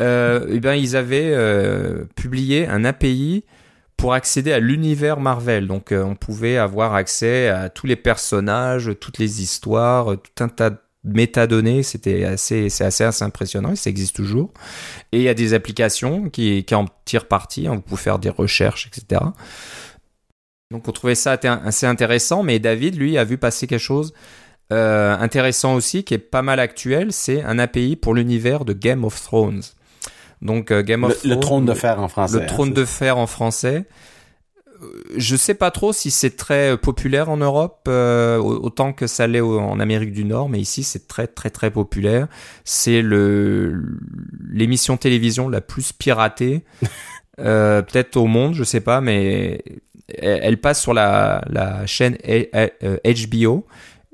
eh 0.00 0.60
ben, 0.60 0.74
ils 0.74 0.96
avaient 0.96 1.36
publié 2.16 2.66
un 2.66 2.84
API 2.84 3.44
pour 3.98 4.14
accéder 4.14 4.52
à 4.52 4.60
l'univers 4.60 5.20
Marvel. 5.20 5.66
Donc 5.66 5.92
euh, 5.92 6.02
on 6.02 6.14
pouvait 6.14 6.56
avoir 6.56 6.94
accès 6.94 7.48
à 7.48 7.68
tous 7.68 7.86
les 7.86 7.96
personnages, 7.96 8.90
toutes 8.98 9.18
les 9.18 9.42
histoires, 9.42 10.16
tout 10.16 10.42
un 10.42 10.48
tas 10.48 10.70
de 10.70 10.78
métadonnées, 11.04 11.82
c'était 11.82 12.24
assez, 12.24 12.70
c'est 12.70 12.84
assez, 12.84 13.04
assez 13.04 13.24
impressionnant 13.24 13.72
et 13.72 13.76
ça 13.76 13.90
existe 13.90 14.16
toujours. 14.16 14.52
Et 15.12 15.18
il 15.18 15.22
y 15.22 15.28
a 15.28 15.34
des 15.34 15.52
applications 15.52 16.30
qui, 16.30 16.64
qui 16.64 16.74
en 16.74 16.86
tirent 17.04 17.28
parti, 17.28 17.66
hein, 17.66 17.74
vous 17.74 17.82
pouvez 17.82 18.00
faire 18.00 18.18
des 18.18 18.30
recherches, 18.30 18.86
etc. 18.88 19.20
Donc 20.70 20.86
on 20.86 20.92
trouvait 20.92 21.14
ça 21.14 21.38
assez 21.42 21.86
intéressant, 21.86 22.42
mais 22.42 22.58
David, 22.58 22.96
lui, 22.96 23.18
a 23.18 23.24
vu 23.24 23.36
passer 23.36 23.66
quelque 23.66 23.80
chose 23.80 24.12
euh, 24.70 25.16
intéressant 25.16 25.74
aussi, 25.74 26.04
qui 26.04 26.14
est 26.14 26.18
pas 26.18 26.42
mal 26.42 26.60
actuel, 26.60 27.12
c'est 27.12 27.42
un 27.42 27.58
API 27.58 27.96
pour 27.96 28.14
l'univers 28.14 28.64
de 28.64 28.74
Game 28.74 29.04
of 29.04 29.20
Thrones. 29.22 29.62
Donc 30.42 30.70
euh, 30.70 30.82
Game 30.82 31.04
of 31.04 31.22
le, 31.24 31.30
le 31.30 31.40
trône 31.40 31.64
de 31.64 31.74
fer 31.74 32.00
en 32.00 32.08
français. 32.08 32.40
Le 32.40 32.46
trône 32.46 32.72
de 32.72 32.84
fer 32.84 33.18
en 33.18 33.26
français. 33.26 33.84
Euh, 34.82 34.86
je 35.16 35.36
sais 35.36 35.54
pas 35.54 35.70
trop 35.70 35.92
si 35.92 36.10
c'est 36.10 36.36
très 36.36 36.72
euh, 36.72 36.76
populaire 36.76 37.28
en 37.28 37.36
Europe 37.36 37.88
autant 37.88 38.92
que 38.92 39.06
ça 39.06 39.26
l'est 39.26 39.40
en 39.40 39.80
Amérique 39.80 40.12
du 40.12 40.24
Nord, 40.24 40.48
mais 40.48 40.60
ici 40.60 40.82
c'est 40.82 41.08
très 41.08 41.26
très 41.26 41.50
très 41.50 41.70
populaire. 41.70 42.28
C'est 42.64 43.02
le 43.02 43.82
l'émission 44.50 44.96
télévision 44.96 45.48
la 45.48 45.60
plus 45.60 45.92
piratée, 45.92 46.64
peut-être 47.36 48.16
au 48.16 48.26
monde, 48.26 48.54
je 48.54 48.64
sais 48.64 48.80
pas, 48.80 49.00
mais 49.00 49.62
elle, 50.16 50.58
passe 50.58 50.80
sur 50.80 50.94
la, 50.94 51.44
la 51.50 51.86
chaîne 51.86 52.16
HBO 52.24 53.66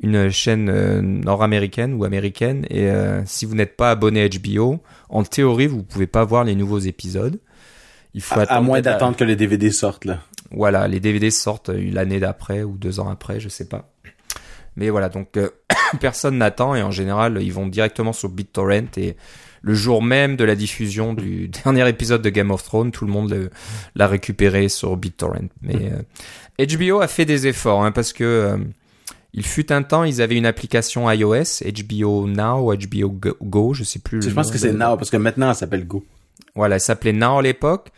une 0.02 0.30
chaîne 0.30 0.68
euh, 0.68 1.00
nord-américaine 1.00 1.94
ou 1.94 2.04
américaine 2.04 2.66
et 2.68 2.90
euh, 2.90 3.22
si 3.26 3.46
vous 3.46 3.54
n'êtes 3.54 3.76
pas 3.76 3.90
abonné 3.90 4.22
à 4.22 4.28
HBO, 4.28 4.80
en 5.08 5.22
théorie 5.22 5.66
vous 5.66 5.82
pouvez 5.82 6.06
pas 6.06 6.24
voir 6.24 6.44
les 6.44 6.54
nouveaux 6.54 6.80
épisodes. 6.80 7.38
Il 8.12 8.22
faut 8.22 8.40
à, 8.48 8.60
moins 8.60 8.80
d'attendre 8.80 9.16
que 9.16 9.24
les 9.24 9.36
DVD 9.36 9.70
sortent 9.70 10.04
là. 10.04 10.20
Voilà, 10.50 10.86
les 10.86 11.00
DVD 11.00 11.30
sortent 11.30 11.70
l'année 11.70 12.20
d'après 12.20 12.62
ou 12.62 12.76
deux 12.76 13.00
ans 13.00 13.08
après, 13.08 13.40
je 13.40 13.48
sais 13.48 13.68
pas. 13.68 13.90
Mais 14.76 14.88
voilà, 14.90 15.08
donc 15.08 15.36
euh, 15.36 15.50
personne 16.00 16.38
n'attend 16.38 16.74
et 16.74 16.82
en 16.82 16.90
général 16.90 17.38
ils 17.40 17.52
vont 17.52 17.66
directement 17.66 18.12
sur 18.12 18.28
BitTorrent 18.28 18.96
et 18.96 19.16
le 19.62 19.74
jour 19.74 20.02
même 20.02 20.36
de 20.36 20.44
la 20.44 20.56
diffusion 20.56 21.14
du 21.14 21.48
dernier 21.64 21.88
épisode 21.88 22.20
de 22.20 22.30
Game 22.30 22.50
of 22.50 22.64
Thrones, 22.64 22.90
tout 22.90 23.06
le 23.06 23.12
monde 23.12 23.50
l'a 23.94 24.06
récupéré 24.08 24.68
sur 24.68 24.96
BitTorrent. 24.96 25.48
Mais 25.62 25.92
HBO 26.58 27.00
a 27.00 27.08
fait 27.08 27.24
des 27.24 27.46
efforts 27.46 27.84
hein, 27.84 27.92
parce 27.92 28.12
que 28.12 28.58
il 29.36 29.44
fut 29.44 29.72
un 29.72 29.82
temps, 29.82 30.04
ils 30.04 30.22
avaient 30.22 30.36
une 30.36 30.46
application 30.46 31.10
iOS, 31.10 31.64
HBO 31.64 32.28
Now 32.28 32.72
HBO 32.74 33.10
Go, 33.42 33.74
je 33.74 33.82
sais 33.82 33.98
plus. 33.98 34.22
Je 34.22 34.30
pense 34.30 34.50
que 34.50 34.58
c'est 34.58 34.72
Now 34.72 34.96
parce 34.96 35.10
que 35.10 35.16
maintenant 35.16 35.50
elle 35.50 35.56
s'appelle 35.56 35.86
Go. 35.86 36.04
Voilà, 36.54 36.76
elle 36.76 36.80
s'appelait 36.80 37.12
Now 37.12 37.38
à 37.38 37.42
l'époque, 37.42 37.90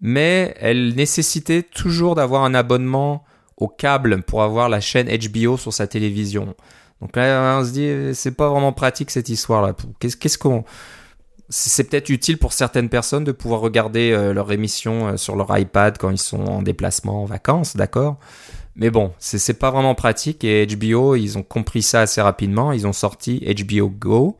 mais 0.00 0.54
elle 0.58 0.94
nécessitait 0.96 1.62
toujours 1.62 2.16
d'avoir 2.16 2.42
un 2.42 2.52
abonnement 2.52 3.24
au 3.56 3.68
câble 3.68 4.22
pour 4.22 4.42
avoir 4.42 4.68
la 4.68 4.80
chaîne 4.80 5.08
HBO 5.08 5.56
sur 5.56 5.72
sa 5.72 5.86
télévision. 5.86 6.56
Donc 7.00 7.16
là, 7.16 7.58
on 7.60 7.64
se 7.64 7.70
dit, 7.70 8.14
c'est 8.14 8.36
pas 8.36 8.48
vraiment 8.48 8.72
pratique 8.72 9.10
cette 9.10 9.28
histoire-là. 9.28 9.74
Qu'est-ce 10.00 10.38
qu'on 10.38 10.64
c'est 11.48 11.84
peut-être 11.84 12.08
utile 12.08 12.38
pour 12.38 12.54
certaines 12.54 12.88
personnes 12.88 13.24
de 13.24 13.32
pouvoir 13.32 13.60
regarder 13.60 14.12
euh, 14.12 14.32
leur 14.32 14.50
émission 14.52 15.08
euh, 15.08 15.16
sur 15.18 15.36
leur 15.36 15.56
iPad 15.56 15.98
quand 15.98 16.08
ils 16.08 16.18
sont 16.18 16.44
en 16.46 16.62
déplacement, 16.62 17.24
en 17.24 17.26
vacances, 17.26 17.76
d'accord? 17.76 18.16
Mais 18.74 18.90
bon, 18.90 19.12
c'est 19.18 19.58
pas 19.58 19.70
vraiment 19.70 19.94
pratique 19.94 20.44
et 20.44 20.66
HBO, 20.66 21.14
ils 21.14 21.36
ont 21.36 21.42
compris 21.42 21.82
ça 21.82 22.00
assez 22.02 22.20
rapidement. 22.20 22.72
Ils 22.72 22.86
ont 22.86 22.92
sorti 22.92 23.40
HBO 23.40 23.88
Go 23.88 24.38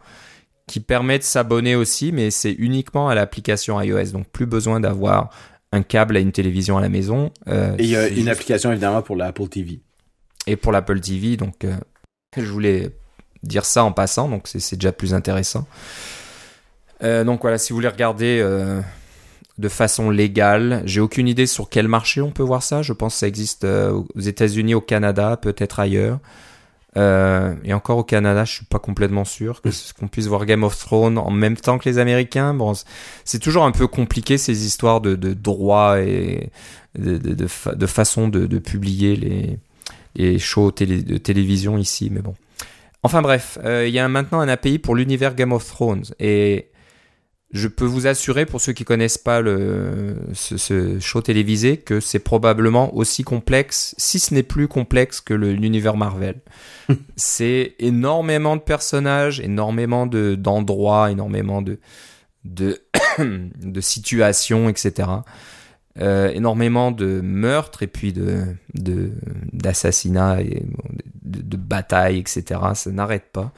qui 0.66 0.80
permet 0.80 1.18
de 1.18 1.24
s'abonner 1.24 1.74
aussi, 1.74 2.12
mais 2.12 2.30
c'est 2.30 2.52
uniquement 2.52 3.08
à 3.08 3.14
l'application 3.14 3.80
iOS. 3.80 4.12
Donc 4.12 4.28
plus 4.28 4.46
besoin 4.46 4.80
d'avoir 4.80 5.30
un 5.72 5.82
câble 5.82 6.16
à 6.16 6.20
une 6.20 6.32
télévision 6.32 6.78
à 6.78 6.80
la 6.80 6.88
maison. 6.88 7.30
Euh, 7.48 7.74
et 7.78 7.84
il 7.84 7.90
y 7.90 7.96
a 7.96 8.08
une 8.08 8.28
application 8.28 8.70
évidemment 8.70 9.02
pour 9.02 9.16
l'Apple 9.16 9.48
TV. 9.48 9.80
Et 10.46 10.56
pour 10.56 10.72
l'Apple 10.72 11.00
TV, 11.00 11.36
donc 11.36 11.66
je 12.36 12.50
voulais 12.50 12.90
dire 13.42 13.64
ça 13.64 13.84
en 13.84 13.92
passant, 13.92 14.28
donc 14.28 14.48
c'est 14.48 14.76
déjà 14.76 14.92
plus 14.92 15.14
intéressant. 15.14 15.66
Euh, 17.02 17.24
donc 17.24 17.42
voilà, 17.42 17.58
si 17.58 17.72
vous 17.72 17.76
voulez 17.76 17.88
regarder 17.88 18.38
euh, 18.40 18.80
de 19.58 19.68
façon 19.68 20.10
légale, 20.10 20.82
j'ai 20.86 21.00
aucune 21.00 21.28
idée 21.28 21.46
sur 21.46 21.68
quel 21.68 21.88
marché 21.88 22.20
on 22.20 22.30
peut 22.30 22.42
voir 22.42 22.62
ça. 22.62 22.82
Je 22.82 22.92
pense 22.92 23.14
que 23.14 23.18
ça 23.20 23.28
existe 23.28 23.64
euh, 23.64 24.02
aux 24.14 24.20
États-Unis, 24.20 24.74
au 24.74 24.80
Canada, 24.80 25.36
peut-être 25.36 25.78
ailleurs. 25.80 26.18
et 26.96 27.72
encore 27.72 27.98
au 27.98 28.04
Canada, 28.04 28.44
je 28.44 28.52
suis 28.52 28.64
pas 28.64 28.78
complètement 28.78 29.24
sûr 29.24 29.62
qu'on 29.98 30.08
puisse 30.08 30.26
voir 30.26 30.44
Game 30.46 30.62
of 30.64 30.78
Thrones 30.78 31.18
en 31.18 31.30
même 31.30 31.56
temps 31.56 31.78
que 31.78 31.88
les 31.88 31.98
Américains. 31.98 32.54
Bon, 32.54 32.72
c'est 33.24 33.38
toujours 33.38 33.64
un 33.64 33.72
peu 33.72 33.86
compliqué 33.86 34.38
ces 34.38 34.66
histoires 34.66 35.00
de, 35.00 35.14
de 35.14 35.32
droit 35.32 36.00
et 36.00 36.50
de, 36.98 37.16
de, 37.16 37.34
de, 37.34 37.86
façon 37.86 38.28
de, 38.28 38.58
publier 38.58 39.16
les, 39.16 39.58
les 40.16 40.38
shows 40.38 40.70
télé, 40.70 41.02
de 41.02 41.16
télévision 41.18 41.78
ici, 41.78 42.10
mais 42.10 42.20
bon. 42.20 42.34
Enfin 43.02 43.20
bref, 43.20 43.58
il 43.64 43.90
y 43.90 43.98
a 43.98 44.08
maintenant 44.08 44.40
un 44.40 44.48
API 44.48 44.78
pour 44.78 44.94
l'univers 44.94 45.34
Game 45.34 45.52
of 45.52 45.66
Thrones 45.66 46.04
et 46.20 46.71
je 47.52 47.68
peux 47.68 47.84
vous 47.84 48.06
assurer, 48.06 48.46
pour 48.46 48.60
ceux 48.62 48.72
qui 48.72 48.84
connaissent 48.84 49.18
pas 49.18 49.42
le, 49.42 50.16
ce, 50.32 50.98
show 51.00 51.20
télévisé, 51.20 51.76
que 51.76 52.00
c'est 52.00 52.18
probablement 52.18 52.94
aussi 52.96 53.24
complexe, 53.24 53.94
si 53.98 54.18
ce 54.18 54.32
n'est 54.32 54.42
plus 54.42 54.68
complexe 54.68 55.20
que 55.20 55.34
l'univers 55.34 55.96
Marvel. 55.96 56.36
c'est 57.16 57.74
énormément 57.78 58.56
de 58.56 58.62
personnages, 58.62 59.40
énormément 59.40 60.06
de 60.06 60.34
d'endroits, 60.34 61.10
énormément 61.10 61.60
de 61.60 61.78
de, 62.44 62.82
de 63.18 63.80
situations, 63.80 64.70
etc. 64.70 65.08
Euh, 66.00 66.30
énormément 66.30 66.90
de 66.90 67.20
meurtres 67.20 67.82
et 67.82 67.86
puis 67.86 68.14
de 68.14 68.46
d'assassinats 69.52 70.40
et 70.40 70.64
de, 71.22 71.42
de 71.42 71.56
batailles, 71.58 72.18
etc. 72.18 72.60
Ça 72.74 72.90
n'arrête 72.90 73.30
pas. 73.30 73.52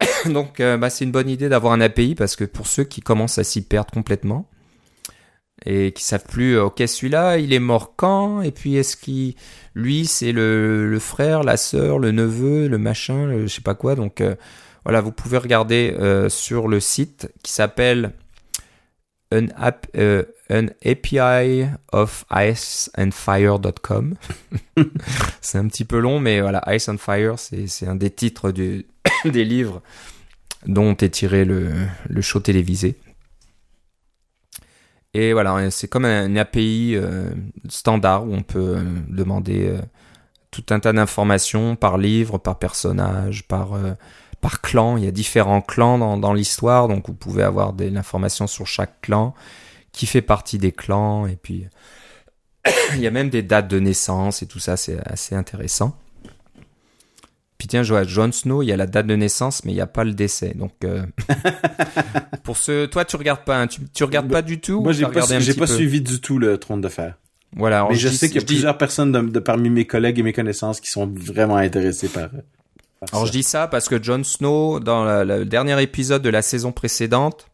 Donc, 0.26 0.60
euh, 0.60 0.76
bah, 0.76 0.90
c'est 0.90 1.04
une 1.04 1.12
bonne 1.12 1.28
idée 1.28 1.48
d'avoir 1.48 1.72
un 1.72 1.80
API 1.80 2.14
parce 2.14 2.36
que 2.36 2.44
pour 2.44 2.66
ceux 2.66 2.84
qui 2.84 3.00
commencent 3.00 3.38
à 3.38 3.44
s'y 3.44 3.62
perdre 3.62 3.92
complètement 3.92 4.48
et 5.66 5.92
qui 5.92 6.04
savent 6.04 6.24
plus, 6.24 6.56
euh, 6.56 6.64
ok, 6.64 6.82
celui-là, 6.86 7.38
il 7.38 7.52
est 7.52 7.58
mort 7.58 7.94
quand 7.96 8.42
Et 8.42 8.52
puis, 8.52 8.76
est-ce 8.76 8.96
qu'il, 8.96 9.34
lui, 9.74 10.06
c'est 10.06 10.32
le, 10.32 10.98
frère, 11.00 11.42
la 11.42 11.56
sœur, 11.56 11.98
le 11.98 12.12
neveu, 12.12 12.68
le 12.68 12.78
machin, 12.78 13.26
le, 13.26 13.42
je 13.46 13.54
sais 13.54 13.60
pas 13.60 13.74
quoi. 13.74 13.94
Donc, 13.96 14.20
euh, 14.20 14.36
voilà, 14.84 15.00
vous 15.00 15.12
pouvez 15.12 15.38
regarder 15.38 15.94
sur 16.30 16.68
le 16.68 16.80
site 16.80 17.30
qui 17.42 17.52
s'appelle 17.52 18.12
un, 19.30 19.48
API 20.84 21.66
of 21.92 22.24
iceandfire.com. 22.30 24.14
c'est 25.42 25.58
un 25.58 25.68
petit 25.68 25.84
peu 25.84 25.98
long, 25.98 26.20
mais 26.20 26.40
voilà, 26.40 26.62
Ice 26.74 26.88
and 26.88 26.96
Fire, 26.96 27.38
c'est 27.38 27.86
un 27.86 27.96
des 27.96 28.10
titres 28.10 28.50
du, 28.50 28.86
des 29.24 29.44
livres 29.44 29.82
dont 30.66 30.96
est 30.96 31.10
tiré 31.10 31.44
le, 31.44 31.70
show 32.20 32.40
télévisé. 32.40 32.96
Et 35.14 35.32
voilà, 35.32 35.70
c'est 35.70 35.88
comme 35.88 36.04
un, 36.04 36.36
API 36.36 36.94
euh, 36.94 37.30
standard 37.68 38.26
où 38.26 38.34
on 38.34 38.42
peut 38.42 38.76
euh, 38.76 38.82
demander 39.08 39.68
euh, 39.68 39.80
tout 40.50 40.64
un 40.70 40.80
tas 40.80 40.92
d'informations 40.92 41.76
par 41.76 41.96
livre, 41.98 42.38
par 42.38 42.58
personnage, 42.58 43.46
par, 43.48 43.70
clan. 44.62 44.96
Il 44.96 45.04
y 45.04 45.08
a 45.08 45.10
différents 45.10 45.62
clans 45.62 45.98
dans, 45.98 46.18
dans 46.18 46.32
l'histoire, 46.32 46.88
donc 46.88 47.08
vous 47.08 47.14
pouvez 47.14 47.42
avoir 47.42 47.72
de 47.72 47.86
l'information 47.86 48.46
sur 48.46 48.66
chaque 48.66 49.00
clan, 49.00 49.34
qui 49.92 50.06
fait 50.06 50.22
partie 50.22 50.58
des 50.58 50.72
clans, 50.72 51.26
et 51.26 51.36
puis 51.36 51.66
il 52.94 53.00
y 53.00 53.06
a 53.06 53.10
même 53.10 53.30
des 53.30 53.42
dates 53.42 53.68
de 53.68 53.78
naissance 53.78 54.42
et 54.42 54.46
tout 54.46 54.58
ça, 54.58 54.76
c'est 54.76 54.98
assez 55.06 55.34
intéressant. 55.34 55.96
Puis 57.58 57.66
tiens, 57.66 57.82
je 57.82 57.92
vois 57.92 58.04
Jon 58.04 58.30
Snow, 58.30 58.62
il 58.62 58.66
y 58.66 58.72
a 58.72 58.76
la 58.76 58.86
date 58.86 59.08
de 59.08 59.16
naissance, 59.16 59.64
mais 59.64 59.72
il 59.72 59.74
n'y 59.74 59.80
a 59.80 59.88
pas 59.88 60.04
le 60.04 60.12
décès. 60.12 60.54
Donc, 60.54 60.72
euh, 60.84 61.02
pour 62.44 62.56
ce, 62.56 62.86
toi, 62.86 63.04
tu 63.04 63.16
regardes 63.16 63.44
pas, 63.44 63.60
hein, 63.60 63.66
tu, 63.66 63.80
tu 63.92 64.04
regardes 64.04 64.30
pas 64.30 64.42
du 64.42 64.60
tout. 64.60 64.80
Moi, 64.80 64.92
j'ai 64.92 65.04
pas, 65.04 65.26
pas 65.26 65.66
suivi 65.66 66.00
du 66.00 66.20
tout 66.20 66.38
le 66.38 66.56
Trône 66.58 66.80
de 66.80 66.88
Fer. 66.88 67.14
Voilà. 67.56 67.86
Mais 67.88 67.96
je, 67.96 68.08
sais 68.08 68.28
qu'il 68.28 68.40
y 68.40 68.44
a 68.44 68.46
plusieurs 68.46 68.78
personnes 68.78 69.10
de, 69.10 69.38
parmi 69.40 69.70
mes 69.70 69.86
collègues 69.86 70.20
et 70.20 70.22
mes 70.22 70.32
connaissances 70.32 70.80
qui 70.80 70.90
sont 70.90 71.06
vraiment 71.06 71.56
intéressés 71.56 72.08
par. 72.08 72.28
alors 73.10 73.26
je 73.26 73.32
dis 73.32 73.42
ça 73.42 73.66
parce 73.66 73.88
que 73.88 74.00
Jon 74.00 74.22
Snow, 74.22 74.78
dans 74.78 75.24
le 75.24 75.44
dernier 75.44 75.82
épisode 75.82 76.22
de 76.22 76.30
la 76.30 76.42
saison 76.42 76.70
précédente, 76.70 77.48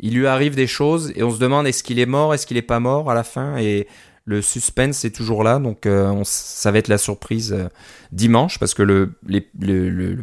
il 0.00 0.14
lui 0.14 0.26
arrive 0.26 0.54
des 0.54 0.66
choses 0.66 1.12
et 1.16 1.22
on 1.22 1.30
se 1.30 1.38
demande 1.38 1.66
est-ce 1.66 1.82
qu'il 1.82 1.98
est 1.98 2.06
mort, 2.06 2.32
est-ce 2.32 2.46
qu'il 2.46 2.56
est 2.56 2.62
pas 2.62 2.80
mort 2.80 3.10
à 3.10 3.14
la 3.14 3.24
fin 3.24 3.56
et 3.58 3.86
le 4.26 4.40
suspense 4.40 5.04
est 5.04 5.14
toujours 5.14 5.44
là, 5.44 5.58
donc 5.58 5.86
euh, 5.86 6.20
ça 6.24 6.70
va 6.70 6.78
être 6.78 6.88
la 6.88 6.98
surprise 6.98 7.52
euh, 7.52 7.68
dimanche 8.10 8.58
parce 8.58 8.72
que 8.72 8.82
le, 8.82 9.12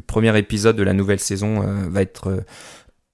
premier 0.07 0.37
épisode 0.37 0.75
de 0.75 0.83
la 0.83 0.93
nouvelle 0.93 1.19
saison 1.19 1.61
euh, 1.61 1.87
va 1.87 2.01
être 2.01 2.43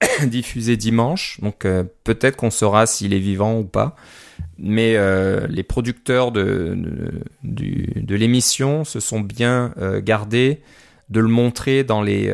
diffusé 0.26 0.78
dimanche, 0.78 1.40
donc 1.42 1.68
peut-être 2.04 2.38
qu'on 2.38 2.52
saura 2.52 2.86
s'il 2.86 3.14
est 3.14 3.20
vivant 3.20 3.58
ou 3.58 3.64
pas. 3.64 3.96
Mais 4.60 4.96
les 5.50 5.64
producteurs 5.64 6.32
de, 6.32 6.78
l'émission 7.44 8.84
se 8.84 9.00
sont 9.00 9.20
bien 9.20 9.74
gardés 10.04 10.62
de 11.10 11.20
le 11.20 11.28
montrer 11.28 11.84
dans 11.84 12.02
les 12.04 12.32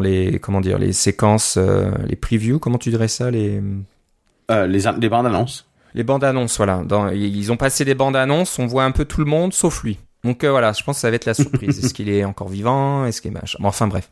les 0.00 0.38
comment 0.40 0.62
dire 0.62 0.78
les 0.78 0.94
séquences 0.94 1.58
les 1.58 2.16
previews 2.16 2.58
comment 2.58 2.78
tu 2.78 2.88
dirais 2.88 3.08
ça 3.08 3.30
les 3.30 3.60
les, 4.48 4.80
les 5.00 5.08
bandes 5.08 5.26
annonces 5.26 5.69
les 5.94 6.04
bandes 6.04 6.24
annonces, 6.24 6.56
voilà. 6.56 6.82
ils 7.14 7.52
ont 7.52 7.56
passé 7.56 7.84
des 7.84 7.94
bandes 7.94 8.16
annonces, 8.16 8.58
on 8.58 8.66
voit 8.66 8.84
un 8.84 8.92
peu 8.92 9.04
tout 9.04 9.20
le 9.20 9.26
monde 9.26 9.52
sauf 9.52 9.82
lui. 9.82 9.98
Donc 10.24 10.44
euh, 10.44 10.50
voilà, 10.50 10.72
je 10.72 10.82
pense 10.82 10.96
que 10.96 11.00
ça 11.00 11.10
va 11.10 11.16
être 11.16 11.24
la 11.24 11.34
surprise. 11.34 11.82
Est-ce 11.82 11.94
qu'il 11.94 12.10
est 12.10 12.24
encore 12.24 12.48
vivant? 12.48 13.06
Est-ce 13.06 13.22
qu'il 13.22 13.30
est 13.30 13.34
machin? 13.34 13.58
Enfin 13.62 13.86
bref, 13.86 14.10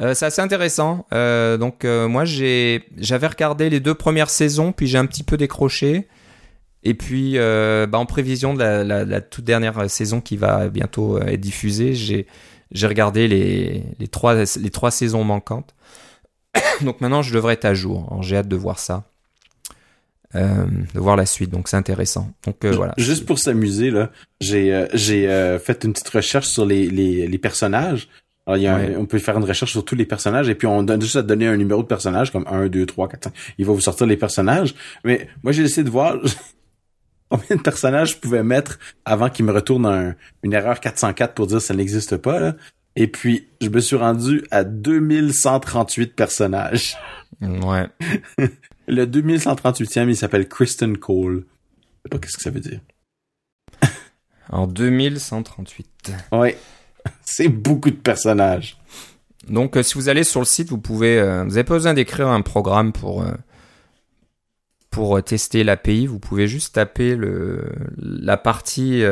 euh, 0.00 0.14
c'est 0.14 0.26
assez 0.26 0.42
intéressant. 0.42 1.06
Euh, 1.12 1.56
donc 1.56 1.84
moi 1.84 2.24
j'ai 2.24 2.84
j'avais 2.96 3.26
regardé 3.26 3.70
les 3.70 3.80
deux 3.80 3.94
premières 3.94 4.30
saisons, 4.30 4.72
puis 4.72 4.86
j'ai 4.86 4.98
un 4.98 5.06
petit 5.06 5.22
peu 5.22 5.36
décroché. 5.36 6.08
Et 6.82 6.94
puis 6.94 7.36
bah, 7.38 7.98
en 7.98 8.06
prévision 8.06 8.54
de 8.54 8.62
la, 8.62 9.20
toute 9.20 9.44
dernière 9.44 9.90
saison 9.90 10.20
qui 10.20 10.36
va 10.36 10.68
bientôt 10.68 11.20
être 11.20 11.40
diffusée, 11.40 11.94
j'ai 11.94 12.26
j'ai 12.72 12.86
regardé 12.86 13.28
les, 13.28 13.84
les 13.98 14.08
trois 14.08 14.34
les 14.34 14.70
trois 14.70 14.90
saisons 14.90 15.24
manquantes. 15.24 15.74
donc 16.82 17.00
maintenant 17.00 17.22
je 17.22 17.32
devrais 17.32 17.54
être 17.54 17.64
à 17.64 17.74
jour. 17.74 18.18
J'ai 18.22 18.36
hâte 18.36 18.48
de 18.48 18.56
voir 18.56 18.78
ça. 18.78 19.04
Euh, 20.34 20.66
de 20.94 21.00
voir 21.00 21.16
la 21.16 21.24
suite. 21.24 21.50
Donc 21.50 21.68
c'est 21.68 21.76
intéressant. 21.76 22.30
Donc 22.44 22.64
euh, 22.64 22.72
voilà. 22.72 22.94
Juste 22.98 23.26
pour 23.26 23.38
s'amuser 23.38 23.90
là, 23.90 24.10
j'ai 24.40 24.74
euh, 24.74 24.86
j'ai 24.92 25.26
fait 25.60 25.84
une 25.84 25.92
petite 25.92 26.08
recherche 26.08 26.48
sur 26.48 26.66
les 26.66 26.88
les, 26.88 27.26
les 27.28 27.38
personnages. 27.38 28.08
Alors, 28.46 28.58
il 28.58 28.62
y 28.62 28.66
a 28.66 28.78
on 28.98 29.06
peut 29.06 29.18
faire 29.18 29.36
une 29.36 29.44
recherche 29.44 29.72
sur 29.72 29.84
tous 29.84 29.94
les 29.94 30.04
personnages 30.04 30.48
et 30.48 30.54
puis 30.54 30.66
on 30.66 30.82
donne 30.82 31.00
juste 31.00 31.16
à 31.16 31.22
donner 31.22 31.46
un 31.46 31.56
numéro 31.56 31.82
de 31.82 31.88
personnage 31.88 32.30
comme 32.30 32.44
1, 32.48 32.68
2, 32.68 32.86
3, 32.86 33.08
4, 33.08 33.24
5. 33.24 33.32
Il 33.58 33.66
va 33.66 33.72
vous 33.72 33.80
sortir 33.80 34.06
les 34.06 34.16
personnages. 34.16 34.74
Mais 35.04 35.28
moi 35.42 35.52
j'ai 35.52 35.62
essayé 35.62 35.84
de 35.84 35.90
voir 35.90 36.16
combien 37.30 37.56
de 37.56 37.62
personnages 37.62 38.12
je 38.12 38.16
pouvais 38.16 38.42
mettre 38.42 38.78
avant 39.04 39.30
qu'il 39.30 39.44
me 39.44 39.52
retourne 39.52 39.86
un, 39.86 40.14
une 40.42 40.52
erreur 40.52 40.80
404 40.80 41.34
pour 41.34 41.46
dire 41.46 41.60
ça 41.60 41.74
n'existe 41.74 42.16
pas. 42.16 42.40
Là. 42.40 42.56
Et 42.96 43.06
puis 43.06 43.48
je 43.60 43.68
me 43.68 43.80
suis 43.80 43.96
rendu 43.96 44.44
à 44.50 44.64
2138 44.64 46.14
personnages. 46.14 46.96
Ouais. 47.40 47.86
Le 48.88 49.04
2138e, 49.04 50.08
il 50.08 50.16
s'appelle 50.16 50.48
Kristen 50.48 50.96
Cole. 50.96 51.44
Je 51.44 52.02
sais 52.02 52.08
pas 52.10 52.18
qu'est-ce 52.18 52.36
que 52.36 52.42
ça 52.42 52.50
veut 52.50 52.60
dire. 52.60 52.80
En 54.50 54.66
2138. 54.66 56.12
Ouais. 56.32 56.56
C'est 57.22 57.48
beaucoup 57.48 57.90
de 57.90 57.96
personnages. 57.96 58.78
Donc, 59.48 59.76
euh, 59.76 59.82
si 59.82 59.94
vous 59.94 60.08
allez 60.08 60.24
sur 60.24 60.40
le 60.40 60.46
site, 60.46 60.70
vous 60.70 60.78
pouvez, 60.78 61.18
euh, 61.18 61.44
vous 61.44 61.56
avez 61.56 61.64
pas 61.64 61.74
besoin 61.74 61.94
d'écrire 61.94 62.28
un 62.28 62.42
programme 62.42 62.92
pour 62.92 63.22
euh, 63.22 63.32
pour 64.90 65.22
tester 65.22 65.62
l'API. 65.62 66.06
Vous 66.06 66.18
pouvez 66.18 66.48
juste 66.48 66.74
taper 66.74 67.16
le 67.16 67.70
la 67.96 68.36
partie 68.36 69.02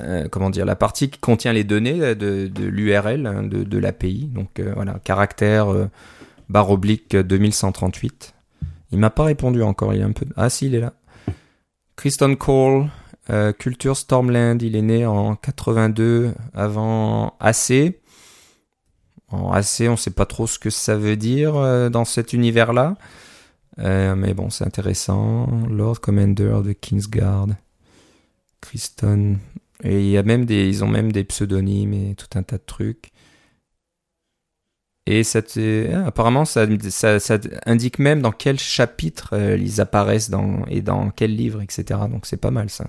euh, 0.00 0.28
comment 0.28 0.50
dire, 0.50 0.64
la 0.64 0.76
partie 0.76 1.10
qui 1.10 1.18
contient 1.18 1.52
les 1.52 1.64
données 1.64 2.14
de, 2.14 2.50
l'URL 2.56 3.26
hein, 3.26 3.42
de, 3.42 3.78
l'API. 3.78 4.30
Donc 4.32 4.60
euh, 4.60 4.72
voilà, 4.74 4.98
caractère 5.04 5.72
euh, 5.72 5.88
barre 6.48 6.70
oblique 6.70 7.16
2138. 7.16 8.34
Il 8.92 8.98
m'a 8.98 9.10
pas 9.10 9.24
répondu 9.24 9.62
encore. 9.62 9.94
Il 9.94 10.00
est 10.00 10.04
un 10.04 10.12
peu. 10.12 10.26
Ah 10.36 10.50
si, 10.50 10.66
il 10.66 10.74
est 10.74 10.80
là. 10.80 10.94
Kristen 11.96 12.36
Cole, 12.36 12.86
Culture 13.58 13.96
Stormland. 13.96 14.62
Il 14.62 14.76
est 14.76 14.82
né 14.82 15.04
en 15.04 15.34
82 15.34 16.32
avant 16.54 17.36
AC. 17.40 17.92
En 19.30 19.52
AC, 19.52 19.82
on 19.88 19.96
sait 19.96 20.10
pas 20.10 20.26
trop 20.26 20.46
ce 20.46 20.58
que 20.58 20.70
ça 20.70 20.96
veut 20.96 21.16
dire 21.16 21.56
euh, 21.56 21.90
dans 21.90 22.04
cet 22.04 22.32
univers-là. 22.32 22.96
Euh, 23.78 24.14
mais 24.14 24.34
bon, 24.34 24.50
c'est 24.50 24.64
intéressant. 24.64 25.46
Lord 25.68 26.00
Commander 26.00 26.60
de 26.64 26.72
Kingsguard. 26.72 27.48
Kriston. 28.60 29.36
Et 29.84 30.00
il 30.00 30.10
y 30.10 30.18
a 30.18 30.22
même 30.22 30.44
des, 30.44 30.68
ils 30.68 30.84
ont 30.84 30.88
même 30.88 31.12
des 31.12 31.24
pseudonymes 31.24 31.92
et 31.94 32.14
tout 32.14 32.26
un 32.34 32.42
tas 32.42 32.58
de 32.58 32.64
trucs. 32.64 33.12
Et 35.10 35.24
ça 35.24 35.40
ah, 35.40 36.06
apparemment, 36.06 36.44
ça, 36.44 36.66
ça, 37.18 37.38
indique 37.64 37.98
même 37.98 38.20
dans 38.20 38.30
quel 38.30 38.58
chapitre 38.58 39.30
euh, 39.32 39.56
ils 39.56 39.80
apparaissent 39.80 40.30
et 40.68 40.82
dans 40.82 41.10
quel 41.10 41.34
livre, 41.34 41.62
etc. 41.62 42.00
Donc 42.10 42.26
c'est 42.26 42.36
pas 42.36 42.50
mal 42.50 42.68
ça. 42.68 42.88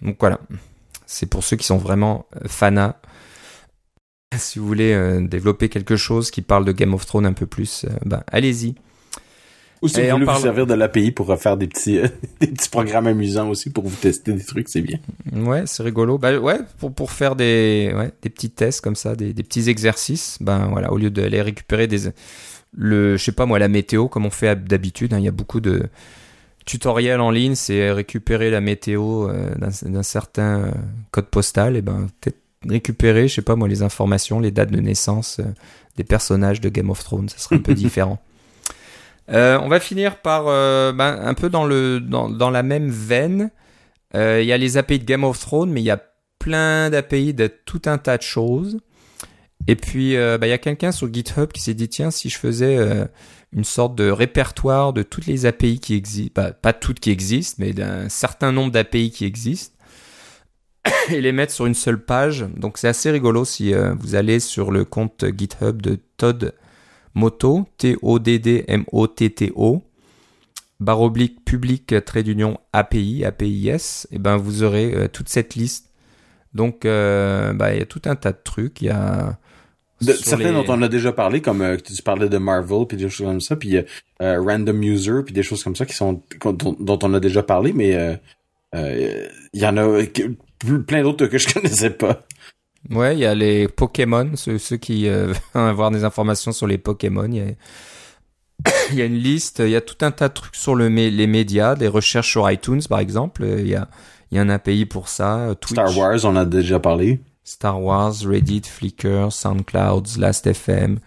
Donc 0.00 0.16
voilà. 0.20 0.38
C'est 1.06 1.26
pour 1.26 1.42
ceux 1.42 1.56
qui 1.56 1.66
sont 1.66 1.76
vraiment 1.76 2.26
euh, 2.36 2.46
fanas. 2.46 2.96
Si 4.38 4.60
vous 4.60 4.66
voulez 4.66 4.94
euh, 4.94 5.20
développer 5.26 5.68
quelque 5.68 5.96
chose 5.96 6.30
qui 6.30 6.40
parle 6.40 6.64
de 6.64 6.72
Game 6.72 6.94
of 6.94 7.04
Thrones 7.04 7.26
un 7.26 7.34
peu 7.34 7.46
plus, 7.46 7.84
ben, 8.06 8.22
allez-y. 8.28 8.76
Ou 9.82 9.88
si 9.88 10.00
vous 10.00 10.10
voulez 10.10 10.24
vous 10.24 10.40
servir 10.40 10.66
de 10.66 10.74
l'API 10.74 11.10
pour 11.10 11.36
faire 11.38 11.56
des 11.56 11.66
petits, 11.66 11.98
euh, 11.98 12.06
des 12.40 12.46
petits 12.46 12.68
programmes 12.68 13.08
amusants 13.08 13.48
aussi 13.48 13.70
pour 13.70 13.84
vous 13.84 13.96
tester 13.96 14.32
des 14.32 14.44
trucs, 14.44 14.68
c'est 14.68 14.80
bien. 14.80 14.98
Ouais, 15.32 15.64
c'est 15.66 15.82
rigolo. 15.82 16.18
Bah 16.18 16.38
ouais, 16.38 16.60
pour, 16.78 16.92
pour 16.92 17.10
faire 17.10 17.34
des, 17.34 17.92
ouais, 17.94 18.12
des 18.22 18.30
petits 18.30 18.50
tests 18.50 18.80
comme 18.80 18.96
ça, 18.96 19.16
des, 19.16 19.32
des 19.32 19.42
petits 19.42 19.68
exercices, 19.68 20.38
ben 20.40 20.68
voilà, 20.70 20.92
au 20.92 20.98
lieu 20.98 21.10
d'aller 21.10 21.42
récupérer 21.42 21.88
des, 21.88 22.12
le, 22.74 23.16
je 23.16 23.24
sais 23.24 23.32
pas 23.32 23.46
moi, 23.46 23.58
la 23.58 23.68
météo 23.68 24.08
comme 24.08 24.26
on 24.26 24.30
fait 24.30 24.64
d'habitude, 24.64 25.12
hein, 25.14 25.18
il 25.18 25.24
y 25.24 25.28
a 25.28 25.32
beaucoup 25.32 25.60
de 25.60 25.88
tutoriels 26.64 27.20
en 27.20 27.30
ligne, 27.30 27.54
c'est 27.54 27.90
récupérer 27.90 28.50
la 28.50 28.60
météo 28.60 29.28
euh, 29.28 29.54
d'un 29.56 30.02
certain 30.02 30.60
euh, 30.60 30.70
code 31.10 31.26
postal, 31.26 31.76
et 31.76 31.82
ben 31.82 32.08
peut-être 32.20 32.38
récupérer, 32.68 33.28
je 33.28 33.34
sais 33.34 33.42
pas 33.42 33.56
moi, 33.56 33.68
les 33.68 33.82
informations, 33.82 34.40
les 34.40 34.50
dates 34.50 34.70
de 34.70 34.80
naissance 34.80 35.38
euh, 35.40 35.44
des 35.96 36.04
personnages 36.04 36.60
de 36.60 36.68
Game 36.68 36.90
of 36.90 37.02
Thrones, 37.02 37.28
ça 37.28 37.38
serait 37.38 37.56
un 37.56 37.60
peu 37.60 37.74
différent. 37.74 38.20
Euh, 39.30 39.58
on 39.62 39.68
va 39.68 39.80
finir 39.80 40.20
par 40.20 40.48
euh, 40.48 40.92
ben, 40.92 41.18
un 41.22 41.34
peu 41.34 41.48
dans 41.48 41.64
la 41.66 42.62
même 42.62 42.90
veine. 42.90 43.50
Euh, 44.14 44.42
Il 44.42 44.46
y 44.46 44.52
a 44.52 44.58
les 44.58 44.76
API 44.76 44.98
de 44.98 45.04
Game 45.04 45.24
of 45.24 45.38
Thrones, 45.38 45.70
mais 45.70 45.80
il 45.80 45.84
y 45.84 45.90
a 45.90 46.02
plein 46.38 46.90
d'API 46.90 47.34
de 47.34 47.46
tout 47.46 47.82
un 47.86 47.98
tas 47.98 48.18
de 48.18 48.22
choses. 48.22 48.78
Et 49.68 49.76
puis, 49.76 50.16
bah, 50.16 50.46
il 50.46 50.50
y 50.50 50.52
a 50.52 50.58
quelqu'un 50.58 50.90
sur 50.90 51.12
GitHub 51.12 51.52
qui 51.52 51.62
s'est 51.62 51.74
dit, 51.74 51.88
tiens, 51.88 52.10
si 52.10 52.28
je 52.28 52.36
faisais 52.36 52.78
une 53.52 53.62
sorte 53.62 53.94
de 53.94 54.10
répertoire 54.10 54.92
de 54.92 55.04
toutes 55.04 55.26
les 55.26 55.46
API 55.46 55.78
qui 55.78 55.94
existent, 55.94 56.50
pas 56.60 56.72
toutes 56.72 56.98
qui 56.98 57.10
existent, 57.10 57.56
mais 57.60 57.72
d'un 57.72 58.08
certain 58.08 58.50
nombre 58.50 58.72
d'API 58.72 59.12
qui 59.12 59.24
existent, 59.24 59.76
et 61.10 61.20
les 61.20 61.30
mettre 61.30 61.52
sur 61.52 61.66
une 61.66 61.74
seule 61.74 62.04
page. 62.04 62.44
Donc 62.56 62.76
c'est 62.76 62.88
assez 62.88 63.12
rigolo 63.12 63.44
si 63.44 63.72
vous 64.00 64.16
allez 64.16 64.40
sur 64.40 64.72
le 64.72 64.84
compte 64.84 65.24
GitHub 65.38 65.80
de 65.80 66.00
Todd 66.16 66.52
Moto, 67.14 67.66
T-O-D-D-M-O-T-T-O, 67.78 69.82
barre 70.80 71.00
oblique 71.00 71.44
public 71.44 71.94
trait 72.04 72.22
d'union 72.22 72.58
API, 72.72 73.24
APIS, 73.24 74.06
et 74.10 74.18
ben 74.18 74.36
vous 74.36 74.62
aurez 74.62 74.92
euh, 74.94 75.08
toute 75.08 75.28
cette 75.28 75.54
liste. 75.54 75.90
Donc 76.54 76.84
euh, 76.84 77.52
bah, 77.52 77.72
il 77.74 77.78
y 77.78 77.82
a 77.82 77.86
tout 77.86 78.02
un 78.06 78.16
tas 78.16 78.32
de 78.32 78.40
trucs. 78.42 78.82
Il 78.82 78.86
y 78.86 78.90
a 78.90 79.38
De- 80.00 80.12
certains 80.12 80.50
les- 80.50 80.52
dont 80.52 80.64
on 80.68 80.82
a 80.82 80.88
déjà 80.88 81.12
parlé, 81.12 81.40
comme 81.40 81.62
euh, 81.62 81.76
tu 81.76 82.02
parlais 82.02 82.28
de 82.28 82.38
Marvel, 82.38 82.86
puis 82.88 82.96
des 82.96 83.08
choses 83.08 83.26
comme 83.26 83.40
ça, 83.40 83.56
puis 83.56 83.76
euh, 83.76 83.82
euh, 84.22 84.40
Random 84.42 84.82
User, 84.82 85.20
puis 85.24 85.32
des 85.34 85.42
choses 85.42 85.62
comme 85.62 85.76
ça 85.76 85.86
qui 85.86 85.94
sont 85.94 86.22
dont, 86.44 86.76
dont 86.78 86.98
on 87.02 87.14
a 87.14 87.20
déjà 87.20 87.42
parlé, 87.42 87.72
mais 87.72 87.94
euh, 87.94 88.16
euh, 88.74 89.28
il 89.52 89.60
y 89.60 89.66
en 89.66 89.76
a 89.76 90.02
plein 90.86 91.02
d'autres 91.02 91.26
que 91.26 91.38
je 91.38 91.48
connaissais 91.54 91.90
pas. 91.90 92.26
Ouais, 92.90 93.14
il 93.14 93.20
y 93.20 93.26
a 93.26 93.34
les 93.34 93.68
Pokémon, 93.68 94.32
ceux, 94.34 94.58
ceux 94.58 94.76
qui 94.76 95.08
veulent 95.08 95.34
avoir 95.54 95.90
des 95.90 96.04
informations 96.04 96.52
sur 96.52 96.66
les 96.66 96.78
Pokémon. 96.78 97.26
Il 97.26 97.36
y 97.36 97.40
a, 97.40 97.44
il 98.90 98.96
y 98.98 99.02
a 99.02 99.04
une 99.04 99.16
liste, 99.18 99.60
il 99.64 99.70
y 99.70 99.76
a 99.76 99.80
tout 99.80 100.04
un 100.04 100.10
tas 100.10 100.28
de 100.28 100.34
trucs 100.34 100.56
sur 100.56 100.74
le, 100.74 100.88
les 100.88 101.26
médias, 101.26 101.74
des 101.74 101.88
recherches 101.88 102.30
sur 102.30 102.50
iTunes 102.50 102.82
par 102.88 102.98
exemple. 103.00 103.44
Euh, 103.44 103.60
Il 103.60 103.68
y 103.68 103.74
a, 103.76 103.88
il 104.30 104.36
y 104.36 104.38
a 104.38 104.42
un 104.42 104.48
API 104.48 104.86
pour 104.86 105.08
ça. 105.08 105.38
euh, 105.38 105.54
Twitch, 105.54 105.78
Star 105.78 105.96
Wars, 105.96 106.24
on 106.24 106.36
a 106.36 106.44
déjà 106.44 106.78
parlé. 106.80 107.20
Star 107.44 107.82
Wars, 107.82 108.14
Reddit, 108.24 108.62
Flickr, 108.66 109.30
SoundCloud, 109.32 110.16
Last.fm. 110.18 110.98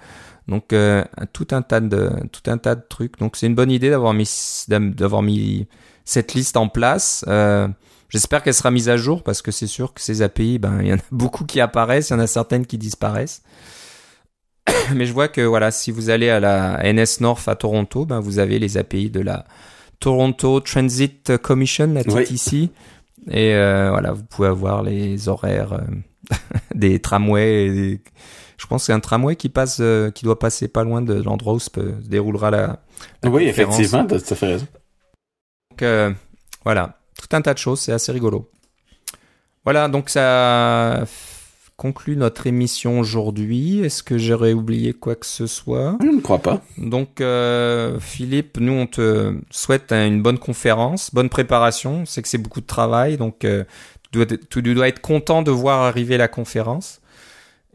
Donc 0.47 0.73
euh, 0.73 1.03
tout 1.33 1.47
un 1.51 1.61
tas 1.63 1.79
de 1.79 2.11
tout 2.31 2.51
un 2.51 2.57
tas 2.57 2.75
de 2.75 2.83
trucs. 2.87 3.17
Donc 3.19 3.35
c'est 3.35 3.47
une 3.47 3.55
bonne 3.55 3.71
idée 3.71 3.89
d'avoir 3.89 4.13
mis 4.13 4.29
d'avoir 4.67 5.21
mis 5.23 5.67
cette 6.03 6.33
liste 6.35 6.55
en 6.57 6.67
place. 6.67 7.25
Euh, 7.27 7.67
J'espère 8.15 8.41
qu'elle 8.43 8.53
sera 8.53 8.71
mise 8.71 8.87
à 8.87 8.95
jour 8.95 9.23
parce 9.23 9.41
que 9.41 9.51
c'est 9.51 9.67
sûr 9.67 9.93
que 9.93 9.99
ces 9.99 10.21
API, 10.21 10.57
ben 10.57 10.79
il 10.81 10.87
y 10.87 10.93
en 10.93 10.95
a 10.95 10.99
beaucoup 11.11 11.43
qui 11.43 11.59
apparaissent, 11.59 12.11
il 12.11 12.13
y 12.13 12.15
en 12.15 12.19
a 12.19 12.27
certaines 12.27 12.65
qui 12.65 12.77
disparaissent. 12.77 13.43
Mais 14.95 15.05
je 15.05 15.11
vois 15.11 15.27
que 15.27 15.41
voilà, 15.41 15.69
si 15.71 15.91
vous 15.91 16.09
allez 16.09 16.29
à 16.29 16.39
la 16.39 16.81
NS 16.93 17.19
North 17.19 17.45
à 17.49 17.55
Toronto, 17.55 18.05
ben 18.05 18.21
vous 18.21 18.39
avez 18.39 18.57
les 18.57 18.77
API 18.77 19.09
de 19.09 19.19
la 19.19 19.43
Toronto 19.99 20.61
Transit 20.61 21.37
Commission, 21.37 21.87
la 21.93 22.03
Oui. 22.07 22.23
TTC. 22.23 22.69
Et 23.31 23.53
euh, 23.53 23.89
voilà, 23.89 24.13
vous 24.13 24.23
pouvez 24.23 24.47
avoir 24.47 24.81
les 24.81 25.27
horaires 25.27 25.73
euh, 25.73 25.81
des 26.75 26.99
tramways. 26.99 27.65
et 27.65 27.69
des- 27.71 28.01
Je 28.57 28.65
pense 28.67 28.83
que 28.83 28.85
c'est 28.87 28.93
un 28.93 28.99
tramway 29.01 29.35
qui 29.35 29.49
passe, 29.49 29.79
euh, 29.81 30.09
qui 30.11 30.23
doit 30.23 30.39
passer 30.39 30.67
pas 30.69 30.85
loin 30.85 31.01
de 31.01 31.15
l'endroit 31.21 31.53
où 31.53 31.59
se, 31.59 31.69
déroulera 32.07 32.49
la. 32.51 32.79
la 33.23 33.29
oui, 33.29 33.47
conférence. 33.47 33.79
effectivement, 33.79 34.07
à 34.07 34.35
fait 34.35 34.45
raison. 34.45 34.67
Donc 35.79 36.15
voilà, 36.63 36.97
tout 37.19 37.35
un 37.35 37.41
tas 37.41 37.53
de 37.53 37.59
choses, 37.59 37.79
c'est 37.79 37.91
assez 37.91 38.11
rigolo. 38.11 38.49
Voilà, 39.63 39.87
donc 39.87 40.09
ça 40.09 41.05
conclut 41.77 42.15
notre 42.15 42.47
émission 42.47 42.99
aujourd'hui. 42.99 43.79
Est-ce 43.79 44.01
que 44.03 44.17
j'aurais 44.17 44.53
oublié 44.53 44.93
quoi 44.93 45.15
que 45.15 45.25
ce 45.25 45.47
soit? 45.47 45.97
Je 46.01 46.07
ne 46.07 46.21
crois 46.21 46.39
pas. 46.39 46.61
Donc 46.77 47.19
euh, 47.19 47.99
Philippe, 47.99 48.57
nous 48.59 48.71
on 48.73 48.87
te 48.87 49.35
souhaite 49.49 49.91
une 49.91 50.21
bonne 50.21 50.37
conférence, 50.39 51.13
bonne 51.13 51.29
préparation. 51.29 52.01
On 52.01 52.05
sait 52.05 52.21
que 52.21 52.27
c'est 52.27 52.37
beaucoup 52.37 52.61
de 52.61 52.65
travail, 52.65 53.17
donc 53.17 53.43
euh, 53.43 53.63
tu, 54.11 54.23
dois, 54.25 54.37
tu 54.49 54.61
dois 54.61 54.87
être 54.87 55.01
content 55.01 55.41
de 55.41 55.51
voir 55.51 55.81
arriver 55.81 56.17
la 56.17 56.27
conférence 56.27 57.01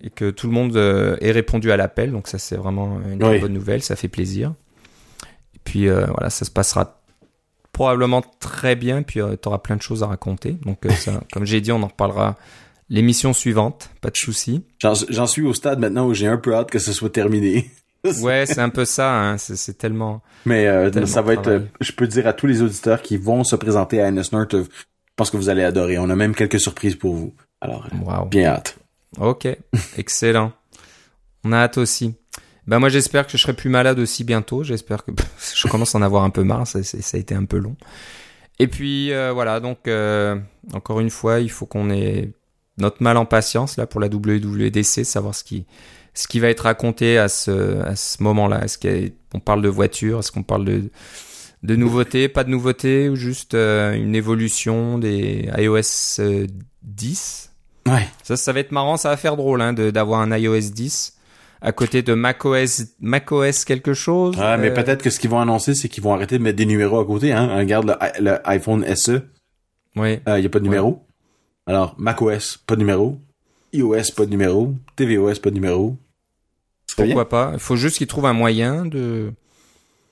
et 0.02 0.08
que 0.08 0.30
tout 0.30 0.46
le 0.46 0.54
monde 0.54 0.76
euh, 0.76 1.16
ait 1.20 1.32
répondu 1.32 1.70
à 1.72 1.76
l'appel. 1.76 2.12
Donc 2.12 2.28
ça 2.28 2.38
c'est 2.38 2.56
vraiment 2.56 3.00
une 3.10 3.22
Oui. 3.22 3.38
bonne 3.40 3.52
nouvelle, 3.52 3.82
ça 3.82 3.96
fait 3.96 4.08
plaisir. 4.08 4.54
Et 5.54 5.58
puis 5.64 5.88
euh, 5.88 6.06
voilà, 6.06 6.30
ça 6.30 6.46
se 6.46 6.50
passera 6.50 6.99
probablement 7.80 8.22
très 8.40 8.76
bien, 8.76 9.00
puis 9.00 9.20
tu 9.20 9.48
auras 9.48 9.56
plein 9.56 9.74
de 9.74 9.80
choses 9.80 10.02
à 10.02 10.06
raconter. 10.06 10.50
Donc 10.66 10.84
euh, 10.84 10.90
ça, 10.90 11.22
comme 11.32 11.46
j'ai 11.46 11.62
dit, 11.62 11.72
on 11.72 11.82
en 11.82 11.86
reparlera 11.86 12.36
l'émission 12.90 13.32
suivante, 13.32 13.88
pas 14.02 14.10
de 14.10 14.18
souci. 14.18 14.62
J'en 14.82 15.26
suis 15.26 15.40
au 15.40 15.54
stade 15.54 15.78
maintenant 15.78 16.06
où 16.06 16.12
j'ai 16.12 16.26
un 16.26 16.36
peu 16.36 16.54
hâte 16.54 16.70
que 16.70 16.78
ce 16.78 16.92
soit 16.92 17.10
terminé. 17.10 17.70
Ouais, 18.22 18.46
c'est 18.46 18.60
un 18.60 18.70
peu 18.70 18.86
ça, 18.86 19.14
hein, 19.14 19.36
c'est 19.36 19.76
tellement... 19.76 20.22
Mais 20.46 20.66
euh, 20.66 20.88
Tellement 20.88 21.06
ça 21.06 21.20
va 21.20 21.34
être, 21.34 21.48
euh, 21.48 21.60
je 21.82 21.92
peux 21.92 22.06
dire 22.06 22.26
à 22.26 22.32
tous 22.32 22.46
les 22.46 22.62
auditeurs 22.62 23.02
qui 23.02 23.18
vont 23.18 23.44
se 23.44 23.56
présenter 23.56 24.00
à 24.00 24.10
NS 24.10 24.32
North, 24.32 24.54
euh, 24.54 24.64
je 24.64 25.12
pense 25.16 25.30
que 25.30 25.36
vous 25.36 25.50
allez 25.50 25.62
adorer. 25.62 25.98
On 25.98 26.08
a 26.08 26.16
même 26.16 26.34
quelques 26.34 26.58
surprises 26.58 26.96
pour 26.96 27.14
vous. 27.14 27.34
Alors, 27.60 27.86
euh, 27.92 28.24
bien 28.24 28.52
hâte. 28.52 28.78
Ok, 29.18 29.46
excellent. 29.98 30.52
On 31.44 31.52
a 31.52 31.58
hâte 31.58 31.76
aussi. 31.76 32.14
Ben 32.70 32.78
moi 32.78 32.88
j'espère 32.88 33.26
que 33.26 33.32
je 33.32 33.38
serai 33.38 33.52
plus 33.52 33.68
malade 33.68 33.98
aussi 33.98 34.22
bientôt. 34.22 34.62
J'espère 34.62 35.04
que 35.04 35.10
je 35.56 35.66
commence 35.66 35.96
à 35.96 35.98
en 35.98 36.02
avoir 36.02 36.22
un 36.22 36.30
peu 36.30 36.44
marre. 36.44 36.68
Ça, 36.68 36.78
a 36.78 37.16
été 37.18 37.34
un 37.34 37.44
peu 37.44 37.58
long. 37.58 37.74
Et 38.60 38.68
puis 38.68 39.12
euh, 39.12 39.32
voilà, 39.32 39.58
donc 39.58 39.88
euh, 39.88 40.36
encore 40.72 41.00
une 41.00 41.10
fois, 41.10 41.40
il 41.40 41.50
faut 41.50 41.66
qu'on 41.66 41.90
ait 41.90 42.30
notre 42.78 43.02
mal 43.02 43.16
en 43.16 43.24
patience 43.24 43.76
là 43.76 43.88
pour 43.88 44.00
la 44.00 44.06
WWDC, 44.06 45.04
savoir 45.04 45.34
ce 45.34 45.42
qui 45.42 45.66
ce 46.14 46.28
qui 46.28 46.38
va 46.38 46.46
être 46.46 46.60
raconté 46.60 47.18
à 47.18 47.28
ce 47.28 47.80
à 47.80 47.96
ce 47.96 48.22
moment-là. 48.22 48.64
Est-ce 48.64 48.78
qu'on 49.32 49.40
parle 49.40 49.62
de 49.62 49.68
voiture 49.68 50.20
Est-ce 50.20 50.30
qu'on 50.30 50.44
parle 50.44 50.64
de 50.64 50.90
de 51.64 51.74
nouveautés? 51.74 52.28
Pas 52.28 52.44
de 52.44 52.50
nouveautés 52.50 53.08
ou 53.08 53.16
juste 53.16 53.54
euh, 53.54 53.94
une 53.94 54.14
évolution 54.14 54.96
des 54.96 55.50
iOS 55.58 56.20
euh, 56.20 56.46
10 56.84 57.48
Ouais. 57.88 58.06
ça, 58.22 58.36
ça 58.36 58.52
va 58.52 58.60
être 58.60 58.70
marrant, 58.70 58.96
ça 58.96 59.08
va 59.08 59.16
faire 59.16 59.36
drôle 59.36 59.60
hein, 59.60 59.72
d'avoir 59.72 60.20
un 60.20 60.38
iOS 60.38 60.70
10 60.70 61.16
à 61.62 61.72
côté 61.72 62.02
de 62.02 62.14
macOS, 62.14 62.86
macOS 63.00 63.64
quelque 63.64 63.92
chose. 63.94 64.36
Ouais, 64.38 64.56
mais 64.58 64.70
Euh, 64.70 64.74
peut-être 64.74 65.02
que 65.02 65.10
ce 65.10 65.20
qu'ils 65.20 65.30
vont 65.30 65.40
annoncer, 65.40 65.74
c'est 65.74 65.88
qu'ils 65.88 66.02
vont 66.02 66.14
arrêter 66.14 66.38
de 66.38 66.42
mettre 66.42 66.56
des 66.56 66.66
numéros 66.66 66.98
à 67.00 67.04
côté. 67.06 67.32
Hein. 67.32 67.56
Regarde 67.56 67.86
le, 67.86 67.94
i- 68.00 68.22
le 68.22 68.48
iPhone 68.48 68.84
SE, 68.96 69.22
Oui, 69.96 70.20
il 70.26 70.34
n'y 70.40 70.46
a 70.46 70.48
pas 70.48 70.58
de 70.58 70.64
numéro. 70.64 71.04
Alors, 71.66 71.94
macOS, 71.98 72.58
pas 72.66 72.74
de 72.76 72.80
numéro. 72.80 73.18
iOS, 73.72 74.12
pas 74.16 74.24
de 74.26 74.30
numéro. 74.30 74.74
tvOS, 74.96 75.38
pas 75.40 75.50
de 75.50 75.54
numéro. 75.54 75.96
Pourquoi 76.96 77.28
pas? 77.28 77.50
Il 77.54 77.60
faut 77.60 77.76
juste 77.76 77.98
qu'ils 77.98 78.06
trouvent 78.06 78.26
un 78.26 78.32
moyen 78.32 78.84
de. 78.86 79.32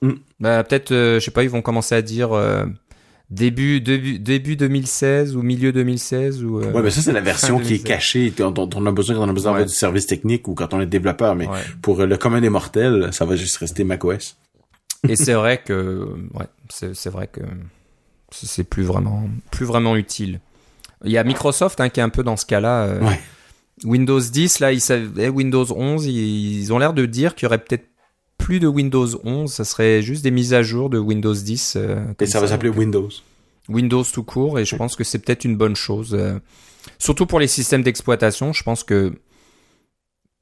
Mm. 0.01 0.11
Bah, 0.39 0.63
peut-être, 0.63 0.91
euh, 0.91 1.19
je 1.19 1.25
sais 1.25 1.31
pas, 1.31 1.43
ils 1.43 1.49
vont 1.49 1.61
commencer 1.61 1.93
à 1.95 2.01
dire 2.01 2.31
euh, 2.31 2.65
début, 3.29 3.81
début, 3.81 4.19
début 4.19 4.55
2016 4.55 5.35
ou 5.35 5.41
milieu 5.41 5.71
2016 5.71 6.43
ou. 6.43 6.59
euh, 6.59 6.71
Ouais, 6.71 6.81
mais 6.81 6.89
ça, 6.91 7.01
c'est 7.01 7.11
la 7.11 7.21
version 7.33 7.57
qui 7.57 7.73
est 7.75 7.83
2016. 7.83 7.83
cachée, 7.83 8.33
dont, 8.35 8.51
dont 8.51 8.69
on 8.75 8.85
a 8.85 8.91
besoin 8.91 9.15
quand 9.15 9.25
on 9.25 9.29
a 9.29 9.33
besoin 9.33 9.53
Ouais. 9.53 9.65
du 9.65 9.73
service 9.73 10.05
technique 10.07 10.47
ou 10.47 10.53
quand 10.55 10.73
on 10.73 10.81
est 10.81 10.85
développeur. 10.85 11.35
Mais 11.35 11.47
Ouais. 11.47 11.59
pour 11.81 11.99
euh, 12.01 12.05
le 12.05 12.17
commun 12.17 12.41
des 12.41 12.49
mortels, 12.49 13.09
ça 13.11 13.25
va 13.25 13.35
juste 13.35 13.57
rester 13.57 13.83
macOS. 13.83 14.37
Et 15.07 15.15
c'est 15.15 15.33
vrai 15.33 15.61
que, 15.63 16.07
ouais, 16.33 16.45
c'est 16.69 16.93
c'est 16.95 17.09
vrai 17.09 17.27
que 17.27 17.39
c'est 18.31 18.63
plus 18.65 18.83
vraiment, 18.83 19.29
plus 19.51 19.65
vraiment 19.65 19.95
utile. 19.95 20.39
Il 21.05 21.11
y 21.11 21.17
a 21.17 21.23
Microsoft 21.23 21.79
hein, 21.79 21.89
qui 21.89 21.99
est 22.01 22.03
un 22.03 22.09
peu 22.09 22.23
dans 22.23 22.35
ce 22.37 22.45
cas-là. 22.45 22.83
euh, 22.83 23.01
Ouais. 23.01 23.19
Windows 23.85 24.19
10, 24.19 24.59
là, 24.59 24.73
ils 24.73 24.81
savaient, 24.81 25.29
Windows 25.29 25.65
11, 25.73 26.05
ils, 26.05 26.73
ont 26.73 26.79
l'air 26.79 26.91
de 26.93 27.05
dire 27.05 27.33
qu'il 27.33 27.45
y 27.45 27.47
aurait 27.47 27.59
peut-être 27.63 27.85
plus 28.39 28.59
de 28.59 28.65
Windows 28.65 29.07
11, 29.23 29.51
ça 29.51 29.63
serait 29.63 30.01
juste 30.01 30.23
des 30.23 30.31
mises 30.31 30.55
à 30.55 30.63
jour 30.63 30.89
de 30.89 30.97
Windows 30.97 31.35
10. 31.35 31.77
et 32.19 32.25
ça, 32.25 32.39
va 32.39 32.47
s'appeler 32.47 32.71
Windows. 32.71 33.09
Windows 33.67 34.03
tout 34.03 34.23
court, 34.23 34.57
et 34.57 34.65
je 34.65 34.75
pense 34.75 34.95
que 34.95 35.03
c'est 35.03 35.19
peut-être 35.19 35.45
une 35.45 35.55
bonne 35.55 35.75
chose. 35.75 36.17
surtout 36.97 37.27
pour 37.27 37.39
les 37.39 37.47
systèmes 37.47 37.83
d'exploitation, 37.83 38.51
je 38.53 38.63
pense 38.63 38.83
que 38.83 39.13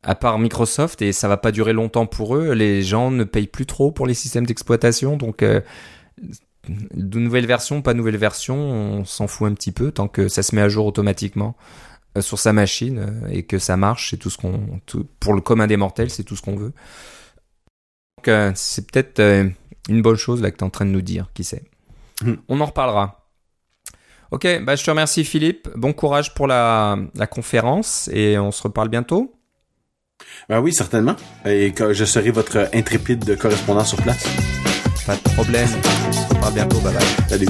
à 0.04 0.16
part 0.16 0.40
Microsoft, 0.40 1.02
et 1.02 1.12
ça 1.12 1.28
va 1.28 1.38
pas 1.38 1.52
durer 1.52 1.74
longtemps 1.74 2.06
pour 2.06 2.38
eux, 2.38 2.54
les 2.54 2.82
gens 2.82 3.12
ne 3.12 3.24
payent 3.26 3.48
plus 3.48 3.66
trop 3.66 3.92
pour 3.92 4.08
les 4.08 4.14
systèmes 4.14 4.46
d'exploitation, 4.46 5.18
donc 5.18 5.44
euh, 5.44 5.60
de 6.70 7.20
nouvelles 7.20 7.46
versions, 7.46 7.82
pas 7.82 7.94
nouvelles 7.94 8.18
versions, 8.18 8.58
on 8.58 9.06
s'en 9.06 9.28
fout 9.28 9.52
un 9.52 9.54
petit 9.54 9.72
peu 9.72 9.92
tant 9.92 10.08
que 10.08 10.28
ça 10.28 10.44
se 10.44 10.56
met 10.56 10.62
à 10.62 10.70
jour 10.70 10.86
automatiquement 10.86 11.56
euh, 12.18 12.22
sur 12.22 12.40
sa 12.40 12.54
machine 12.54 13.00
euh, 13.00 13.30
et 13.30 13.44
que 13.44 13.60
ça 13.60 13.76
marche, 13.76 14.12
c'est 14.12 14.18
tout 14.18 14.30
ce 14.30 14.38
qu'on, 14.38 14.80
pour 15.20 15.34
le 15.34 15.42
commun 15.42 15.68
des 15.68 15.78
mortels, 15.78 16.10
c'est 16.10 16.24
tout 16.24 16.36
ce 16.36 16.42
qu'on 16.42 16.56
veut. 16.56 16.74
Euh, 18.28 18.52
c'est 18.56 18.90
peut-être 18.90 19.22
une 19.90 20.02
bonne 20.02 20.16
chose 20.16 20.42
là 20.42 20.52
que 20.52 20.58
tu 20.58 20.62
es 20.62 20.68
en 20.68 20.70
train 20.70 20.86
de 20.86 20.92
nous 20.92 21.02
dire, 21.02 21.30
qui 21.34 21.44
sait. 21.44 21.64
Hmm. 22.22 22.36
On 22.48 22.60
en 22.62 22.66
reparlera. 22.66 23.30
Ok, 24.32 24.46
bah 24.64 24.76
je 24.76 24.84
te 24.84 24.90
remercie 24.90 25.24
Philippe. 25.24 25.70
Bon 25.76 25.94
courage 25.94 26.34
pour 26.34 26.48
la, 26.48 26.98
la 27.16 27.28
conférence 27.28 28.10
et 28.12 28.38
on 28.38 28.52
se 28.52 28.62
reparle 28.64 28.90
bientôt. 28.90 29.34
Ben 30.50 30.60
oui, 30.60 30.74
certainement. 30.74 31.16
Et 31.46 31.72
que 31.72 31.94
je 31.94 32.06
serai 32.06 32.32
votre 32.32 32.70
intrépide 32.74 33.38
correspondant 33.38 33.86
sur 33.86 34.02
place. 34.02 34.26
Pas 35.06 35.16
de 35.16 35.22
problème. 35.34 35.70
On 36.08 36.12
se 36.12 36.28
reparle 36.28 36.54
bientôt. 36.54 36.80
Bye 36.80 36.94
bye. 36.94 37.30
Salut. 37.30 37.48